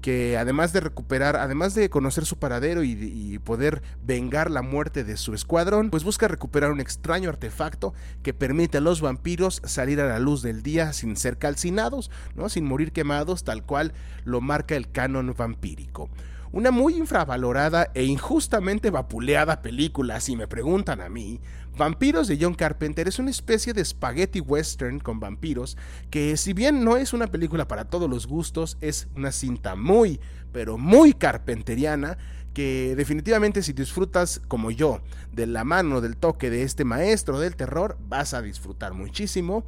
que 0.00 0.36
además 0.38 0.72
de 0.72 0.80
recuperar, 0.80 1.36
además 1.36 1.74
de 1.74 1.90
conocer 1.90 2.24
su 2.24 2.38
paradero 2.38 2.82
y, 2.82 2.92
y, 2.92 3.38
poder 3.38 3.82
vengar 4.02 4.50
la 4.50 4.62
muerte 4.62 5.04
de 5.04 5.18
su 5.18 5.34
escuadrón, 5.34 5.90
pues 5.90 6.04
busca 6.04 6.26
recuperar 6.26 6.72
un 6.72 6.80
extraño 6.80 7.28
artefacto 7.28 7.92
que 8.22 8.32
permite 8.32 8.78
a 8.78 8.80
los 8.80 9.02
vampiros 9.02 9.60
salir 9.62 10.00
a 10.00 10.08
la 10.08 10.18
luz 10.18 10.40
del 10.40 10.62
día 10.62 10.94
sin 10.94 11.16
ser 11.16 11.36
calcinados, 11.36 12.10
¿no? 12.34 12.48
sin 12.48 12.64
morir 12.64 12.92
quemados, 12.92 13.44
tal 13.44 13.62
cual 13.62 13.92
lo 14.24 14.40
marca 14.40 14.74
el 14.74 14.90
canon 14.90 15.34
vampírico. 15.36 16.08
Una 16.52 16.72
muy 16.72 16.96
infravalorada 16.96 17.92
e 17.94 18.02
injustamente 18.02 18.90
vapuleada 18.90 19.62
película, 19.62 20.18
si 20.18 20.34
me 20.34 20.48
preguntan 20.48 21.00
a 21.00 21.08
mí. 21.08 21.40
Vampiros 21.76 22.26
de 22.26 22.38
John 22.40 22.54
Carpenter 22.54 23.06
es 23.06 23.20
una 23.20 23.30
especie 23.30 23.72
de 23.72 23.84
spaghetti 23.84 24.40
western 24.40 24.98
con 24.98 25.20
vampiros 25.20 25.76
que 26.10 26.36
si 26.36 26.52
bien 26.52 26.82
no 26.84 26.96
es 26.96 27.12
una 27.12 27.28
película 27.28 27.68
para 27.68 27.84
todos 27.84 28.10
los 28.10 28.26
gustos, 28.26 28.78
es 28.80 29.06
una 29.14 29.30
cinta 29.30 29.76
muy, 29.76 30.18
pero 30.50 30.76
muy 30.76 31.12
carpenteriana 31.12 32.18
que 32.52 32.94
definitivamente 32.96 33.62
si 33.62 33.72
disfrutas 33.72 34.42
como 34.48 34.72
yo 34.72 35.02
de 35.30 35.46
la 35.46 35.62
mano 35.62 36.00
del 36.00 36.16
toque 36.16 36.50
de 36.50 36.64
este 36.64 36.84
maestro 36.84 37.38
del 37.38 37.54
terror, 37.54 37.96
vas 38.08 38.34
a 38.34 38.42
disfrutar 38.42 38.92
muchísimo 38.92 39.64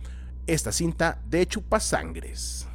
esta 0.48 0.72
cinta 0.72 1.22
de 1.30 1.46
Chupasangres. 1.46 2.66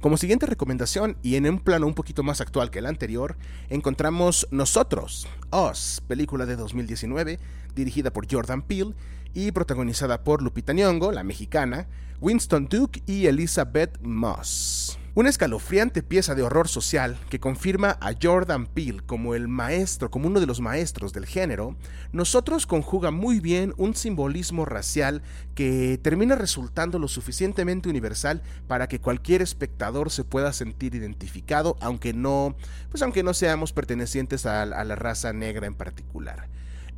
Como 0.00 0.16
siguiente 0.16 0.46
recomendación, 0.46 1.18
y 1.22 1.36
en 1.36 1.46
un 1.46 1.58
plano 1.58 1.86
un 1.86 1.92
poquito 1.92 2.22
más 2.22 2.40
actual 2.40 2.70
que 2.70 2.78
el 2.78 2.86
anterior, 2.86 3.36
encontramos 3.68 4.48
Nosotros, 4.50 5.28
Us, 5.52 6.00
película 6.08 6.46
de 6.46 6.56
2019, 6.56 7.38
dirigida 7.74 8.10
por 8.10 8.26
Jordan 8.30 8.62
Peele 8.62 8.94
y 9.34 9.52
protagonizada 9.52 10.24
por 10.24 10.40
Lupita 10.40 10.72
Nyong'o, 10.72 11.12
la 11.12 11.22
mexicana, 11.22 11.86
Winston 12.18 12.66
Duke 12.70 13.02
y 13.04 13.26
Elizabeth 13.26 14.00
Moss. 14.00 14.99
Una 15.12 15.28
escalofriante 15.28 16.04
pieza 16.04 16.36
de 16.36 16.42
horror 16.42 16.68
social 16.68 17.18
que 17.30 17.40
confirma 17.40 17.98
a 18.00 18.12
Jordan 18.22 18.66
Peele 18.66 19.02
como 19.04 19.34
el 19.34 19.48
maestro, 19.48 20.08
como 20.08 20.28
uno 20.28 20.38
de 20.38 20.46
los 20.46 20.60
maestros 20.60 21.12
del 21.12 21.26
género, 21.26 21.74
nosotros 22.12 22.64
conjuga 22.64 23.10
muy 23.10 23.40
bien 23.40 23.74
un 23.76 23.96
simbolismo 23.96 24.66
racial 24.66 25.22
que 25.56 25.98
termina 26.00 26.36
resultando 26.36 27.00
lo 27.00 27.08
suficientemente 27.08 27.88
universal 27.88 28.40
para 28.68 28.86
que 28.86 29.00
cualquier 29.00 29.42
espectador 29.42 30.12
se 30.12 30.22
pueda 30.22 30.52
sentir 30.52 30.94
identificado, 30.94 31.76
aunque 31.80 32.12
no, 32.12 32.54
pues 32.88 33.02
aunque 33.02 33.24
no 33.24 33.34
seamos 33.34 33.72
pertenecientes 33.72 34.46
a, 34.46 34.62
a 34.62 34.84
la 34.84 34.94
raza 34.94 35.32
negra 35.32 35.66
en 35.66 35.74
particular. 35.74 36.48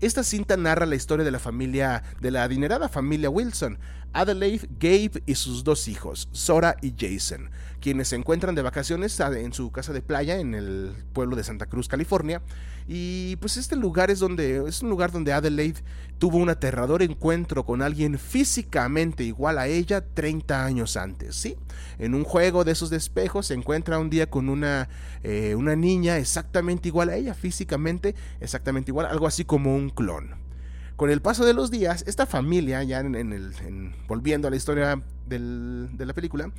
Esta 0.03 0.25
cinta 0.25 0.57
narra 0.57 0.85
la 0.85 0.97
historia 0.97 1.25
de 1.25 1.31
la 1.31 1.39
familia, 1.39 2.03
de 2.21 2.33
la 2.33 2.43
adinerada 2.43 2.89
familia 2.89 3.31
Wilson, 3.31 3.79
Adelaide, 4.13 4.69
Gabe 4.79 5.23
y 5.27 5.37
sus 5.37 5.63
dos 5.63 5.87
hijos, 5.87 6.29
Sora 6.33 6.77
y 6.83 6.93
Jason, 6.99 7.51
quienes 7.83 8.09
se 8.09 8.17
encuentran 8.17 8.55
de 8.55 8.63
vacaciones 8.63 9.19
en 9.21 9.53
su 9.53 9.73
casa 9.73 9.93
de 9.93 10.01
playa 10.01 10.39
en 10.39 10.55
el 10.55 10.95
pueblo 11.13 11.37
de 11.37 11.45
Santa 11.45 11.67
Cruz, 11.67 11.89
California. 11.89 12.41
Y 12.89 13.37
pues 13.37 13.57
este 13.57 13.77
lugar 13.77 14.11
es 14.11 14.21
donde 14.21 14.69
es 14.69 14.83
un 14.83 14.89
lugar 14.89 15.11
donde 15.13 15.33
Adelaide 15.33 15.81
tuvo 16.19 16.39
un 16.39 16.49
aterrador 16.49 17.03
encuentro 17.03 17.65
con 17.67 17.83
alguien 17.83 18.19
físicamente 18.19 19.25
igual 19.25 19.59
a 19.59 19.67
ella 19.67 20.05
30 20.15 20.65
años 20.65 20.97
antes, 20.97 21.35
¿sí? 21.35 21.57
En 21.99 22.15
un 22.15 22.25
juego 22.25 22.65
de 22.65 22.73
esos 22.73 22.89
de 22.91 22.97
espejos 22.97 23.49
se 23.49 23.55
encuentra 23.55 23.99
un 23.99 24.11
día 24.11 24.31
con 24.31 24.49
una, 24.49 24.89
eh, 25.25 25.55
una 25.57 25.75
niña 25.75 26.19
exactamente 26.19 26.89
igual 26.89 27.09
a 27.11 27.17
ella, 27.17 27.35
físicamente 27.35 28.15
exactamente 28.41 28.93
igual, 28.93 29.07
algo 29.07 29.27
así 29.27 29.45
como 29.45 29.75
un 29.75 29.91
clon. 29.91 30.31
Con 30.97 31.11
el 31.11 31.21
paso 31.21 31.45
de 31.45 31.55
los 31.55 31.73
días, 31.73 32.05
esta 32.07 32.27
familia, 32.27 32.83
ya 32.85 33.01
en, 33.01 33.15
el, 33.15 33.93
volviendo 34.07 34.47
a 34.47 34.51
la 34.53 34.57
historia 34.57 35.03
de 35.27 36.07
la 36.07 36.13
película, 36.13 36.53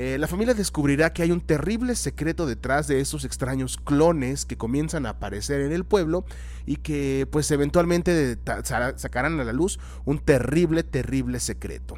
eh, 0.00 0.16
la 0.16 0.28
familia 0.28 0.54
descubrirá 0.54 1.12
que 1.12 1.24
hay 1.24 1.32
un 1.32 1.40
terrible 1.40 1.96
secreto 1.96 2.46
detrás 2.46 2.86
de 2.86 3.00
esos 3.00 3.24
extraños 3.24 3.76
clones 3.76 4.44
que 4.44 4.56
comienzan 4.56 5.06
a 5.06 5.10
aparecer 5.10 5.60
en 5.60 5.72
el 5.72 5.84
pueblo 5.84 6.24
y 6.66 6.76
que 6.76 7.26
pues 7.32 7.50
eventualmente 7.50 8.38
sacarán 8.64 9.40
a 9.40 9.44
la 9.44 9.52
luz 9.52 9.80
un 10.04 10.20
terrible, 10.20 10.84
terrible 10.84 11.40
secreto. 11.40 11.96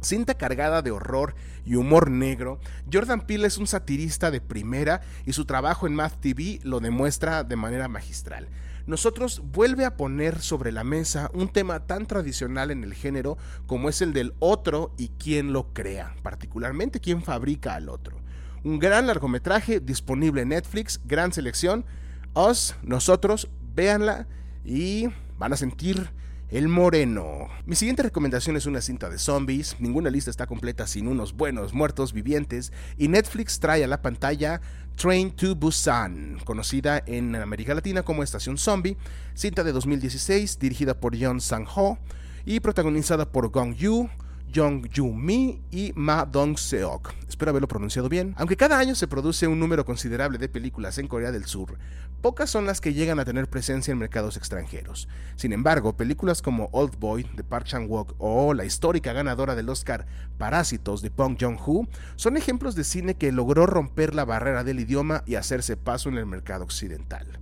Cinta 0.00 0.34
cargada 0.34 0.82
de 0.82 0.92
horror 0.92 1.34
y 1.64 1.74
humor 1.74 2.12
negro, 2.12 2.60
Jordan 2.92 3.22
Peele 3.22 3.48
es 3.48 3.58
un 3.58 3.66
satirista 3.66 4.30
de 4.30 4.40
primera 4.40 5.00
y 5.26 5.32
su 5.32 5.46
trabajo 5.46 5.88
en 5.88 5.96
Math 5.96 6.20
TV 6.20 6.60
lo 6.62 6.78
demuestra 6.78 7.42
de 7.42 7.56
manera 7.56 7.88
magistral. 7.88 8.46
Nosotros 8.90 9.40
vuelve 9.44 9.84
a 9.84 9.96
poner 9.96 10.40
sobre 10.40 10.72
la 10.72 10.82
mesa 10.82 11.30
un 11.32 11.48
tema 11.48 11.86
tan 11.86 12.06
tradicional 12.06 12.72
en 12.72 12.82
el 12.82 12.92
género 12.92 13.38
como 13.68 13.88
es 13.88 14.02
el 14.02 14.12
del 14.12 14.34
otro 14.40 14.92
y 14.98 15.10
quién 15.10 15.52
lo 15.52 15.72
crea, 15.72 16.16
particularmente 16.24 16.98
quién 16.98 17.22
fabrica 17.22 17.76
al 17.76 17.88
otro. 17.88 18.16
Un 18.64 18.80
gran 18.80 19.06
largometraje 19.06 19.78
disponible 19.78 20.42
en 20.42 20.48
Netflix, 20.48 21.00
gran 21.04 21.32
selección. 21.32 21.84
Os, 22.32 22.74
nosotros, 22.82 23.48
véanla 23.76 24.26
y 24.64 25.06
van 25.38 25.52
a 25.52 25.56
sentir 25.56 26.10
el 26.50 26.66
Moreno. 26.66 27.48
Mi 27.64 27.76
siguiente 27.76 28.02
recomendación 28.02 28.56
es 28.56 28.66
una 28.66 28.80
cinta 28.80 29.08
de 29.08 29.18
zombies. 29.18 29.76
Ninguna 29.78 30.10
lista 30.10 30.30
está 30.30 30.46
completa 30.46 30.86
sin 30.86 31.06
unos 31.06 31.34
buenos 31.34 31.72
muertos 31.72 32.12
vivientes. 32.12 32.72
Y 32.98 33.08
Netflix 33.08 33.60
trae 33.60 33.84
a 33.84 33.86
la 33.86 34.02
pantalla 34.02 34.60
Train 34.96 35.30
to 35.30 35.54
Busan, 35.54 36.40
conocida 36.44 37.02
en 37.06 37.36
América 37.36 37.74
Latina 37.74 38.02
como 38.02 38.22
Estación 38.22 38.58
Zombie, 38.58 38.96
cinta 39.34 39.62
de 39.62 39.72
2016 39.72 40.58
dirigida 40.58 40.98
por 40.98 41.14
Yeon 41.14 41.40
Sang-ho 41.40 41.98
y 42.44 42.60
protagonizada 42.60 43.30
por 43.30 43.50
Gong 43.50 43.74
Yu, 43.76 44.08
Jong 44.54 44.88
Ju-mi 44.94 45.60
y 45.70 45.92
Ma 45.94 46.24
Dong-seok. 46.24 47.12
Espero 47.28 47.50
haberlo 47.50 47.68
pronunciado 47.68 48.08
bien. 48.08 48.34
Aunque 48.36 48.56
cada 48.56 48.78
año 48.78 48.94
se 48.94 49.08
produce 49.08 49.46
un 49.46 49.58
número 49.58 49.84
considerable 49.84 50.38
de 50.38 50.48
películas 50.48 50.98
en 50.98 51.08
Corea 51.08 51.32
del 51.32 51.44
Sur, 51.44 51.78
pocas 52.20 52.50
son 52.50 52.66
las 52.66 52.80
que 52.80 52.92
llegan 52.92 53.18
a 53.18 53.24
tener 53.24 53.48
presencia 53.48 53.92
en 53.92 53.98
mercados 53.98 54.36
extranjeros. 54.36 55.08
Sin 55.36 55.52
embargo, 55.52 55.96
películas 55.96 56.42
como 56.42 56.68
Old 56.72 56.98
Boy 56.98 57.26
de 57.34 57.44
Park 57.44 57.66
Chan-wook 57.66 58.14
o 58.18 58.52
la 58.54 58.64
histórica 58.64 59.12
ganadora 59.12 59.54
del 59.54 59.68
Oscar 59.68 60.06
Parásitos 60.38 61.02
de 61.02 61.10
Bong 61.10 61.36
Joon-ho 61.40 61.86
son 62.16 62.36
ejemplos 62.36 62.74
de 62.74 62.84
cine 62.84 63.14
que 63.14 63.32
logró 63.32 63.66
romper 63.66 64.14
la 64.14 64.24
barrera 64.24 64.64
del 64.64 64.80
idioma 64.80 65.22
y 65.26 65.36
hacerse 65.36 65.76
paso 65.76 66.08
en 66.08 66.18
el 66.18 66.26
mercado 66.26 66.64
occidental. 66.64 67.40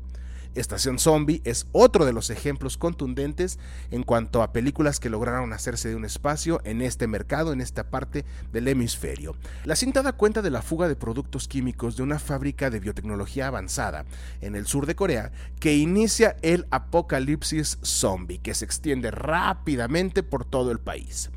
Estación 0.60 0.98
Zombie 0.98 1.40
es 1.44 1.66
otro 1.72 2.04
de 2.04 2.12
los 2.12 2.30
ejemplos 2.30 2.76
contundentes 2.76 3.58
en 3.90 4.02
cuanto 4.02 4.42
a 4.42 4.52
películas 4.52 5.00
que 5.00 5.10
lograron 5.10 5.52
hacerse 5.52 5.88
de 5.88 5.96
un 5.96 6.04
espacio 6.04 6.60
en 6.64 6.82
este 6.82 7.06
mercado, 7.06 7.52
en 7.52 7.60
esta 7.60 7.90
parte 7.90 8.24
del 8.52 8.68
hemisferio. 8.68 9.36
La 9.64 9.76
cinta 9.76 10.02
da 10.02 10.12
cuenta 10.12 10.42
de 10.42 10.50
la 10.50 10.62
fuga 10.62 10.88
de 10.88 10.96
productos 10.96 11.48
químicos 11.48 11.96
de 11.96 12.02
una 12.02 12.18
fábrica 12.18 12.70
de 12.70 12.80
biotecnología 12.80 13.46
avanzada 13.46 14.04
en 14.40 14.56
el 14.56 14.66
sur 14.66 14.86
de 14.86 14.96
Corea 14.96 15.32
que 15.60 15.76
inicia 15.76 16.36
el 16.42 16.66
apocalipsis 16.70 17.78
zombie 17.82 18.38
que 18.38 18.54
se 18.54 18.64
extiende 18.64 19.10
rápidamente 19.10 20.22
por 20.22 20.44
todo 20.44 20.70
el 20.70 20.80
país. 20.80 21.30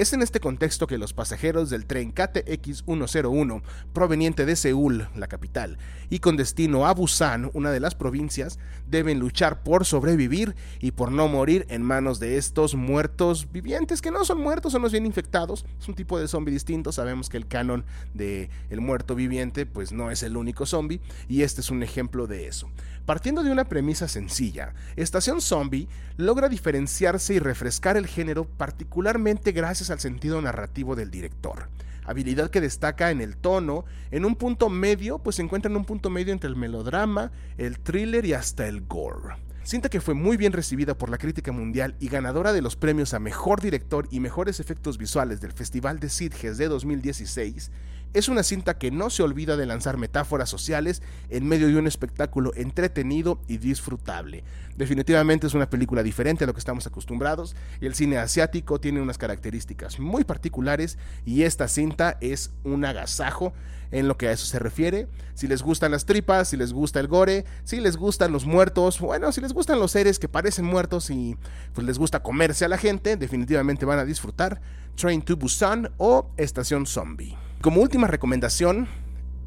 Es 0.00 0.14
en 0.14 0.22
este 0.22 0.40
contexto 0.40 0.86
que 0.86 0.96
los 0.96 1.12
pasajeros 1.12 1.68
del 1.68 1.84
tren 1.84 2.14
KTX-101, 2.14 3.60
proveniente 3.92 4.46
de 4.46 4.56
Seúl, 4.56 5.06
la 5.14 5.26
capital, 5.26 5.76
y 6.08 6.20
con 6.20 6.38
destino 6.38 6.86
a 6.86 6.94
Busan, 6.94 7.50
una 7.52 7.70
de 7.70 7.80
las 7.80 7.94
provincias, 7.94 8.58
deben 8.88 9.18
luchar 9.18 9.62
por 9.62 9.84
sobrevivir 9.84 10.56
y 10.80 10.92
por 10.92 11.12
no 11.12 11.28
morir 11.28 11.66
en 11.68 11.82
manos 11.82 12.18
de 12.18 12.38
estos 12.38 12.74
muertos 12.74 13.52
vivientes, 13.52 14.00
que 14.00 14.10
no 14.10 14.24
son 14.24 14.40
muertos, 14.40 14.72
son 14.72 14.80
los 14.80 14.92
bien 14.92 15.04
infectados, 15.04 15.66
es 15.78 15.86
un 15.86 15.94
tipo 15.94 16.18
de 16.18 16.28
zombie 16.28 16.54
distinto, 16.54 16.92
sabemos 16.92 17.28
que 17.28 17.36
el 17.36 17.46
canon 17.46 17.84
de 18.14 18.48
el 18.70 18.80
muerto 18.80 19.14
viviente 19.14 19.66
pues 19.66 19.92
no 19.92 20.10
es 20.10 20.22
el 20.22 20.38
único 20.38 20.64
zombie, 20.64 21.02
y 21.28 21.42
este 21.42 21.60
es 21.60 21.68
un 21.68 21.82
ejemplo 21.82 22.26
de 22.26 22.46
eso. 22.46 22.70
Partiendo 23.06 23.42
de 23.42 23.50
una 23.50 23.64
premisa 23.64 24.08
sencilla, 24.08 24.74
Estación 24.96 25.40
Zombie 25.40 25.88
logra 26.16 26.48
diferenciarse 26.48 27.34
y 27.34 27.38
refrescar 27.38 27.96
el 27.96 28.06
género 28.06 28.44
particularmente 28.44 29.52
gracias 29.52 29.90
al 29.90 30.00
sentido 30.00 30.40
narrativo 30.40 30.94
del 30.94 31.10
director. 31.10 31.68
Habilidad 32.04 32.50
que 32.50 32.60
destaca 32.60 33.10
en 33.10 33.20
el 33.20 33.36
tono, 33.36 33.84
en 34.10 34.24
un 34.24 34.36
punto 34.36 34.68
medio, 34.68 35.18
pues 35.18 35.36
se 35.36 35.42
encuentra 35.42 35.70
en 35.70 35.76
un 35.76 35.84
punto 35.84 36.10
medio 36.10 36.32
entre 36.32 36.48
el 36.48 36.56
melodrama, 36.56 37.30
el 37.58 37.78
thriller 37.78 38.24
y 38.24 38.32
hasta 38.32 38.66
el 38.66 38.82
gore. 38.82 39.36
Cinta 39.62 39.90
que 39.90 40.00
fue 40.00 40.14
muy 40.14 40.36
bien 40.36 40.52
recibida 40.52 40.96
por 40.96 41.10
la 41.10 41.18
crítica 41.18 41.52
mundial 41.52 41.94
y 42.00 42.08
ganadora 42.08 42.52
de 42.52 42.62
los 42.62 42.76
premios 42.76 43.12
a 43.12 43.18
Mejor 43.18 43.60
Director 43.60 44.08
y 44.10 44.18
Mejores 44.18 44.58
Efectos 44.58 44.98
Visuales 44.98 45.40
del 45.40 45.52
Festival 45.52 46.00
de 46.00 46.08
Sitges 46.08 46.56
de 46.58 46.66
2016, 46.66 47.70
es 48.12 48.28
una 48.28 48.42
cinta 48.42 48.78
que 48.78 48.90
no 48.90 49.10
se 49.10 49.22
olvida 49.22 49.56
de 49.56 49.66
lanzar 49.66 49.96
metáforas 49.96 50.48
sociales 50.48 51.02
en 51.28 51.46
medio 51.46 51.68
de 51.68 51.76
un 51.76 51.86
espectáculo 51.86 52.52
entretenido 52.56 53.40
y 53.46 53.58
disfrutable. 53.58 54.44
Definitivamente 54.76 55.46
es 55.46 55.54
una 55.54 55.70
película 55.70 56.02
diferente 56.02 56.44
a 56.44 56.46
lo 56.46 56.54
que 56.54 56.58
estamos 56.58 56.86
acostumbrados 56.86 57.54
y 57.80 57.86
el 57.86 57.94
cine 57.94 58.18
asiático 58.18 58.80
tiene 58.80 59.00
unas 59.00 59.18
características 59.18 60.00
muy 60.00 60.24
particulares 60.24 60.98
y 61.24 61.42
esta 61.42 61.68
cinta 61.68 62.16
es 62.20 62.50
un 62.64 62.84
agasajo 62.84 63.52
en 63.92 64.08
lo 64.08 64.16
que 64.16 64.28
a 64.28 64.32
eso 64.32 64.46
se 64.46 64.58
refiere. 64.58 65.08
Si 65.34 65.48
les 65.48 65.62
gustan 65.62 65.90
las 65.90 66.06
tripas, 66.06 66.48
si 66.48 66.56
les 66.56 66.72
gusta 66.72 67.00
el 67.00 67.08
gore, 67.08 67.44
si 67.64 67.80
les 67.80 67.96
gustan 67.96 68.32
los 68.32 68.46
muertos, 68.46 69.00
bueno, 69.00 69.32
si 69.32 69.40
les 69.40 69.52
gustan 69.52 69.78
los 69.78 69.92
seres 69.92 70.18
que 70.18 70.28
parecen 70.28 70.64
muertos 70.64 71.10
y 71.10 71.36
pues 71.74 71.86
les 71.86 71.98
gusta 71.98 72.22
comerse 72.22 72.64
a 72.64 72.68
la 72.68 72.78
gente, 72.78 73.16
definitivamente 73.16 73.84
van 73.84 73.98
a 73.98 74.04
disfrutar 74.04 74.60
Train 74.96 75.22
to 75.22 75.36
Busan 75.36 75.90
o 75.98 76.30
Estación 76.36 76.86
Zombie. 76.86 77.49
Como 77.60 77.82
última 77.82 78.06
recomendación 78.06 78.88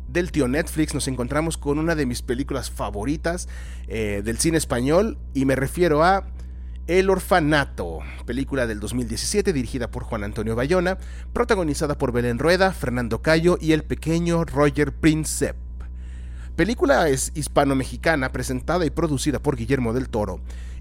del 0.07 0.31
tío 0.31 0.47
Netflix 0.47 0.93
nos 0.93 1.07
encontramos 1.07 1.57
con 1.57 1.79
una 1.79 1.95
de 1.95 2.05
mis 2.05 2.21
películas 2.21 2.69
favoritas 2.69 3.49
eh, 3.87 4.21
del 4.23 4.37
cine 4.37 4.59
español 4.59 5.17
y 5.33 5.45
me 5.45 5.55
refiero 5.55 6.03
a 6.03 6.27
El 6.85 7.09
Orfanato, 7.09 8.01
película 8.27 8.67
del 8.67 8.79
2017 8.79 9.51
dirigida 9.51 9.89
por 9.89 10.03
Juan 10.03 10.23
Antonio 10.23 10.55
Bayona, 10.55 10.99
protagonizada 11.33 11.97
por 11.97 12.11
Belén 12.11 12.37
Rueda, 12.37 12.71
Fernando 12.71 13.23
Cayo 13.23 13.57
y 13.59 13.71
el 13.71 13.83
pequeño 13.83 14.45
Roger 14.45 14.93
Princep. 14.93 15.55
Película 16.55 17.09
es 17.09 17.31
hispano-mexicana 17.33 18.31
presentada 18.31 18.85
y 18.85 18.91
producida 18.91 19.39
por 19.39 19.55
Guillermo 19.55 19.91
del 19.91 20.09
Toro 20.09 20.39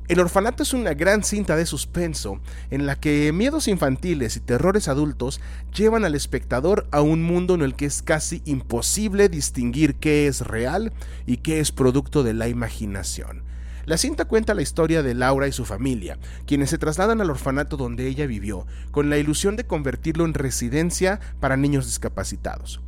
el 0.08 0.20
orfanato 0.20 0.62
es 0.62 0.74
una 0.74 0.94
gran 0.94 1.22
cinta 1.22 1.56
de 1.56 1.64
suspenso 1.64 2.40
en 2.70 2.86
la 2.86 2.96
que 2.96 3.32
miedos 3.32 3.68
infantiles 3.68 4.36
y 4.36 4.40
terrores 4.40 4.88
adultos 4.88 5.40
llevan 5.74 6.04
al 6.04 6.14
espectador 6.14 6.86
a 6.90 7.00
un 7.00 7.22
mundo 7.22 7.54
en 7.54 7.62
el 7.62 7.74
que 7.74 7.86
es 7.86 8.02
casi 8.02 8.42
imposible 8.44 9.28
distinguir 9.28 9.94
qué 9.94 10.26
es 10.26 10.40
real 10.40 10.92
y 11.24 11.38
qué 11.38 11.60
es 11.60 11.72
producto 11.72 12.24
de 12.24 12.34
la 12.34 12.48
imaginación. 12.48 13.44
La 13.84 13.96
cinta 13.96 14.26
cuenta 14.26 14.54
la 14.54 14.62
historia 14.62 15.02
de 15.02 15.14
Laura 15.14 15.48
y 15.48 15.52
su 15.52 15.64
familia, 15.64 16.18
quienes 16.46 16.70
se 16.70 16.78
trasladan 16.78 17.20
al 17.20 17.30
orfanato 17.30 17.76
donde 17.76 18.06
ella 18.06 18.26
vivió, 18.26 18.66
con 18.90 19.10
la 19.10 19.18
ilusión 19.18 19.56
de 19.56 19.66
convertirlo 19.66 20.24
en 20.24 20.34
residencia 20.34 21.20
para 21.40 21.56
niños 21.56 21.86
discapacitados. 21.86 22.80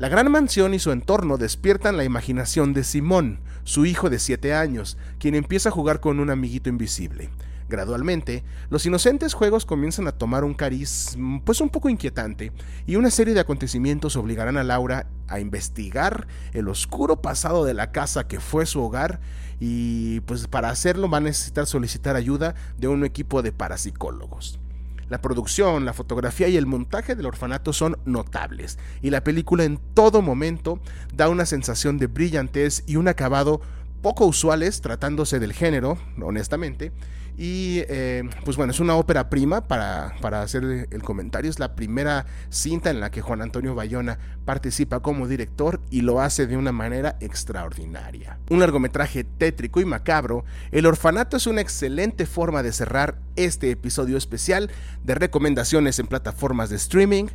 La 0.00 0.08
gran 0.08 0.32
mansión 0.32 0.72
y 0.72 0.78
su 0.78 0.92
entorno 0.92 1.36
despiertan 1.36 1.98
la 1.98 2.04
imaginación 2.04 2.72
de 2.72 2.84
Simón, 2.84 3.38
su 3.64 3.84
hijo 3.84 4.08
de 4.08 4.18
7 4.18 4.54
años, 4.54 4.96
quien 5.18 5.34
empieza 5.34 5.68
a 5.68 5.72
jugar 5.72 6.00
con 6.00 6.20
un 6.20 6.30
amiguito 6.30 6.70
invisible. 6.70 7.28
Gradualmente, 7.68 8.42
los 8.70 8.86
inocentes 8.86 9.34
juegos 9.34 9.66
comienzan 9.66 10.08
a 10.08 10.12
tomar 10.12 10.42
un 10.42 10.54
cariz 10.54 11.18
pues 11.44 11.60
un 11.60 11.68
poco 11.68 11.90
inquietante 11.90 12.50
y 12.86 12.96
una 12.96 13.10
serie 13.10 13.34
de 13.34 13.40
acontecimientos 13.40 14.16
obligarán 14.16 14.56
a 14.56 14.64
Laura 14.64 15.06
a 15.28 15.38
investigar 15.38 16.26
el 16.54 16.68
oscuro 16.68 17.20
pasado 17.20 17.66
de 17.66 17.74
la 17.74 17.92
casa 17.92 18.26
que 18.26 18.40
fue 18.40 18.64
su 18.64 18.80
hogar 18.80 19.20
y 19.60 20.20
pues 20.20 20.46
para 20.46 20.70
hacerlo 20.70 21.10
va 21.10 21.18
a 21.18 21.20
necesitar 21.20 21.66
solicitar 21.66 22.16
ayuda 22.16 22.54
de 22.78 22.88
un 22.88 23.04
equipo 23.04 23.42
de 23.42 23.52
parapsicólogos. 23.52 24.59
La 25.10 25.20
producción, 25.20 25.84
la 25.84 25.92
fotografía 25.92 26.46
y 26.46 26.56
el 26.56 26.66
montaje 26.66 27.16
del 27.16 27.26
orfanato 27.26 27.72
son 27.72 27.98
notables, 28.04 28.78
y 29.02 29.10
la 29.10 29.24
película 29.24 29.64
en 29.64 29.78
todo 29.92 30.22
momento 30.22 30.80
da 31.12 31.28
una 31.28 31.46
sensación 31.46 31.98
de 31.98 32.06
brillantez 32.06 32.84
y 32.86 32.94
un 32.94 33.08
acabado 33.08 33.60
poco 34.02 34.24
usuales 34.24 34.80
tratándose 34.80 35.40
del 35.40 35.52
género, 35.52 35.98
honestamente. 36.22 36.92
Y 37.42 37.84
eh, 37.88 38.28
pues 38.44 38.58
bueno, 38.58 38.70
es 38.70 38.80
una 38.80 38.96
ópera 38.96 39.30
prima 39.30 39.66
para, 39.66 40.12
hacer 40.42 40.88
el 40.90 41.02
comentario. 41.02 41.50
Es 41.50 41.58
la 41.58 41.74
primera 41.74 42.26
cinta 42.50 42.90
en 42.90 43.00
la 43.00 43.10
que 43.10 43.22
Juan 43.22 43.40
Antonio 43.40 43.74
Bayona 43.74 44.18
participa 44.44 45.00
como 45.00 45.26
director 45.26 45.80
y 45.90 46.02
lo 46.02 46.20
hace 46.20 46.46
de 46.46 46.58
una 46.58 46.70
manera 46.70 47.16
extraordinaria. 47.20 48.38
Un 48.50 48.60
largometraje 48.60 49.24
tétrico 49.24 49.80
y 49.80 49.86
macabro, 49.86 50.44
El 50.70 50.84
orfanato 50.84 51.38
es 51.38 51.46
una 51.46 51.62
excelente 51.62 52.26
forma 52.26 52.62
de 52.62 52.72
cerrar 52.72 53.16
este 53.36 53.70
episodio 53.70 54.18
especial 54.18 54.70
de 55.02 55.14
recomendaciones 55.14 55.98
en 55.98 56.08
plataformas 56.08 56.68
de 56.68 56.76
streaming 56.76 57.28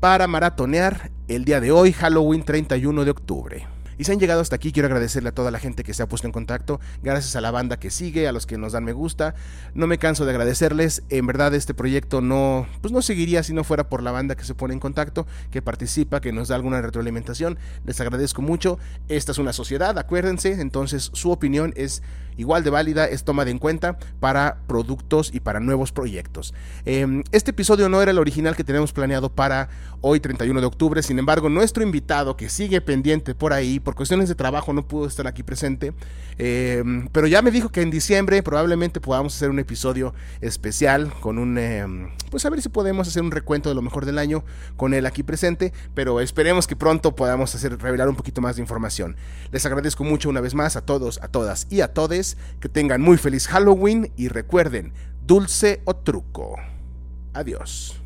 para 0.00 0.26
maratonear 0.26 1.10
el 1.28 1.44
día 1.44 1.60
de 1.60 1.70
hoy, 1.70 1.92
Halloween 1.92 2.44
31 2.44 3.04
de 3.04 3.10
octubre. 3.10 3.79
Y 4.00 4.04
si 4.04 4.12
han 4.12 4.18
llegado 4.18 4.40
hasta 4.40 4.56
aquí, 4.56 4.72
quiero 4.72 4.86
agradecerle 4.86 5.28
a 5.28 5.32
toda 5.32 5.50
la 5.50 5.58
gente 5.58 5.84
que 5.84 5.92
se 5.92 6.02
ha 6.02 6.08
puesto 6.08 6.26
en 6.26 6.32
contacto, 6.32 6.80
gracias 7.02 7.36
a 7.36 7.42
la 7.42 7.50
banda 7.50 7.78
que 7.78 7.90
sigue, 7.90 8.26
a 8.26 8.32
los 8.32 8.46
que 8.46 8.56
nos 8.56 8.72
dan 8.72 8.82
me 8.82 8.94
gusta. 8.94 9.34
No 9.74 9.86
me 9.86 9.98
canso 9.98 10.24
de 10.24 10.30
agradecerles. 10.30 11.02
En 11.10 11.26
verdad 11.26 11.52
este 11.52 11.74
proyecto 11.74 12.22
no 12.22 12.66
pues 12.80 12.94
no 12.94 13.02
seguiría 13.02 13.42
si 13.42 13.52
no 13.52 13.62
fuera 13.62 13.90
por 13.90 14.02
la 14.02 14.10
banda 14.10 14.36
que 14.36 14.44
se 14.44 14.54
pone 14.54 14.72
en 14.72 14.80
contacto, 14.80 15.26
que 15.50 15.60
participa, 15.60 16.22
que 16.22 16.32
nos 16.32 16.48
da 16.48 16.54
alguna 16.54 16.80
retroalimentación. 16.80 17.58
Les 17.84 18.00
agradezco 18.00 18.40
mucho. 18.40 18.78
Esta 19.08 19.32
es 19.32 19.38
una 19.38 19.52
sociedad, 19.52 19.98
acuérdense, 19.98 20.62
entonces 20.62 21.10
su 21.12 21.30
opinión 21.30 21.74
es 21.76 22.02
igual 22.40 22.64
de 22.64 22.70
válida, 22.70 23.06
es 23.06 23.24
tomada 23.24 23.50
en 23.50 23.58
cuenta 23.58 23.98
para 24.18 24.58
productos 24.66 25.30
y 25.32 25.40
para 25.40 25.60
nuevos 25.60 25.92
proyectos. 25.92 26.54
Em, 26.86 27.22
este 27.32 27.50
episodio 27.50 27.88
no 27.88 28.00
era 28.00 28.10
el 28.10 28.18
original 28.18 28.56
que 28.56 28.64
teníamos 28.64 28.92
planeado 28.92 29.30
para 29.30 29.68
hoy 30.00 30.20
31 30.20 30.60
de 30.60 30.66
octubre, 30.66 31.02
sin 31.02 31.18
embargo 31.18 31.50
nuestro 31.50 31.82
invitado 31.82 32.36
que 32.36 32.48
sigue 32.48 32.80
pendiente 32.80 33.34
por 33.34 33.52
ahí, 33.52 33.78
por 33.90 33.96
cuestiones 33.96 34.28
de 34.28 34.36
trabajo 34.36 34.72
no 34.72 34.86
pudo 34.86 35.08
estar 35.08 35.26
aquí 35.26 35.42
presente, 35.42 35.92
em, 36.38 37.08
pero 37.08 37.26
ya 37.26 37.42
me 37.42 37.50
dijo 37.50 37.70
que 37.70 37.82
en 37.82 37.90
diciembre 37.90 38.40
probablemente 38.40 39.00
podamos 39.00 39.34
hacer 39.34 39.50
un 39.50 39.58
episodio 39.58 40.14
especial 40.40 41.12
con 41.18 41.38
un, 41.38 41.58
em, 41.58 42.08
pues 42.30 42.46
a 42.46 42.50
ver 42.50 42.62
si 42.62 42.68
podemos 42.68 43.08
hacer 43.08 43.20
un 43.20 43.32
recuento 43.32 43.68
de 43.68 43.74
lo 43.74 43.82
mejor 43.82 44.06
del 44.06 44.18
año 44.18 44.44
con 44.76 44.94
él 44.94 45.06
aquí 45.06 45.24
presente, 45.24 45.72
pero 45.92 46.20
esperemos 46.20 46.68
que 46.68 46.76
pronto 46.76 47.16
podamos 47.16 47.52
hacer, 47.52 47.82
revelar 47.82 48.08
un 48.08 48.14
poquito 48.14 48.40
más 48.40 48.54
de 48.54 48.62
información. 48.62 49.16
Les 49.50 49.66
agradezco 49.66 50.04
mucho 50.04 50.28
una 50.28 50.40
vez 50.40 50.54
más 50.54 50.76
a 50.76 50.82
todos, 50.82 51.18
a 51.20 51.26
todas 51.26 51.66
y 51.68 51.80
a 51.80 51.92
todes, 51.92 52.36
que 52.60 52.68
tengan 52.68 53.02
muy 53.02 53.16
feliz 53.16 53.48
Halloween 53.48 54.12
y 54.16 54.28
recuerden, 54.28 54.92
dulce 55.26 55.82
o 55.84 55.96
truco. 55.96 56.54
Adiós. 57.34 57.99